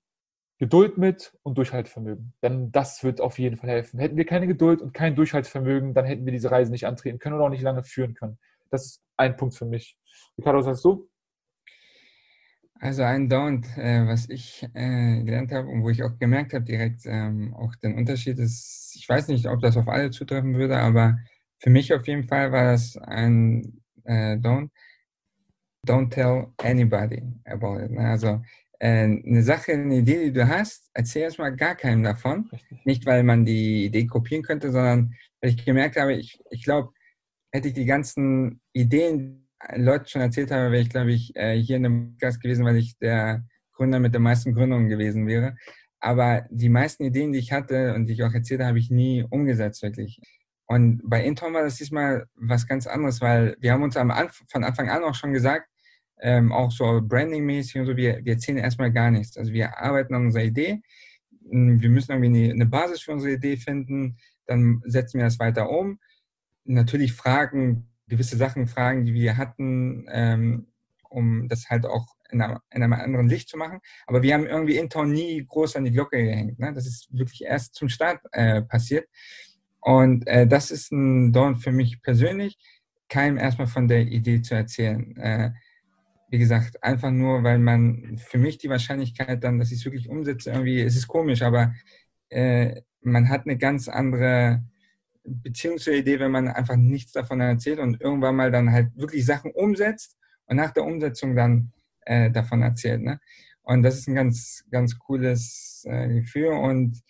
Geduld 0.59 0.99
mit 0.99 1.37
und 1.43 1.57
Durchhaltevermögen. 1.57 2.35
Denn 2.43 2.73
das 2.73 3.05
wird 3.05 3.21
auf 3.21 3.39
jeden 3.39 3.57
Fall 3.57 3.71
helfen. 3.71 4.01
Hätten 4.01 4.17
wir 4.17 4.27
keine 4.27 4.47
Geduld 4.47 4.83
und 4.83 4.93
kein 4.93 5.15
Durchhaltevermögen, 5.15 5.95
dann 5.95 6.05
hätten 6.05 6.25
wir 6.25 6.33
diese 6.33 6.51
Reise 6.51 6.73
nicht 6.73 6.87
antreten 6.87 7.19
können 7.19 7.37
oder 7.37 7.45
auch 7.45 7.51
nicht 7.51 7.63
lange 7.63 7.85
führen 7.85 8.15
können. 8.15 8.39
Das 8.71 8.85
ist 8.85 9.03
ein 9.17 9.37
Punkt 9.37 9.55
für 9.55 9.67
mich. 9.67 9.97
Ricardo, 10.37 10.59
was 10.59 10.67
sagst 10.67 10.85
du? 10.85 11.09
Also 12.81 13.03
ein 13.03 13.29
Don't, 13.29 13.67
äh, 13.77 14.07
was 14.07 14.29
ich 14.29 14.63
äh, 14.75 15.23
gelernt 15.25 15.53
habe 15.53 15.69
und 15.69 15.83
wo 15.83 15.91
ich 15.91 16.03
auch 16.05 16.17
gemerkt 16.19 16.55
habe 16.55 16.65
direkt 16.65 17.07
ähm, 17.07 17.53
auch 17.55 17.75
den 17.77 17.97
Unterschied 17.97 18.39
ist, 18.39 18.95
ich 18.95 19.09
weiß 19.09 19.29
nicht, 19.29 19.49
ob 19.49 19.61
das 19.61 19.77
auf 19.77 19.89
alle 19.89 20.11
zutreffen 20.11 20.55
würde, 20.55 20.77
aber 20.79 21.19
für 21.59 21.71
mich 21.71 21.93
auf 21.93 22.07
jeden 22.07 22.25
Fall 22.25 22.53
war 22.53 22.73
das 22.73 22.97
ein 22.97 23.83
äh, 24.05 24.37
Don't. 24.37 24.71
Don't 25.87 26.11
tell 26.11 26.53
anybody 26.59 27.23
about 27.45 27.81
it. 27.81 27.91
Ne? 27.91 28.09
Also 28.09 28.43
eine 28.81 29.43
Sache, 29.43 29.73
eine 29.73 29.97
Idee, 29.97 30.27
die 30.27 30.33
du 30.33 30.49
hast, 30.49 30.91
erzähl 30.95 31.23
erstmal 31.23 31.55
gar 31.57 31.75
keinem 31.75 32.03
davon. 32.03 32.51
Nicht, 32.85 33.07
weil 33.07 33.25
man 33.25 33.45
die 33.45 33.87
Idee 33.87 34.07
kopieren 34.07 34.43
könnte, 34.43 34.71
sondern 34.71 35.15
weil 35.41 35.51
ich 35.51 35.65
gemerkt 35.65 35.97
habe, 35.97 36.15
ich, 36.15 36.41
ich 36.51 36.65
glaube, 36.65 36.93
hätte 37.53 37.69
ich 37.69 37.75
die 37.75 37.87
ganzen 37.87 38.61
Ideen 38.73 39.49
Leuten 39.75 40.07
schon 40.07 40.23
erzählt 40.23 40.51
habe, 40.51 40.71
wäre 40.71 40.83
ich, 40.83 40.91
glaube 40.91 41.13
ich, 41.13 41.35
äh, 41.35 41.57
hier 41.61 41.77
in 41.77 41.85
einem 41.85 42.13
Podcast 42.13 42.41
gewesen, 42.41 42.65
weil 42.65 42.77
ich 42.77 42.97
der 42.99 43.45
Gründer 43.73 43.99
mit 43.99 44.15
den 44.15 44.23
meisten 44.23 44.55
Gründungen 44.55 44.89
gewesen 44.89 45.27
wäre. 45.27 45.57
Aber 46.01 46.47
die 46.51 46.69
meisten 46.69 47.05
Ideen, 47.05 47.33
die 47.33 47.41
ich 47.41 47.53
hatte 47.53 47.95
und 47.95 48.07
die 48.07 48.13
ich 48.13 48.23
auch 48.23 48.33
erzählt 48.33 48.61
habe, 48.61 48.69
habe 48.69 48.79
ich 48.79 48.91
nie 48.91 49.25
umgesetzt, 49.29 49.83
wirklich. 49.83 50.21
Und 50.67 51.01
bei 51.03 51.25
Intom 51.25 51.55
war 51.55 51.63
das 51.63 51.77
diesmal 51.77 52.27
was 52.35 52.67
ganz 52.69 52.87
anderes, 52.87 53.21
weil 53.21 53.57
wir 53.59 53.73
haben 53.73 53.83
uns 53.83 53.97
am 53.97 54.11
Anf 54.11 54.45
von 54.49 54.63
Anfang 54.65 54.91
an 54.91 55.03
auch 55.03 55.15
schon 55.15 55.33
gesagt, 55.33 55.69
ähm, 56.21 56.53
auch 56.53 56.71
so 56.71 57.01
brandingmäßig 57.03 57.81
und 57.81 57.87
so, 57.87 57.97
wir, 57.97 58.25
wir 58.25 58.35
erzählen 58.35 58.59
erstmal 58.59 58.93
gar 58.93 59.11
nichts. 59.11 59.37
Also 59.37 59.53
wir 59.53 59.79
arbeiten 59.79 60.15
an 60.15 60.27
unserer 60.27 60.45
Idee. 60.45 60.83
Hm, 61.51 61.81
wir 61.81 61.91
müssen 61.91 62.13
irgendwie 62.13 62.51
eine 62.51 62.67
Basis 62.67 63.03
für 63.03 63.13
unsere 63.13 63.35
Idee 63.35 63.57
finden. 63.57 64.17
Dann 64.47 64.83
setzen 64.85 65.19
wir 65.19 65.25
das 65.25 65.39
weiter 65.39 65.71
um. 65.71 65.99
Natürlich 66.65 67.13
fragen, 67.13 67.89
gewisse 68.09 68.37
Sachen 68.37 68.67
fragen, 68.67 69.05
die 69.05 69.15
wir 69.15 69.37
hatten, 69.37 70.07
ähm, 70.11 70.67
um 71.09 71.49
das 71.49 71.69
halt 71.71 71.87
auch 71.87 72.07
in 72.31 72.43
einem, 72.43 72.59
in 72.71 72.83
einem, 72.83 72.93
anderen 72.93 73.29
Licht 73.29 73.49
zu 73.49 73.57
machen. 73.57 73.81
Aber 74.07 74.23
wir 74.23 74.35
haben 74.35 74.47
irgendwie 74.47 74.77
Intown 74.77 75.13
nie 75.13 75.45
groß 75.47 75.77
an 75.77 75.85
die 75.85 75.93
Glocke 75.93 76.23
gehängt. 76.23 76.59
Ne? 76.59 76.73
Das 76.75 76.87
ist 76.87 77.09
wirklich 77.11 77.45
erst 77.45 77.75
zum 77.75 77.89
Start 77.89 78.21
äh, 78.33 78.63
passiert. 78.63 79.09
Und 79.81 80.27
äh, 80.27 80.47
das 80.47 80.71
ist 80.71 80.93
ein 80.93 81.33
Dorn 81.33 81.57
für 81.57 81.73
mich 81.73 82.03
persönlich, 82.03 82.59
keinem 83.09 83.39
erstmal 83.39 83.69
von 83.69 83.89
der 83.89 84.03
Idee 84.03 84.43
zu 84.43 84.55
erzählen. 84.55 85.17
Äh, 85.17 85.53
wie 86.31 86.39
gesagt, 86.39 86.83
einfach 86.83 87.11
nur, 87.11 87.43
weil 87.43 87.59
man 87.59 88.19
für 88.19 88.39
mich 88.39 88.59
die 88.59 88.69
Wahrscheinlichkeit 88.69 89.43
dann, 89.43 89.59
dass 89.59 89.71
ich 89.73 89.79
es 89.79 89.85
wirklich 89.85 90.09
umsetze, 90.09 90.51
irgendwie, 90.51 90.81
es 90.81 90.97
ist 90.97 91.09
komisch, 91.09 91.43
aber 91.43 91.75
äh, 92.29 92.83
man 93.01 93.29
hat 93.29 93.47
eine 93.47 93.57
ganz 93.57 93.89
andere 93.89 94.63
Beziehung 95.25 95.79
zur 95.79 95.95
Idee, 95.95 96.21
wenn 96.21 96.31
man 96.31 96.49
einfach 96.49 96.77
nichts 96.77 97.13
davon 97.13 97.41
erzählt 97.41 97.79
und 97.79 98.01
irgendwann 98.01 98.37
mal 98.37 98.51
dann 98.51 98.73
halt 98.73 98.97
wirklich 98.97 99.25
Sachen 99.25 99.53
umsetzt 99.53 100.17
und 100.47 100.57
nach 100.57 100.73
der 100.73 100.85
Umsetzung 100.85 101.37
dann 101.37 101.73
äh, 102.03 102.31
davon 102.31 102.63
erzählt. 102.63 103.03
Ne? 103.03 103.21
Und 103.63 103.83
das 103.83 103.99
ist 103.99 104.09
ein 104.09 104.15
ganz, 104.15 104.65
ganz 104.71 104.99
cooles 104.99 105.85
äh, 105.87 106.09
Gefühl. 106.09 106.49
Und 106.49 107.03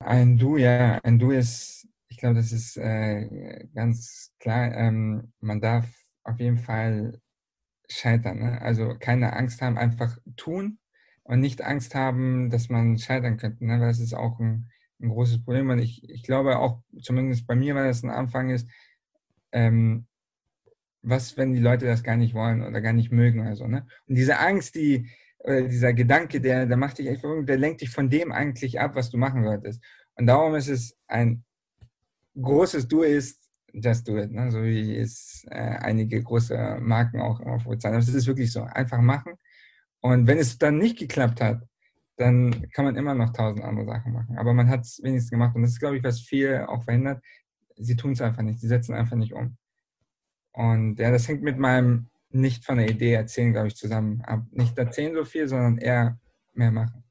ein 0.00 0.36
Du, 0.36 0.56
ja, 0.56 0.98
ein 1.04 1.18
Du 1.18 1.30
ist, 1.30 1.86
ich 2.08 2.16
glaube, 2.16 2.36
das 2.36 2.50
ist 2.52 2.76
äh, 2.76 3.66
ganz 3.74 4.32
klar, 4.40 4.72
ähm, 4.74 5.32
man 5.40 5.60
darf 5.60 5.86
auf 6.24 6.40
jeden 6.40 6.58
Fall 6.58 7.20
scheitern. 7.92 8.38
Ne? 8.38 8.60
Also 8.60 8.96
keine 8.98 9.34
Angst 9.34 9.62
haben, 9.62 9.78
einfach 9.78 10.18
tun 10.36 10.78
und 11.24 11.40
nicht 11.40 11.62
Angst 11.62 11.94
haben, 11.94 12.50
dass 12.50 12.68
man 12.68 12.98
scheitern 12.98 13.36
könnte. 13.36 13.64
Ne? 13.64 13.78
Das 13.78 14.00
ist 14.00 14.14
auch 14.14 14.38
ein, 14.40 14.70
ein 15.00 15.08
großes 15.08 15.44
Problem. 15.44 15.70
Und 15.70 15.78
ich, 15.78 16.08
ich 16.08 16.22
glaube 16.22 16.58
auch, 16.58 16.82
zumindest 17.00 17.46
bei 17.46 17.54
mir, 17.54 17.74
weil 17.74 17.86
das 17.86 18.02
ein 18.02 18.10
Anfang 18.10 18.50
ist, 18.50 18.68
ähm, 19.52 20.06
was, 21.02 21.36
wenn 21.36 21.52
die 21.52 21.60
Leute 21.60 21.86
das 21.86 22.02
gar 22.02 22.16
nicht 22.16 22.34
wollen 22.34 22.62
oder 22.62 22.80
gar 22.80 22.92
nicht 22.92 23.10
mögen 23.10 23.40
oder 23.40 23.68
ne? 23.68 23.86
Und 24.06 24.14
diese 24.14 24.38
Angst, 24.38 24.76
die, 24.76 25.10
oder 25.40 25.62
dieser 25.62 25.92
Gedanke, 25.92 26.40
der, 26.40 26.66
der 26.66 26.76
macht 26.76 26.98
dich 26.98 27.08
echt 27.08 27.24
der 27.24 27.58
lenkt 27.58 27.80
dich 27.80 27.90
von 27.90 28.08
dem 28.08 28.30
eigentlich 28.30 28.80
ab, 28.80 28.94
was 28.94 29.10
du 29.10 29.18
machen 29.18 29.42
solltest. 29.42 29.82
Und 30.14 30.26
darum 30.26 30.54
ist 30.54 30.68
es 30.68 30.96
ein 31.08 31.44
großes 32.40 32.88
Du 32.88 33.02
ist, 33.02 33.41
just 33.72 34.06
do 34.06 34.18
it, 34.18 34.30
ne? 34.30 34.50
so 34.50 34.62
wie 34.62 34.96
es 34.96 35.46
äh, 35.50 35.76
einige 35.80 36.22
große 36.22 36.78
Marken 36.80 37.20
auch 37.20 37.40
immer 37.40 37.60
vorzeigen. 37.60 37.96
Das 37.96 38.08
ist 38.08 38.26
wirklich 38.26 38.52
so, 38.52 38.62
einfach 38.62 39.00
machen. 39.00 39.34
Und 40.00 40.26
wenn 40.26 40.38
es 40.38 40.58
dann 40.58 40.78
nicht 40.78 40.98
geklappt 40.98 41.40
hat, 41.40 41.62
dann 42.16 42.70
kann 42.70 42.84
man 42.84 42.96
immer 42.96 43.14
noch 43.14 43.32
tausend 43.32 43.64
andere 43.64 43.86
Sachen 43.86 44.12
machen. 44.12 44.36
Aber 44.36 44.52
man 44.52 44.68
hat 44.68 44.82
es 44.82 45.00
wenigstens 45.02 45.30
gemacht. 45.30 45.54
Und 45.54 45.62
das 45.62 45.72
ist, 45.72 45.80
glaube 45.80 45.96
ich, 45.96 46.04
was 46.04 46.20
viel 46.20 46.64
auch 46.68 46.84
verhindert. 46.84 47.22
Sie 47.76 47.96
tun 47.96 48.12
es 48.12 48.20
einfach 48.20 48.42
nicht. 48.42 48.60
Sie 48.60 48.68
setzen 48.68 48.94
einfach 48.94 49.16
nicht 49.16 49.32
um. 49.32 49.56
Und 50.52 50.98
ja, 50.98 51.10
das 51.10 51.26
hängt 51.28 51.42
mit 51.42 51.58
meinem 51.58 52.08
nicht 52.30 52.64
von 52.64 52.78
der 52.78 52.88
Idee 52.88 53.14
erzählen, 53.14 53.52
glaube 53.52 53.68
ich, 53.68 53.76
zusammen. 53.76 54.22
Nicht 54.50 54.76
erzählen 54.76 55.14
so 55.14 55.24
viel, 55.24 55.48
sondern 55.48 55.78
eher 55.78 56.18
mehr 56.52 56.70
machen. 56.70 57.04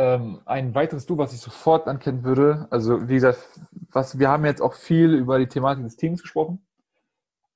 Ähm, 0.00 0.40
ein 0.46 0.74
weiteres 0.74 1.04
Du, 1.04 1.18
was 1.18 1.34
ich 1.34 1.40
sofort 1.40 1.86
ankennen 1.86 2.24
würde, 2.24 2.66
also 2.70 3.06
wie 3.06 3.16
gesagt, 3.16 3.46
was, 3.92 4.18
wir 4.18 4.30
haben 4.30 4.46
jetzt 4.46 4.62
auch 4.62 4.72
viel 4.72 5.12
über 5.12 5.38
die 5.38 5.46
Thematik 5.46 5.84
des 5.84 5.96
Teams 5.96 6.22
gesprochen. 6.22 6.66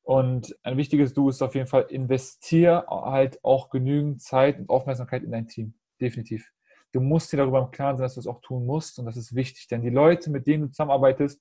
Und 0.02 0.54
ein 0.62 0.76
wichtiges 0.76 1.14
Du 1.14 1.30
ist 1.30 1.40
auf 1.40 1.54
jeden 1.54 1.68
Fall, 1.68 1.86
investier 1.88 2.84
halt 2.86 3.42
auch 3.42 3.70
genügend 3.70 4.20
Zeit 4.20 4.58
und 4.58 4.68
Aufmerksamkeit 4.68 5.22
in 5.22 5.30
dein 5.30 5.48
Team. 5.48 5.72
Definitiv. 6.02 6.52
Du 6.92 7.00
musst 7.00 7.32
dir 7.32 7.38
darüber 7.38 7.60
im 7.60 7.70
Klaren 7.70 7.96
sein, 7.96 8.04
dass 8.04 8.14
du 8.14 8.20
es 8.20 8.26
auch 8.26 8.42
tun 8.42 8.66
musst. 8.66 8.98
Und 8.98 9.06
das 9.06 9.16
ist 9.16 9.34
wichtig, 9.34 9.66
denn 9.68 9.80
die 9.80 9.88
Leute, 9.88 10.30
mit 10.30 10.46
denen 10.46 10.64
du 10.64 10.68
zusammenarbeitest, 10.68 11.40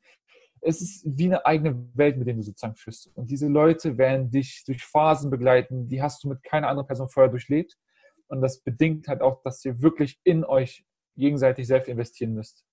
es 0.62 0.82
ist 0.82 1.04
wie 1.06 1.26
eine 1.26 1.46
eigene 1.46 1.86
Welt, 1.96 2.16
mit 2.18 2.28
der 2.28 2.36
du 2.36 2.44
sozusagen 2.44 2.76
führst. 2.76 3.12
Und 3.18 3.30
diese 3.30 3.50
Leute 3.50 3.98
werden 3.98 4.32
dich 4.32 4.64
durch 4.66 4.86
Phasen 4.86 5.30
begleiten, 5.30 5.90
die 5.90 6.02
hast 6.02 6.24
du 6.24 6.30
mit 6.30 6.44
keiner 6.44 6.70
anderen 6.70 6.88
Person 6.88 7.10
vorher 7.10 7.30
durchlebt. 7.30 7.78
Und 8.28 8.40
das 8.40 8.62
bedingt 8.62 9.10
halt 9.10 9.22
auch, 9.22 9.42
dass 9.44 9.66
ihr 9.66 9.82
wirklich 9.82 10.18
in 10.24 10.46
euch 10.46 10.86
gegenseitig 11.16 11.68
selbst 11.68 11.88
investieren 11.90 12.34
müsst. 12.34 12.66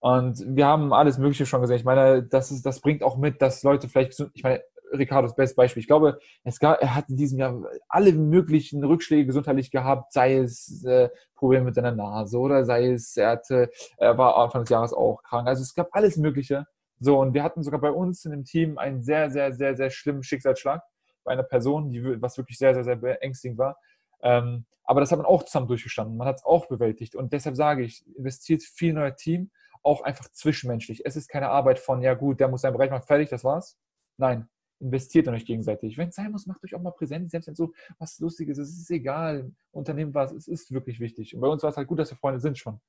Und 0.00 0.44
wir 0.46 0.66
haben 0.66 0.92
alles 0.92 1.16
Mögliche 1.18 1.46
schon 1.46 1.62
gesehen. 1.62 1.76
Ich 1.76 1.84
meine, 1.84 2.22
das, 2.22 2.50
ist, 2.50 2.66
das 2.66 2.80
bringt 2.80 3.02
auch 3.02 3.16
mit, 3.16 3.40
dass 3.40 3.62
Leute 3.62 3.88
vielleicht, 3.88 4.22
ich 4.34 4.42
meine, 4.42 4.62
Ricardos 4.92 5.34
bestes 5.34 5.56
Beispiel. 5.56 5.80
Ich 5.80 5.86
glaube, 5.86 6.18
es 6.44 6.58
gab, 6.58 6.80
er 6.80 6.94
hat 6.94 7.08
in 7.08 7.16
diesem 7.16 7.38
Jahr 7.38 7.62
alle 7.88 8.12
möglichen 8.12 8.84
Rückschläge 8.84 9.26
gesundheitlich 9.26 9.70
gehabt, 9.70 10.12
sei 10.12 10.36
es 10.36 10.84
äh, 10.84 11.08
Probleme 11.34 11.66
mit 11.66 11.74
seiner 11.74 11.92
Nase 11.92 12.38
oder 12.38 12.64
sei 12.64 12.92
es, 12.92 13.16
er 13.16 13.30
hatte, 13.30 13.70
er 13.96 14.16
war 14.18 14.36
Anfang 14.36 14.62
des 14.62 14.70
Jahres 14.70 14.92
auch 14.92 15.22
krank. 15.22 15.48
Also 15.48 15.62
es 15.62 15.74
gab 15.74 15.88
alles 15.92 16.16
Mögliche. 16.16 16.66
So, 17.00 17.18
und 17.18 17.34
wir 17.34 17.42
hatten 17.42 17.62
sogar 17.62 17.80
bei 17.80 17.90
uns 17.90 18.24
in 18.24 18.30
dem 18.30 18.44
Team 18.44 18.78
einen 18.78 19.02
sehr, 19.02 19.30
sehr, 19.30 19.52
sehr, 19.52 19.76
sehr 19.76 19.90
schlimmen 19.90 20.22
Schicksalsschlag 20.22 20.82
bei 21.24 21.32
einer 21.32 21.42
Person, 21.42 21.90
die, 21.90 22.20
was 22.20 22.36
wirklich 22.38 22.58
sehr, 22.58 22.74
sehr, 22.74 22.84
sehr 22.84 22.96
beängstigend 22.96 23.58
war. 23.58 23.76
Ähm, 24.24 24.64
aber 24.84 25.00
das 25.00 25.12
hat 25.12 25.18
man 25.18 25.26
auch 25.26 25.44
zusammen 25.44 25.68
durchgestanden. 25.68 26.16
Man 26.16 26.26
hat 26.26 26.36
es 26.36 26.44
auch 26.44 26.66
bewältigt. 26.66 27.14
Und 27.14 27.32
deshalb 27.32 27.56
sage 27.56 27.84
ich, 27.84 28.04
investiert 28.16 28.62
viel 28.62 28.90
in 28.90 28.98
euer 28.98 29.14
Team, 29.14 29.50
auch 29.82 30.02
einfach 30.02 30.28
zwischenmenschlich. 30.30 31.04
Es 31.04 31.14
ist 31.14 31.28
keine 31.28 31.50
Arbeit 31.50 31.78
von, 31.78 32.02
ja 32.02 32.14
gut, 32.14 32.40
der 32.40 32.48
muss 32.48 32.62
seinen 32.62 32.72
Bereich 32.72 32.90
machen, 32.90 33.06
fertig, 33.06 33.28
das 33.28 33.44
war's. 33.44 33.78
Nein, 34.16 34.48
investiert 34.80 35.26
in 35.26 35.34
euch 35.34 35.46
gegenseitig. 35.46 35.96
Wenn 35.96 36.08
es 36.08 36.14
sein 36.14 36.32
muss, 36.32 36.46
macht 36.46 36.62
euch 36.64 36.74
auch 36.74 36.80
mal 36.80 36.90
präsent, 36.90 37.30
selbst 37.30 37.46
wenn 37.48 37.54
so 37.54 37.72
was 37.98 38.18
Lustiges 38.18 38.58
ist, 38.58 38.70
es 38.70 38.80
ist 38.80 38.90
egal. 38.90 39.52
Unternehmen 39.72 40.14
was, 40.14 40.32
es 40.32 40.48
ist 40.48 40.72
wirklich 40.72 41.00
wichtig. 41.00 41.34
Und 41.34 41.40
bei 41.40 41.48
uns 41.48 41.62
war 41.62 41.70
es 41.70 41.76
halt 41.76 41.88
gut, 41.88 41.98
dass 41.98 42.10
wir 42.10 42.16
Freunde 42.16 42.40
sind 42.40 42.58
schon. 42.58 42.80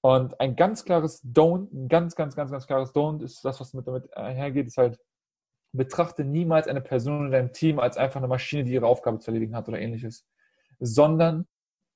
Und 0.00 0.38
ein 0.38 0.54
ganz 0.54 0.84
klares 0.84 1.24
Don't, 1.24 1.72
ein 1.72 1.88
ganz, 1.88 2.14
ganz, 2.14 2.36
ganz, 2.36 2.50
ganz 2.50 2.66
klares 2.66 2.94
Don't 2.94 3.22
ist 3.22 3.44
das, 3.44 3.60
was 3.60 3.72
damit 3.72 4.14
einhergeht, 4.16 4.66
ist 4.66 4.76
halt, 4.76 4.98
betrachte 5.76 6.24
niemals 6.24 6.68
eine 6.68 6.80
Person 6.80 7.26
in 7.26 7.32
deinem 7.32 7.52
Team 7.52 7.78
als 7.78 7.96
einfach 7.96 8.18
eine 8.18 8.28
Maschine, 8.28 8.64
die 8.64 8.72
ihre 8.72 8.86
Aufgabe 8.86 9.18
zu 9.18 9.30
erledigen 9.30 9.56
hat 9.56 9.68
oder 9.68 9.78
ähnliches, 9.78 10.26
sondern 10.78 11.46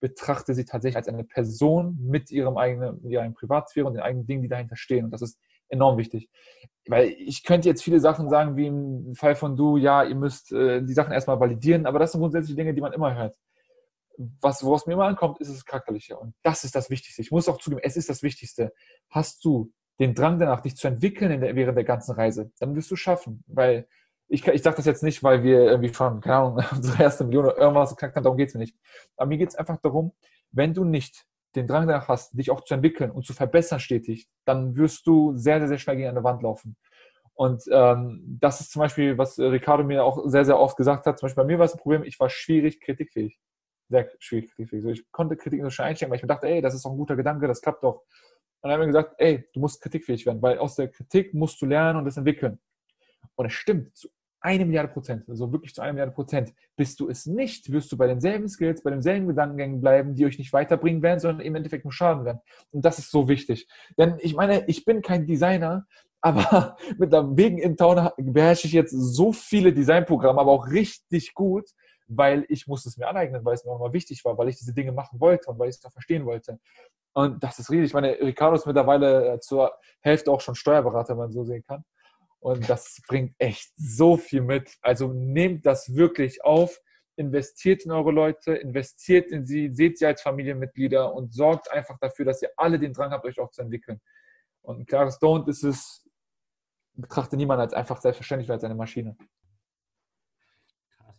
betrachte 0.01 0.55
sie 0.55 0.65
tatsächlich 0.65 0.97
als 0.97 1.09
eine 1.09 1.25
Person 1.25 1.99
mit 2.01 2.31
ihrem 2.31 2.57
eigenen, 2.57 3.03
mit 3.03 3.13
ihrer 3.13 3.29
Privatsphäre 3.31 3.87
und 3.87 3.95
den 3.95 4.03
eigenen 4.03 4.27
Dingen, 4.27 4.43
die 4.43 4.49
dahinter 4.49 4.77
stehen. 4.77 5.07
Und 5.07 5.11
das 5.11 5.23
ist 5.23 5.39
enorm 5.69 5.99
wichtig. 5.99 6.29
Weil 6.87 7.09
ich 7.19 7.43
könnte 7.43 7.69
jetzt 7.69 7.83
viele 7.83 8.01
Sachen 8.01 8.31
sagen, 8.31 8.57
wie 8.57 8.67
im 8.67 9.15
Fall 9.15 9.35
von 9.35 9.57
du, 9.57 9.77
ja, 9.77 10.05
ihr 10.05 10.15
müsst 10.15 10.53
äh, 10.53 10.83
die 10.83 10.95
Sachen 10.95 11.13
erstmal 11.13 11.41
validieren, 11.41 11.87
aber 11.87 11.99
das 11.99 12.13
sind 12.13 12.21
grundsätzlich 12.21 12.57
Dinge, 12.57 12.75
die 12.75 12.81
man 12.81 12.93
immer 12.93 13.15
hört 13.15 13.37
was, 14.41 14.65
woraus 14.65 14.87
mir 14.87 14.95
immer 14.95 15.07
ankommt, 15.07 15.41
ist 15.41 15.51
das 15.51 15.65
Charakterliche. 15.65 16.19
Und 16.19 16.35
das 16.43 16.65
ist 16.65 16.75
das 16.75 16.91
Wichtigste. 16.91 17.23
Ich 17.23 17.31
muss 17.31 17.49
auch 17.49 17.59
zugeben, 17.59 17.81
es 17.85 17.97
ist 17.97 18.09
das 18.09 18.23
Wichtigste. 18.23 18.73
Hast 19.09 19.45
du 19.45 19.73
den 19.99 20.15
Drang 20.15 20.39
danach, 20.39 20.61
dich 20.61 20.77
zu 20.77 20.89
entwickeln 20.89 21.41
der, 21.41 21.57
während 21.57 21.77
der 21.77 21.85
ganzen 21.85 22.13
Reise, 22.13 22.51
dann 22.59 22.75
wirst 22.77 22.91
du 22.91 22.97
schaffen. 22.97 23.43
Weil 23.47 23.89
ich, 24.29 24.47
ich 24.47 24.63
sage 24.63 24.77
das 24.77 24.87
jetzt 24.87 25.03
nicht, 25.03 25.23
weil 25.23 25.43
wir 25.43 25.61
irgendwie 25.61 25.93
schon, 25.93 26.21
keine 26.21 26.37
Ahnung, 26.37 26.65
unsere 26.73 27.03
erste 27.03 27.25
Million 27.25 27.47
oder 27.47 27.59
irgendwas 27.59 27.91
geknackt 27.91 28.17
haben, 28.17 28.25
darum 28.25 28.39
geht 28.39 28.49
es 28.49 28.55
mir 28.55 28.61
nicht. 28.61 28.77
Aber 29.17 29.29
mir 29.29 29.39
geht 29.39 29.51
es 29.51 29.57
einfach 29.57 29.79
darum, 29.79 30.13
wenn 30.51 30.75
du 30.75 30.85
nicht 30.85 31.27
den 31.57 31.67
Drang 31.67 31.89
danach 31.89 32.09
hast, 32.09 32.39
dich 32.39 32.51
auch 32.51 32.63
zu 32.63 32.75
entwickeln 32.75 33.11
und 33.11 33.25
zu 33.27 33.33
verbessern 33.33 33.81
stetig, 33.81 34.29
dann 34.45 34.77
wirst 34.77 35.07
du 35.07 35.37
sehr, 35.37 35.59
sehr, 35.59 35.69
sehr 35.69 35.79
schnell 35.79 35.97
gegen 35.97 36.09
eine 36.09 36.25
Wand 36.25 36.43
laufen. 36.43 36.77
Und 37.35 37.63
ähm, 37.71 38.39
das 38.41 38.61
ist 38.61 38.73
zum 38.73 38.81
Beispiel, 38.81 39.17
was 39.17 39.39
Ricardo 39.39 39.85
mir 39.85 40.05
auch 40.05 40.29
sehr, 40.29 40.45
sehr 40.45 40.59
oft 40.59 40.77
gesagt 40.77 41.07
hat. 41.07 41.19
Zum 41.19 41.27
Beispiel 41.27 41.45
bei 41.45 41.47
mir 41.47 41.59
war 41.59 41.67
es 41.67 41.75
ein 41.75 41.79
Problem, 41.79 42.03
ich 42.03 42.19
war 42.19 42.29
schwierig 42.29 42.81
kritikfähig 42.81 43.39
sehr 43.89 44.11
schwierig 44.19 44.51
kritikfähig. 44.51 44.83
So, 44.83 44.91
ich 44.91 45.11
konnte 45.11 45.37
Kritik 45.37 45.63
so 45.63 45.71
schnell 45.71 45.89
einsteigen, 45.89 46.11
weil 46.11 46.17
ich 46.17 46.23
mir 46.23 46.29
dachte, 46.29 46.49
ey, 46.49 46.61
das 46.61 46.75
ist 46.75 46.85
doch 46.85 46.91
ein 46.91 46.97
guter 46.97 47.17
Gedanke, 47.17 47.47
das 47.49 47.61
klappt 47.61 47.83
doch. 47.83 48.03
Und 48.61 48.71
dann 48.71 48.73
haben 48.73 48.81
wir 48.81 48.87
gesagt, 48.87 49.15
ey, 49.19 49.49
du 49.53 49.61
musst 49.61 49.81
kritikfähig 49.81 50.27
werden, 50.27 50.43
weil 50.43 50.59
aus 50.59 50.77
der 50.77 50.89
Kritik 50.89 51.33
musst 51.35 51.61
du 51.63 51.67
lernen 51.67 51.99
und 51.99 52.05
das 52.05 52.17
entwickeln. 52.17 52.59
Und 53.37 53.47
es 53.47 53.53
stimmt, 53.53 53.97
zu 53.97 54.09
eine 54.41 54.65
Milliarde 54.65 54.89
Prozent, 54.89 55.29
also 55.29 55.53
wirklich 55.53 55.75
zu 55.75 55.83
einer 55.83 55.93
Milliarde 55.93 56.13
Prozent. 56.13 56.55
Bist 56.77 57.01
du 57.01 57.09
es 57.09 57.27
nicht, 57.27 57.73
wirst 57.73 57.91
du 57.91 57.97
bei 57.97 58.07
denselben 58.07 58.49
Skills, 58.49 58.83
bei 58.83 58.91
denselben 58.91 59.27
Gedankengängen 59.27 59.81
bleiben, 59.81 60.15
die 60.15 60.27
euch 60.27 60.39
nicht 60.39 60.53
weiterbringen 60.53 61.03
werden, 61.03 61.21
sondern 61.21 61.45
im 61.45 61.55
Endeffekt 61.55 61.85
nur 61.85 61.93
schaden 61.93 62.25
werden. 62.25 62.41
Und 62.71 62.85
das 62.85 62.99
ist 62.99 63.11
so 63.11 63.29
wichtig. 63.29 63.69
Denn 63.97 64.17
ich 64.21 64.35
meine, 64.35 64.65
ich 64.69 64.85
bin 64.85 65.03
kein 65.03 65.27
Designer, 65.27 65.87
aber 66.21 66.77
mit 66.99 67.13
der 67.13 67.37
Wegen 67.37 67.59
in 67.59 67.77
Town 67.77 68.11
beherrsche 68.17 68.67
ich 68.67 68.73
jetzt 68.73 68.91
so 68.91 69.33
viele 69.33 69.73
Designprogramme, 69.73 70.41
aber 70.41 70.51
auch 70.51 70.69
richtig 70.69 71.33
gut, 71.33 71.71
weil 72.09 72.47
ich 72.49 72.67
musste 72.67 72.89
es 72.89 72.97
mir 72.97 73.07
aneignen, 73.07 73.45
weil 73.45 73.55
es 73.55 73.65
mir 73.65 73.71
auch 73.71 73.79
mal 73.79 73.93
wichtig 73.93 74.25
war, 74.25 74.37
weil 74.39 74.49
ich 74.49 74.57
diese 74.57 74.75
Dinge 74.75 74.93
machen 74.93 75.21
wollte 75.21 75.51
und 75.51 75.59
weil 75.59 75.69
ich 75.69 75.77
es 75.77 75.81
da 75.81 75.91
verstehen 75.91 76.25
wollte. 76.27 76.59
Und 77.13 77.43
das 77.43 77.59
ist 77.59 77.71
riesig. 77.71 77.87
Ich 77.87 77.95
meine, 77.95 78.19
Ricardo 78.21 78.57
ist 78.57 78.67
mittlerweile 78.67 79.35
äh, 79.35 79.41
zur 79.41 79.73
Hälfte 80.01 80.31
auch 80.31 80.41
schon 80.41 80.55
Steuerberater, 80.55 81.11
wenn 81.11 81.19
man 81.19 81.33
so 81.33 81.45
sehen 81.45 81.63
kann. 81.67 81.85
Und 82.41 82.69
das 82.69 83.01
bringt 83.09 83.35
echt 83.39 83.73
so 83.77 84.17
viel 84.17 84.43
mit. 84.43 84.77
Also 84.81 85.13
nehmt 85.13 85.67
das 85.67 85.95
wirklich 85.95 86.45
auf, 86.45 86.81
investiert 87.17 87.85
in 87.85 87.91
eure 87.91 88.13
Leute, 88.13 88.55
investiert 88.55 89.31
in 89.33 89.45
sie, 89.45 89.71
seht 89.73 89.99
sie 89.99 90.07
als 90.07 90.23
Familienmitglieder 90.23 91.13
und 91.13 91.35
sorgt 91.35 91.71
einfach 91.73 91.99
dafür, 91.99 92.25
dass 92.25 92.41
ihr 92.41 92.51
alle 92.57 92.79
den 92.79 92.93
Drang 92.93 93.11
habt, 93.11 93.25
euch 93.25 93.41
auch 93.41 93.51
zu 93.51 93.63
entwickeln. 93.63 94.01
Und 94.63 94.81
ein 94.81 94.87
klares 94.87 95.21
Don't 95.21 95.49
ist 95.49 95.65
es, 95.65 96.09
betrachte 96.95 97.37
niemand 97.37 97.61
als 97.61 97.75
einfach 97.75 98.01
selbstverständlich 98.01 98.51
als 98.51 98.63
eine 98.65 98.75
Maschine. 98.75 99.17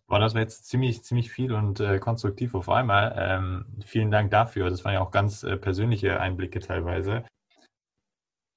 Boah, 0.10 0.18
das 0.18 0.34
war 0.34 0.42
jetzt 0.42 0.66
ziemlich, 0.66 1.04
ziemlich 1.04 1.32
viel 1.32 1.54
und 1.54 1.80
äh, 1.80 2.00
konstruktiv 2.00 2.56
auf 2.56 2.68
einmal. 2.68 3.16
Ähm, 3.16 3.66
vielen 3.86 4.10
Dank 4.10 4.32
dafür. 4.32 4.72
Das 4.72 4.84
waren 4.84 4.94
ja 4.94 5.02
auch 5.02 5.12
ganz 5.12 5.44
äh, 5.44 5.56
persönliche 5.56 6.20
Einblicke 6.20 6.60
teilweise. 6.60 7.26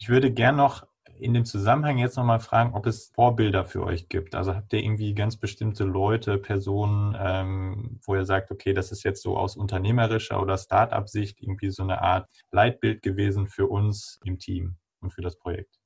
Ich 0.00 0.08
würde 0.08 0.32
gern 0.32 0.56
noch 0.56 0.86
in 1.18 1.34
dem 1.34 1.44
Zusammenhang 1.44 1.98
jetzt 1.98 2.16
nochmal 2.16 2.40
fragen, 2.40 2.74
ob 2.74 2.86
es 2.86 3.12
Vorbilder 3.14 3.66
für 3.66 3.84
euch 3.84 4.08
gibt. 4.08 4.34
Also 4.34 4.54
habt 4.54 4.72
ihr 4.72 4.82
irgendwie 4.82 5.14
ganz 5.14 5.36
bestimmte 5.36 5.84
Leute, 5.84 6.38
Personen, 6.38 7.14
ähm, 7.20 8.00
wo 8.06 8.14
ihr 8.14 8.24
sagt, 8.24 8.50
okay, 8.50 8.72
das 8.72 8.90
ist 8.90 9.02
jetzt 9.02 9.22
so 9.22 9.36
aus 9.36 9.54
unternehmerischer 9.54 10.40
oder 10.40 10.56
Start-up-Sicht 10.56 11.38
irgendwie 11.42 11.70
so 11.70 11.82
eine 11.82 12.00
Art 12.00 12.30
Leitbild 12.50 13.02
gewesen 13.02 13.46
für 13.46 13.66
uns 13.66 14.18
im 14.24 14.38
Team 14.38 14.76
und 15.00 15.12
für 15.12 15.20
das 15.20 15.36
Projekt? 15.36 15.78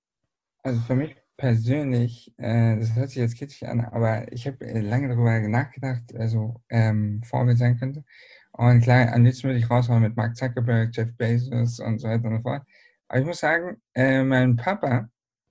Also 0.62 0.80
für 0.82 0.94
mich 0.94 1.16
persönlich, 1.36 2.32
äh, 2.38 2.78
das 2.78 2.94
hört 2.94 3.10
sich 3.10 3.18
jetzt 3.18 3.36
kitschig 3.36 3.68
an, 3.68 3.80
aber 3.80 4.32
ich 4.32 4.46
habe 4.46 4.64
äh, 4.66 4.80
lange 4.80 5.08
darüber 5.08 5.38
nachgedacht, 5.40 6.14
also 6.16 6.62
ähm, 6.70 7.22
Vorbild 7.24 7.58
sein 7.58 7.78
könnte. 7.78 8.04
Und 8.52 8.80
klar, 8.82 9.12
am 9.12 9.24
liebsten 9.24 9.44
würde 9.48 9.58
ich 9.58 9.70
raushauen 9.70 10.02
mit 10.02 10.16
Mark 10.16 10.36
Zuckerberg, 10.36 10.96
Jeff 10.96 11.14
Bezos 11.16 11.80
und 11.80 11.98
so 11.98 12.08
weiter 12.08 12.24
und 12.28 12.36
so 12.36 12.42
fort. 12.42 12.62
Aber 13.08 13.20
ich 13.20 13.26
muss 13.26 13.40
sagen, 13.40 13.76
äh, 13.94 14.22
mein 14.22 14.56
Papa 14.56 15.10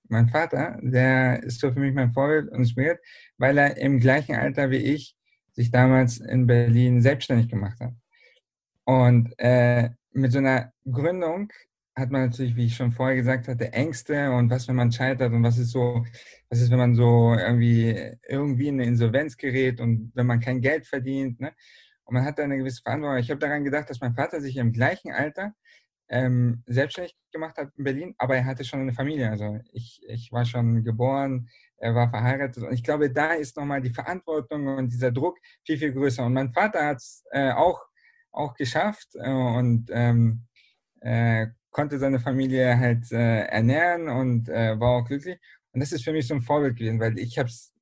mein 0.10 0.30
Vater, 0.30 0.78
der 0.82 1.44
ist 1.44 1.60
so 1.60 1.72
für 1.72 1.80
mich 1.80 1.94
mein 1.94 2.14
Vorbild 2.14 2.50
und 2.50 2.60
inspiriert, 2.60 3.00
weil 3.38 3.58
er 3.58 3.78
im 3.78 4.00
gleichen 4.00 4.36
Alter 4.36 4.70
wie 4.70 4.78
ich 4.78 5.16
sich 5.54 5.72
damals 5.72 6.18
in 6.18 6.48
Berlin 6.48 7.02
selbstständig 7.02 7.50
gemacht 7.50 7.80
hat. 7.80 7.94
Und 8.84 9.34
äh, 9.38 9.90
mit 10.12 10.32
so 10.32 10.40
einer 10.40 10.74
Gründung 10.90 11.52
hat 11.96 12.12
man 12.12 12.26
natürlich, 12.26 12.56
wie 12.56 12.66
ich 12.66 12.76
schon 12.76 12.92
vorher 12.92 13.16
gesagt 13.16 13.48
hatte, 13.48 13.72
Ängste 13.72 14.32
und 14.32 14.50
was, 14.50 14.68
wenn 14.68 14.76
man 14.76 14.92
scheitert 14.92 15.32
und 15.32 15.44
was 15.44 15.58
ist 15.58 15.72
so, 15.72 16.06
was 16.50 16.60
ist, 16.60 16.70
wenn 16.70 16.78
man 16.78 16.94
so 16.94 17.34
irgendwie, 17.34 18.18
irgendwie 18.28 18.68
in 18.68 18.76
eine 18.76 18.86
Insolvenz 18.90 19.38
gerät 19.38 19.80
und 19.80 20.12
wenn 20.14 20.28
man 20.28 20.42
kein 20.42 20.62
Geld 20.62 20.86
verdient. 20.86 21.40
Ne? 21.40 21.54
Und 22.04 22.16
man 22.16 22.26
hat 22.26 22.38
da 22.38 22.44
eine 22.44 22.58
gewisse 22.58 22.82
Verantwortung. 22.82 23.20
Ich 23.20 23.32
habe 23.32 23.40
daran 23.40 23.64
gedacht, 23.64 23.90
dass 23.90 24.02
mein 24.02 24.14
Vater 24.14 24.42
sich 24.42 24.58
im 24.58 24.74
gleichen 24.74 25.12
Alter 25.12 25.54
ähm, 26.10 26.64
selbstständig 26.68 27.16
gemacht 27.32 27.58
hat 27.58 27.72
in 27.78 27.84
Berlin, 27.84 28.16
aber 28.18 28.36
er 28.36 28.46
hatte 28.46 28.64
schon 28.66 28.82
eine 28.82 28.94
Familie. 28.94 29.30
Also 29.30 29.60
ich, 29.72 30.02
ich 30.08 30.32
war 30.32 30.46
schon 30.46 30.84
geboren, 30.84 31.50
er 31.78 31.96
war 31.96 32.10
verheiratet 32.10 32.64
und 32.64 32.74
ich 32.74 32.84
glaube, 32.84 33.10
da 33.10 33.34
ist 33.34 33.58
nochmal 33.58 33.82
die 33.82 33.90
Verantwortung 33.90 34.68
und 34.68 34.92
dieser 34.92 35.12
Druck 35.12 35.38
viel, 35.66 35.78
viel 35.78 35.94
größer. 35.94 36.26
Und 36.26 36.34
mein 36.34 36.54
Vater 36.54 36.86
hat 36.86 36.98
es 36.98 37.24
äh, 37.32 37.52
auch, 37.52 37.82
auch 38.32 38.54
geschafft 38.54 39.16
äh, 39.16 39.30
und 39.30 39.90
ähm, 39.92 40.46
äh, 41.02 41.48
konnte 41.76 42.00
seine 42.00 42.22
Familie 42.22 42.80
halt 42.80 43.12
äh, 43.12 43.48
ernähren 43.48 44.08
und 44.08 44.48
äh, 44.48 44.80
war 44.80 44.92
auch 44.92 45.06
glücklich. 45.06 45.38
Und 45.74 45.82
das 45.82 45.92
ist 45.92 46.06
für 46.06 46.14
mich 46.14 46.26
so 46.26 46.34
ein 46.34 46.40
Vorbild 46.40 46.78
gewesen, 46.78 47.02
weil 47.02 47.20
ich 47.20 47.38
habe 47.38 47.50
es 47.50 47.74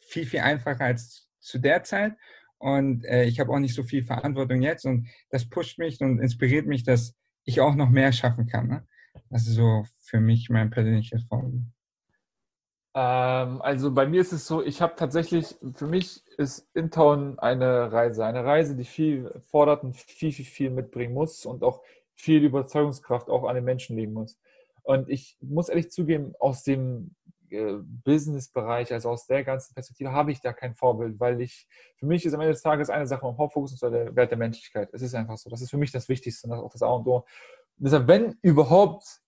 viel, 0.00 0.26
viel 0.26 0.40
einfacher 0.40 0.84
als 0.86 1.28
zu 1.38 1.60
der 1.60 1.84
Zeit 1.84 2.14
und 2.58 3.04
äh, 3.04 3.26
ich 3.26 3.38
habe 3.38 3.52
auch 3.52 3.60
nicht 3.60 3.76
so 3.76 3.84
viel 3.84 4.02
Verantwortung 4.02 4.60
jetzt 4.60 4.84
und 4.86 5.06
das 5.30 5.48
pusht 5.48 5.78
mich 5.78 6.00
und 6.00 6.18
inspiriert 6.18 6.66
mich, 6.66 6.82
dass 6.82 7.14
ich 7.44 7.60
auch 7.60 7.76
noch 7.76 7.90
mehr 7.90 8.10
schaffen 8.10 8.48
kann. 8.48 8.66
Ne? 8.66 8.84
Das 9.30 9.46
ist 9.46 9.54
so 9.54 9.84
für 10.00 10.18
mich 10.18 10.50
mein 10.50 10.70
persönliches 10.70 11.22
Vorbild. 11.22 11.62
Ähm, 12.96 13.62
also 13.62 13.92
bei 13.92 14.08
mir 14.08 14.20
ist 14.20 14.32
es 14.32 14.48
so, 14.48 14.64
ich 14.64 14.82
habe 14.82 14.94
tatsächlich, 14.96 15.54
für 15.74 15.86
mich 15.86 16.24
ist 16.38 16.68
Intown 16.74 17.38
eine 17.38 17.92
Reise. 17.92 18.26
Eine 18.26 18.44
Reise, 18.44 18.74
die 18.74 18.84
viel 18.84 19.30
fordert 19.46 19.84
und 19.84 19.96
viel, 19.96 20.32
viel, 20.32 20.44
viel 20.44 20.70
mitbringen 20.70 21.14
muss 21.14 21.46
und 21.46 21.62
auch 21.62 21.84
viel 22.18 22.44
Überzeugungskraft 22.44 23.30
auch 23.30 23.44
an 23.44 23.54
den 23.54 23.64
Menschen 23.64 23.96
liegen 23.96 24.12
muss. 24.12 24.38
Und 24.82 25.08
ich 25.08 25.36
muss 25.40 25.68
ehrlich 25.68 25.90
zugeben, 25.90 26.34
aus 26.40 26.62
dem 26.64 27.14
äh, 27.50 27.74
Business-Bereich, 28.04 28.92
also 28.92 29.10
aus 29.10 29.26
der 29.26 29.44
ganzen 29.44 29.74
Perspektive, 29.74 30.12
habe 30.12 30.32
ich 30.32 30.40
da 30.40 30.52
kein 30.52 30.74
Vorbild, 30.74 31.20
weil 31.20 31.40
ich, 31.40 31.66
für 31.96 32.06
mich 32.06 32.26
ist 32.26 32.34
am 32.34 32.40
Ende 32.40 32.52
des 32.52 32.62
Tages 32.62 32.90
eine 32.90 33.06
Sache 33.06 33.24
mein 33.24 33.38
Hauptfokus 33.38 33.72
und 33.72 33.78
zwar 33.78 33.90
der 33.90 34.14
Wert 34.16 34.30
der 34.30 34.38
Menschlichkeit. 34.38 34.88
Es 34.92 35.02
ist 35.02 35.14
einfach 35.14 35.36
so. 35.36 35.48
Das 35.48 35.62
ist 35.62 35.70
für 35.70 35.76
mich 35.76 35.92
das 35.92 36.08
Wichtigste 36.08 36.48
und 36.48 36.54
auch 36.54 36.72
das 36.72 36.82
A 36.82 36.88
und 36.88 37.06
O. 37.06 37.24
Deshalb, 37.76 38.08
wenn 38.08 38.36
überhaupt 38.42 39.20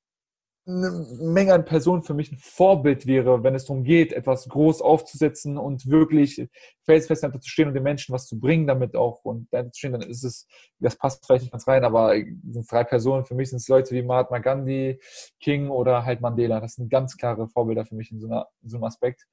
eine 0.67 0.91
Menge 1.21 1.55
an 1.55 1.65
Personen 1.65 2.03
für 2.03 2.15
mich 2.15 2.31
ein 2.31 2.39
Vorbild 2.39 3.07
wäre, 3.07 3.43
wenn 3.43 3.55
es 3.55 3.65
darum 3.65 3.83
geht, 3.83 4.13
etwas 4.13 4.49
groß 4.49 4.83
aufzusetzen 4.83 5.57
und 5.57 5.89
wirklich 5.89 6.49
felsfest 6.85 7.23
dahinter 7.23 7.41
zu 7.41 7.49
stehen 7.49 7.69
und 7.69 7.75
den 7.75 7.83
Menschen 7.83 8.13
was 8.13 8.27
zu 8.27 8.39
bringen 8.39 8.67
damit 8.67 8.95
auch 8.95 9.25
und 9.25 9.53
dahinter 9.53 9.73
zu 9.73 9.79
stehen, 9.79 9.93
dann 9.93 10.03
ist 10.03 10.23
es, 10.23 10.47
das 10.79 10.97
passt 10.97 11.25
vielleicht 11.25 11.43
nicht 11.43 11.53
ganz 11.53 11.67
rein, 11.67 11.85
aber 11.85 12.15
sind 12.15 12.71
drei 12.71 12.85
Personen, 12.85 13.25
für 13.25 13.35
mich 13.35 13.51
sind 13.51 13.59
es 13.59 13.69
Leute 13.69 13.95
wie 13.95 14.03
Mahatma 14.03 14.39
Gandhi, 14.39 15.01
King 15.41 15.71
oder 15.71 16.05
halt 16.05 16.21
Mandela. 16.21 16.61
Das 16.61 16.75
sind 16.75 16.91
ganz 16.91 17.17
klare 17.17 17.49
Vorbilder 17.49 17.87
für 17.87 17.95
mich 17.95 18.13
in 18.13 18.21
so, 18.21 18.27
einer, 18.27 18.47
in 18.63 18.69
so 18.69 18.77
einem 18.77 18.85
Aspekt. 18.85 19.27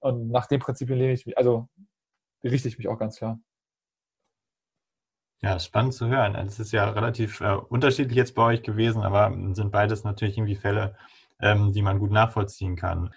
Und 0.00 0.30
nach 0.30 0.46
dem 0.46 0.60
Prinzip 0.60 0.88
lehne 0.88 1.12
ich 1.12 1.26
mich, 1.26 1.36
also 1.36 1.68
richte 2.42 2.68
ich 2.68 2.78
mich 2.78 2.88
auch 2.88 2.98
ganz 2.98 3.16
klar. 3.16 3.38
Ja, 5.42 5.58
spannend 5.58 5.94
zu 5.94 6.06
hören. 6.08 6.34
Es 6.34 6.60
ist 6.60 6.72
ja 6.72 6.90
relativ 6.90 7.40
äh, 7.40 7.54
unterschiedlich 7.54 8.16
jetzt 8.16 8.34
bei 8.34 8.42
euch 8.42 8.62
gewesen, 8.62 9.02
aber 9.02 9.34
sind 9.54 9.72
beides 9.72 10.04
natürlich 10.04 10.36
irgendwie 10.36 10.56
Fälle, 10.56 10.96
ähm, 11.40 11.72
die 11.72 11.80
man 11.80 11.98
gut 11.98 12.10
nachvollziehen 12.10 12.76
kann. 12.76 13.14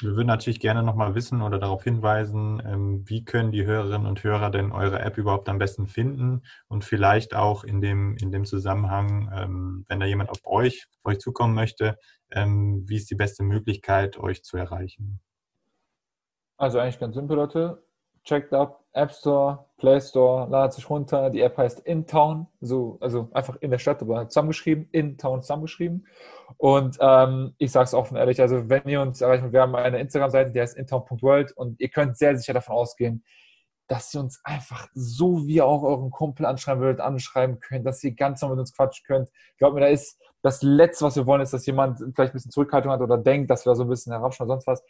Wir 0.00 0.16
würden 0.16 0.28
natürlich 0.28 0.60
gerne 0.60 0.82
nochmal 0.82 1.14
wissen 1.14 1.42
oder 1.42 1.58
darauf 1.58 1.84
hinweisen, 1.84 2.62
ähm, 2.64 3.02
wie 3.06 3.22
können 3.26 3.52
die 3.52 3.66
Hörerinnen 3.66 4.06
und 4.06 4.24
Hörer 4.24 4.50
denn 4.50 4.72
eure 4.72 5.00
App 5.00 5.18
überhaupt 5.18 5.50
am 5.50 5.58
besten 5.58 5.86
finden 5.86 6.44
und 6.68 6.86
vielleicht 6.86 7.34
auch 7.34 7.64
in 7.64 7.82
dem, 7.82 8.16
in 8.16 8.32
dem 8.32 8.46
Zusammenhang, 8.46 9.30
ähm, 9.36 9.84
wenn 9.88 10.00
da 10.00 10.06
jemand 10.06 10.30
auf 10.30 10.40
euch, 10.44 10.86
auf 11.02 11.12
euch 11.12 11.18
zukommen 11.18 11.54
möchte, 11.54 11.98
ähm, 12.30 12.88
wie 12.88 12.96
ist 12.96 13.10
die 13.10 13.16
beste 13.16 13.42
Möglichkeit, 13.42 14.16
euch 14.16 14.42
zu 14.42 14.56
erreichen? 14.56 15.20
Also 16.56 16.78
eigentlich 16.78 16.98
ganz 16.98 17.14
simpel, 17.14 17.36
Leute 17.36 17.82
checkt 18.30 18.52
ab, 18.52 18.84
App 18.92 19.12
Store, 19.12 19.66
Play 19.78 20.00
Store, 20.00 20.48
ladet 20.48 20.74
sich 20.74 20.88
runter. 20.88 21.30
Die 21.30 21.40
App 21.40 21.56
heißt 21.56 21.80
InTown, 21.80 22.46
so, 22.60 22.96
also 23.00 23.28
einfach 23.32 23.56
in 23.56 23.70
der 23.70 23.78
Stadt, 23.78 24.00
aber 24.02 24.28
zusammengeschrieben, 24.28 24.88
InTown 24.92 25.42
zusammengeschrieben. 25.42 26.06
Und 26.56 26.96
ähm, 27.00 27.54
ich 27.58 27.72
sage 27.72 27.84
es 27.84 27.94
offen 27.94 28.16
ehrlich, 28.16 28.40
also 28.40 28.68
wenn 28.68 28.86
ihr 28.86 29.00
uns 29.00 29.20
erreichen 29.20 29.52
wir 29.52 29.62
haben 29.62 29.74
eine 29.74 29.98
Instagram-Seite, 29.98 30.52
die 30.52 30.60
heißt 30.60 30.76
intown.world 30.76 31.52
und 31.56 31.80
ihr 31.80 31.88
könnt 31.88 32.16
sehr 32.16 32.36
sicher 32.36 32.52
davon 32.52 32.76
ausgehen, 32.76 33.24
dass 33.88 34.14
ihr 34.14 34.20
uns 34.20 34.40
einfach 34.44 34.88
so 34.94 35.46
wie 35.46 35.60
auch 35.60 35.82
euren 35.82 36.10
Kumpel 36.10 36.46
anschreiben 36.46 36.82
würdet, 36.82 37.00
anschreiben 37.00 37.58
könnt, 37.58 37.84
dass 37.84 38.02
ihr 38.04 38.14
ganz 38.14 38.40
normal 38.40 38.56
mit 38.56 38.60
uns 38.60 38.76
quatschen 38.76 39.04
könnt. 39.04 39.30
Glaubt 39.58 39.74
mir, 39.74 39.80
da 39.80 39.88
ist 39.88 40.20
das 40.42 40.62
Letzte, 40.62 41.04
was 41.04 41.16
wir 41.16 41.26
wollen, 41.26 41.42
ist, 41.42 41.52
dass 41.52 41.66
jemand 41.66 41.98
vielleicht 41.98 42.32
ein 42.32 42.32
bisschen 42.32 42.52
Zurückhaltung 42.52 42.92
hat 42.92 43.00
oder 43.00 43.18
denkt, 43.18 43.50
dass 43.50 43.66
wir 43.66 43.70
da 43.70 43.76
so 43.76 43.82
ein 43.82 43.88
bisschen 43.88 44.12
herabschauen 44.12 44.48
oder 44.48 44.60
sonst 44.60 44.66
was. 44.68 44.82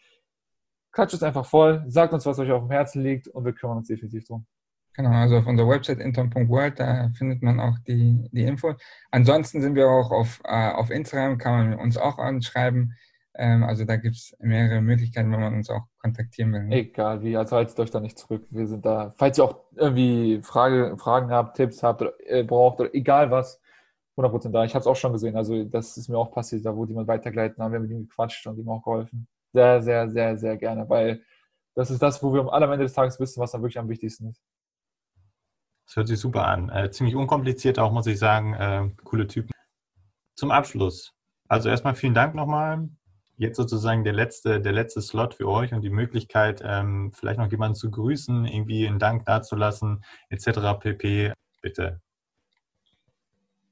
Quatscht 0.93 1.15
es 1.15 1.23
einfach 1.23 1.47
voll, 1.47 1.85
sagt 1.87 2.13
uns, 2.13 2.27
was 2.27 2.39
euch 2.39 2.51
auf 2.51 2.63
dem 2.63 2.71
Herzen 2.71 3.03
liegt 3.03 3.29
und 3.29 3.45
wir 3.45 3.53
kümmern 3.53 3.79
uns 3.79 3.89
definitiv 3.89 4.27
drum. 4.27 4.47
Genau, 4.95 5.11
also 5.11 5.37
auf 5.39 5.47
unserer 5.47 5.69
Website 5.69 6.01
intern.world, 6.01 6.81
da 6.81 7.11
findet 7.17 7.43
man 7.43 7.61
auch 7.61 7.79
die, 7.87 8.29
die 8.33 8.43
Info. 8.43 8.75
Ansonsten 9.13 9.63
sind 9.63 9.77
wir 9.77 9.89
auch 9.89 10.11
auf, 10.11 10.41
äh, 10.45 10.73
auf 10.73 10.91
Instagram, 10.91 11.39
kann 11.39 11.71
man 11.71 11.79
uns 11.79 11.97
auch 11.97 12.19
anschreiben. 12.19 12.97
Ähm, 13.37 13.63
also 13.63 13.85
da 13.85 13.97
gibt 13.97 14.17
es 14.17 14.37
mehrere 14.41 14.81
Möglichkeiten, 14.81 15.31
wenn 15.31 15.41
man 15.41 15.55
uns 15.55 15.71
auch 15.71 15.87
kontaktieren 16.01 16.53
will. 16.53 16.67
Egal 16.73 17.23
wie, 17.23 17.37
also 17.37 17.57
haltet 17.57 17.79
euch 17.79 17.91
da 17.91 18.01
nicht 18.01 18.19
zurück. 18.19 18.47
Wir 18.51 18.67
sind 18.67 18.85
da. 18.85 19.15
Falls 19.17 19.39
ihr 19.39 19.45
auch 19.45 19.61
irgendwie 19.77 20.41
Frage, 20.43 20.97
Fragen 20.99 21.31
habt, 21.31 21.57
Tipps 21.57 21.85
habt 21.85 22.03
oder 22.03 22.13
äh, 22.27 22.43
braucht 22.43 22.81
oder 22.81 22.93
egal 22.93 23.31
was, 23.31 23.61
100% 24.17 24.51
da. 24.51 24.65
Ich 24.65 24.75
habe 24.75 24.81
es 24.81 24.87
auch 24.89 24.97
schon 24.97 25.13
gesehen. 25.13 25.37
Also 25.37 25.65
das 25.65 25.97
ist 25.97 26.09
mir 26.09 26.19
auch 26.19 26.33
passiert, 26.33 26.67
da 26.67 26.75
wurde 26.75 26.91
jemand 26.91 27.07
weitergeleitet, 27.07 27.59
haben 27.59 27.73
wir 27.73 27.81
mit 27.81 27.93
ihm 27.93 28.09
gequatscht 28.09 28.47
und 28.49 28.59
ihm 28.59 28.69
auch 28.69 28.83
geholfen 28.83 29.29
sehr, 29.53 29.83
sehr, 29.83 30.09
sehr, 30.09 30.39
sehr 30.39 30.57
gerne, 30.57 30.89
weil 30.89 31.23
das 31.75 31.91
ist 31.91 32.03
das, 32.03 32.23
wo 32.23 32.33
wir 32.33 32.53
am 32.53 32.73
Ende 32.73 32.85
des 32.85 32.93
Tages 32.93 33.19
wissen, 33.21 33.41
was 33.41 33.53
dann 33.53 33.63
wirklich 33.63 33.79
am 33.79 33.89
wichtigsten 33.89 34.29
ist. 34.29 34.43
Das 35.87 35.97
hört 35.97 36.09
sich 36.09 36.21
super 36.21 36.47
an. 36.47 36.69
Äh, 36.69 36.91
ziemlich 36.91 37.17
unkompliziert 37.17 37.79
auch, 37.79 37.93
muss 37.93 38.07
ich 38.07 38.19
sagen. 38.19 38.55
Äh, 38.55 38.91
coole 39.05 39.27
Typen. 39.27 39.51
Zum 40.37 40.51
Abschluss. 40.51 41.13
Also 41.49 41.69
erstmal 41.69 41.97
vielen 41.97 42.15
Dank 42.15 42.35
nochmal. 42.35 42.89
Jetzt 43.37 43.57
sozusagen 43.57 44.05
der 44.05 44.13
letzte, 44.13 44.61
der 44.61 44.73
letzte 44.73 45.01
Slot 45.01 45.35
für 45.35 45.49
euch 45.49 45.73
und 45.73 45.81
die 45.81 45.91
Möglichkeit, 45.91 46.63
ähm, 46.65 47.11
vielleicht 47.13 47.39
noch 47.39 47.51
jemanden 47.51 47.75
zu 47.75 47.91
grüßen, 47.91 48.45
irgendwie 48.45 48.87
einen 48.87 48.99
Dank 48.99 49.25
dazulassen, 49.25 50.05
etc. 50.29 50.79
pp. 50.79 51.33
Bitte. 51.63 52.01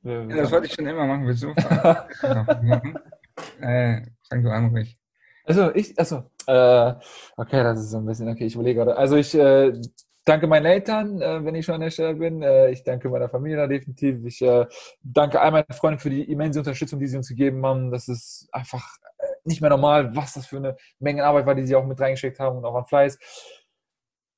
Ja, 0.03 0.25
das 0.25 0.51
wollte 0.51 0.67
ich 0.67 0.73
schon 0.73 0.87
immer 0.87 1.07
machen. 1.07 1.27
Willst 1.27 1.43
du? 1.43 1.49
äh, 3.61 4.07
fang 4.29 4.43
du 4.43 4.51
an 4.51 4.71
ruhig. 4.71 4.99
Also 5.49 5.75
ich, 5.75 5.99
also 5.99 6.25
Äh, 6.49 6.95
okay, 7.37 7.63
das 7.63 7.81
ist 7.81 7.91
so 7.91 7.99
ein 7.99 8.07
bisschen, 8.07 8.29
okay, 8.29 8.47
ich 8.47 8.55
überlege 8.55 8.81
gerade. 8.81 8.97
Also 8.97 9.17
ich 9.17 9.35
äh, 9.35 9.73
danke 10.25 10.47
meinen 10.47 10.65
Eltern, 10.65 11.21
äh, 11.21 11.45
wenn 11.45 11.55
ich 11.55 11.67
schon 11.67 11.75
an 11.75 11.83
der 11.83 11.91
Stelle 11.91 12.15
bin. 12.15 12.43
Äh, 12.43 12.71
ich 12.71 12.85
danke 12.85 13.11
meiner 13.11 13.29
Familie 13.29 13.69
definitiv. 13.69 14.25
Ich 14.25 14.41
äh, 14.41 14.67
danke 15.03 15.41
all 15.41 15.51
meinen 15.51 15.67
Freunden 15.73 15.99
für 16.01 16.09
die 16.09 16.25
immense 16.31 16.61
Unterstützung, 16.61 17.01
die 17.01 17.07
sie 17.07 17.19
uns 17.19 17.29
gegeben 17.29 17.65
haben. 17.67 17.91
Das 17.91 18.09
ist 18.09 18.49
einfach 18.51 18.83
äh, 19.19 19.27
nicht 19.45 19.61
mehr 19.61 19.69
normal, 19.69 20.17
was 20.17 20.35
das 20.35 20.47
für 20.47 20.57
eine 20.57 20.77
Menge 21.01 21.25
Arbeit 21.25 21.45
war, 21.45 21.55
die 21.55 21.67
sie 21.67 21.77
auch 21.77 21.85
mit 21.85 22.01
reingesteckt 22.01 22.41
haben 22.41 22.57
und 22.59 22.65
auch 22.65 22.75
an 22.75 22.87
Fleiß. 22.87 23.19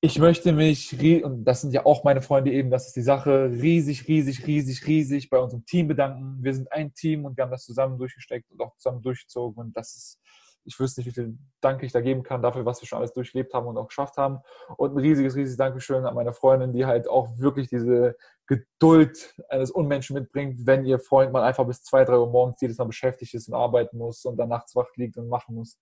Ich 0.02 0.18
möchte 0.18 0.52
mich, 0.52 0.92
und 1.22 1.44
das 1.44 1.60
sind 1.60 1.74
ja 1.74 1.86
auch 1.86 2.04
meine 2.04 2.22
Freunde 2.22 2.50
eben, 2.50 2.70
das 2.70 2.88
ist 2.88 2.96
die 2.96 3.02
Sache, 3.02 3.50
riesig, 3.52 4.08
riesig, 4.08 4.46
riesig, 4.46 4.86
riesig 4.86 5.30
bei 5.30 5.38
unserem 5.38 5.64
Team 5.66 5.88
bedanken. 5.88 6.38
Wir 6.42 6.54
sind 6.54 6.72
ein 6.72 6.94
Team 6.94 7.24
und 7.26 7.36
wir 7.36 7.44
haben 7.44 7.50
das 7.50 7.66
zusammen 7.66 7.98
durchgesteckt 7.98 8.50
und 8.50 8.60
auch 8.62 8.74
zusammen 8.76 9.02
durchgezogen 9.02 9.62
und 9.62 9.76
das 9.76 9.94
ist 9.94 10.18
ich 10.64 10.78
wüsste 10.78 11.00
nicht, 11.00 11.08
wie 11.08 11.20
viel 11.20 11.38
Dank 11.60 11.82
ich 11.82 11.92
da 11.92 12.00
geben 12.00 12.22
kann 12.22 12.42
dafür, 12.42 12.64
was 12.64 12.80
wir 12.80 12.86
schon 12.86 12.98
alles 12.98 13.12
durchlebt 13.12 13.54
haben 13.54 13.66
und 13.66 13.76
auch 13.76 13.88
geschafft 13.88 14.16
haben. 14.16 14.38
Und 14.76 14.94
ein 14.94 14.98
riesiges, 14.98 15.34
riesiges 15.34 15.56
Dankeschön 15.56 16.04
an 16.04 16.14
meine 16.14 16.32
Freundin, 16.32 16.72
die 16.72 16.86
halt 16.86 17.08
auch 17.08 17.38
wirklich 17.38 17.68
diese 17.68 18.16
Geduld 18.46 19.34
eines 19.48 19.70
Unmenschen 19.70 20.14
mitbringt, 20.14 20.66
wenn 20.66 20.84
ihr 20.84 20.98
Freund 20.98 21.32
mal 21.32 21.42
einfach 21.42 21.66
bis 21.66 21.82
zwei, 21.82 22.04
drei 22.04 22.18
Uhr 22.18 22.30
morgens 22.30 22.60
jedes 22.60 22.78
Mal 22.78 22.84
beschäftigt 22.84 23.34
ist 23.34 23.48
und 23.48 23.54
arbeiten 23.54 23.96
muss 23.98 24.24
und 24.24 24.36
dann 24.36 24.48
nachts 24.48 24.74
wach 24.76 24.88
liegt 24.96 25.16
und 25.16 25.28
machen 25.28 25.54
muss. 25.54 25.78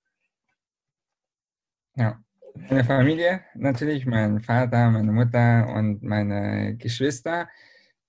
Ja. 1.97 2.19
Meine 2.55 2.85
Familie 2.85 3.41
natürlich, 3.55 4.07
mein 4.07 4.41
Vater, 4.41 4.91
meine 4.91 5.13
Mutter 5.13 5.69
und 5.75 6.03
meine 6.03 6.77
Geschwister. 6.77 7.49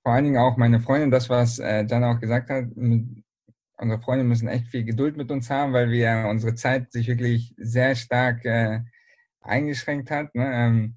Vor 0.01 0.13
allen 0.13 0.23
Dingen 0.23 0.37
auch 0.37 0.57
meine 0.57 0.79
Freundin, 0.79 1.11
das, 1.11 1.29
was 1.29 1.59
äh, 1.59 1.85
Jan 1.85 2.03
auch 2.03 2.19
gesagt 2.19 2.49
hat, 2.49 2.65
unsere 3.79 4.01
Freunde 4.01 4.25
müssen 4.25 4.47
echt 4.47 4.67
viel 4.67 4.83
Geduld 4.83 5.17
mit 5.17 5.31
uns 5.31 5.49
haben, 5.49 5.73
weil 5.73 5.89
wir 5.89 6.27
unsere 6.29 6.55
Zeit 6.55 6.91
sich 6.91 7.07
wirklich 7.07 7.53
sehr 7.57 7.95
stark 7.95 8.45
äh, 8.45 8.81
eingeschränkt 9.41 10.11
hat. 10.11 10.35
Ne? 10.35 10.51
Ähm, 10.53 10.95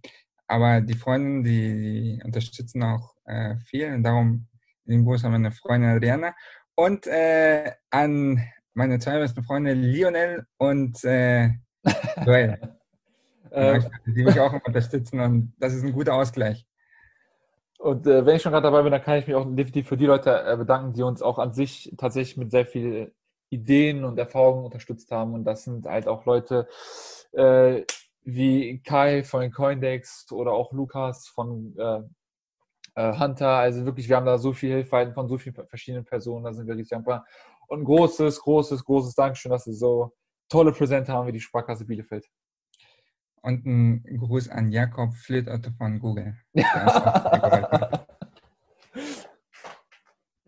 aber 0.49 0.81
die 0.81 0.95
Freunde, 0.95 1.49
die, 1.49 2.19
die 2.19 2.25
unterstützen 2.25 2.83
auch 2.83 3.15
äh, 3.25 3.57
viel 3.57 3.93
und 3.95 4.03
darum 4.03 4.49
den 4.85 5.05
Gruß 5.05 5.25
an 5.25 5.33
meine 5.33 5.53
Freundin 5.53 5.91
Adriana 5.91 6.35
und 6.75 7.07
äh, 7.07 7.73
an 7.91 8.43
meine 8.75 8.99
zwei 8.99 9.19
besten 9.19 9.45
Freunde 9.45 9.75
Lionel 9.75 10.47
und 10.59 11.03
äh, 11.05 11.51
Joel. 12.27 12.59
die 14.07 14.25
mich 14.25 14.41
auch 14.41 14.53
unterstützen 14.65 15.21
und 15.21 15.55
das 15.59 15.75
ist 15.75 15.85
ein 15.85 15.93
guter 15.93 16.15
Ausgleich. 16.15 16.67
Und 17.83 18.07
äh, 18.07 18.25
wenn 18.25 18.37
ich 18.37 18.43
schon 18.43 18.53
gerade 18.53 18.63
dabei 18.63 18.83
bin, 18.83 18.93
dann 18.93 19.03
kann 19.03 19.19
ich 19.19 19.27
mich 19.27 19.35
auch 19.35 19.45
definitiv 19.45 19.89
für 19.89 19.97
die 19.97 20.07
Leute 20.07 20.45
äh, 20.47 20.57
bedanken, 20.57 20.93
die 20.93 21.03
uns 21.03 21.21
auch 21.21 21.41
an 21.41 21.53
sich 21.53 21.93
tatsächlich 21.99 22.37
mit 22.37 22.53
sehr 22.53 22.65
vielen 22.65 23.11
Ideen 23.51 24.05
und 24.05 24.17
Erfahrungen 24.19 24.65
unterstützt 24.65 25.11
haben. 25.11 25.35
Und 25.35 25.45
das 25.45 25.65
sind 25.65 25.87
halt 25.87 26.07
auch 26.07 26.25
Leute 26.25 26.69
äh, 27.33 27.83
wie 28.23 28.81
Kai 28.85 29.25
von 29.25 29.51
Coindex 29.51 30.31
oder 30.31 30.53
auch 30.53 30.73
Lukas 30.73 31.27
von 31.27 31.75
äh, 31.77 32.03
äh, 32.95 33.19
Hunter. 33.19 33.49
Also 33.49 33.85
wirklich, 33.85 34.09
wir 34.09 34.15
haben 34.15 34.27
da 34.27 34.39
so 34.39 34.53
viel 34.53 34.71
Hilfe 34.71 35.13
von 35.13 35.29
so 35.29 35.37
vielen 35.37 35.57
verschiedenen 35.67 36.05
Personen. 36.05 36.45
Da 36.45 36.53
sind 36.53 36.69
wir 36.69 36.77
richtig 36.77 36.91
dankbar. 36.91 37.27
Und 37.67 37.81
ein 37.81 37.85
großes, 37.85 38.43
großes, 38.43 38.85
großes 38.85 39.17
Dankeschön, 39.17 39.51
dass 39.51 39.67
wir 39.67 39.75
so 39.75 40.13
tolle 40.49 40.71
Präsente 40.71 41.13
haben 41.13 41.27
wie 41.27 41.33
die 41.33 41.41
Sparkasse 41.41 41.85
Bielefeld. 41.85 42.29
Und 43.43 43.67
ein 43.67 44.05
Gruß 44.19 44.49
an 44.49 44.71
Jakob 44.71 45.15
Flittotte 45.15 45.73
von 45.73 45.99
Google. 45.99 46.37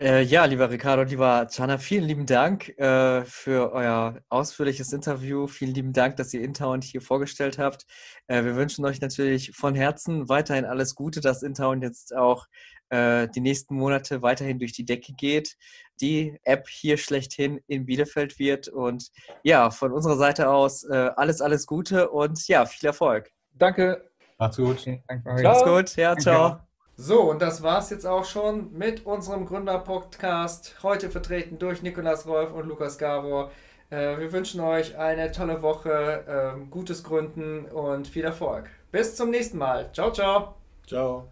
äh, 0.01 0.23
ja, 0.23 0.45
lieber 0.45 0.71
Ricardo, 0.71 1.03
lieber 1.03 1.47
Chana, 1.49 1.79
vielen 1.79 2.05
lieben 2.05 2.27
Dank 2.27 2.69
äh, 2.79 3.25
für 3.25 3.73
euer 3.73 4.21
ausführliches 4.29 4.93
Interview. 4.93 5.47
Vielen 5.47 5.75
lieben 5.75 5.93
Dank, 5.93 6.17
dass 6.17 6.35
ihr 6.35 6.43
Intown 6.43 6.81
hier 6.81 7.01
vorgestellt 7.01 7.59
habt. 7.59 7.87
Äh, 8.27 8.45
wir 8.45 8.57
wünschen 8.57 8.85
euch 8.85 9.01
natürlich 9.01 9.53
von 9.53 9.75
Herzen 9.75 10.29
weiterhin 10.29 10.65
alles 10.65 10.95
Gute, 10.95 11.21
dass 11.21 11.43
Intown 11.43 11.81
jetzt 11.81 12.15
auch 12.15 12.47
äh, 12.91 13.29
die 13.29 13.41
nächsten 13.41 13.77
Monate 13.77 14.23
weiterhin 14.23 14.59
durch 14.59 14.73
die 14.73 14.85
Decke 14.85 15.13
geht, 15.13 15.57
die 16.01 16.39
App 16.43 16.69
hier 16.69 16.97
schlechthin 16.97 17.61
in 17.67 17.87
Bielefeld 17.87 18.39
wird. 18.39 18.69
Und 18.69 19.11
ja, 19.43 19.71
von 19.71 19.93
unserer 19.93 20.17
Seite 20.17 20.51
aus 20.51 20.85
äh, 20.85 21.11
alles, 21.17 21.41
alles 21.41 21.67
Gute 21.67 22.11
und 22.11 22.47
ja, 22.49 22.67
viel 22.67 22.87
Erfolg. 22.87 23.31
Danke. 23.53 24.11
Macht's 24.39 24.57
gut. 24.57 24.85
Danke 25.07 25.43
Macht's 25.43 25.65
gut. 25.65 25.97
Ja, 25.97 26.17
ciao. 26.17 26.61
So, 26.97 27.23
und 27.23 27.43
das 27.43 27.63
war's 27.63 27.91
jetzt 27.91 28.07
auch 28.07 28.25
schon 28.25 28.73
mit 28.73 29.05
unserem 29.05 29.47
Gründer-Podcast. 29.47 30.77
Heute 30.85 31.11
vertreten 31.11 31.59
durch 31.59 31.83
Nikolas 31.83 32.27
Rolf 32.27 32.53
und 32.53 32.69
Lukas 32.69 32.99
Gabor. 32.99 33.51
Äh, 33.91 34.19
wir 34.19 34.33
wünschen 34.33 34.61
euch 34.61 34.97
eine 34.97 35.33
tolle 35.33 35.61
Woche, 35.63 36.25
ähm, 36.29 36.71
gutes 36.71 37.03
Gründen 37.03 37.67
und 37.67 38.07
viel 38.07 38.25
Erfolg. 38.25 38.71
Bis 38.93 39.17
zum 39.17 39.31
nächsten 39.31 39.59
Mal. 39.59 39.91
Ciao, 39.93 40.13
ciao. 40.13 40.55
Ciao. 40.87 41.29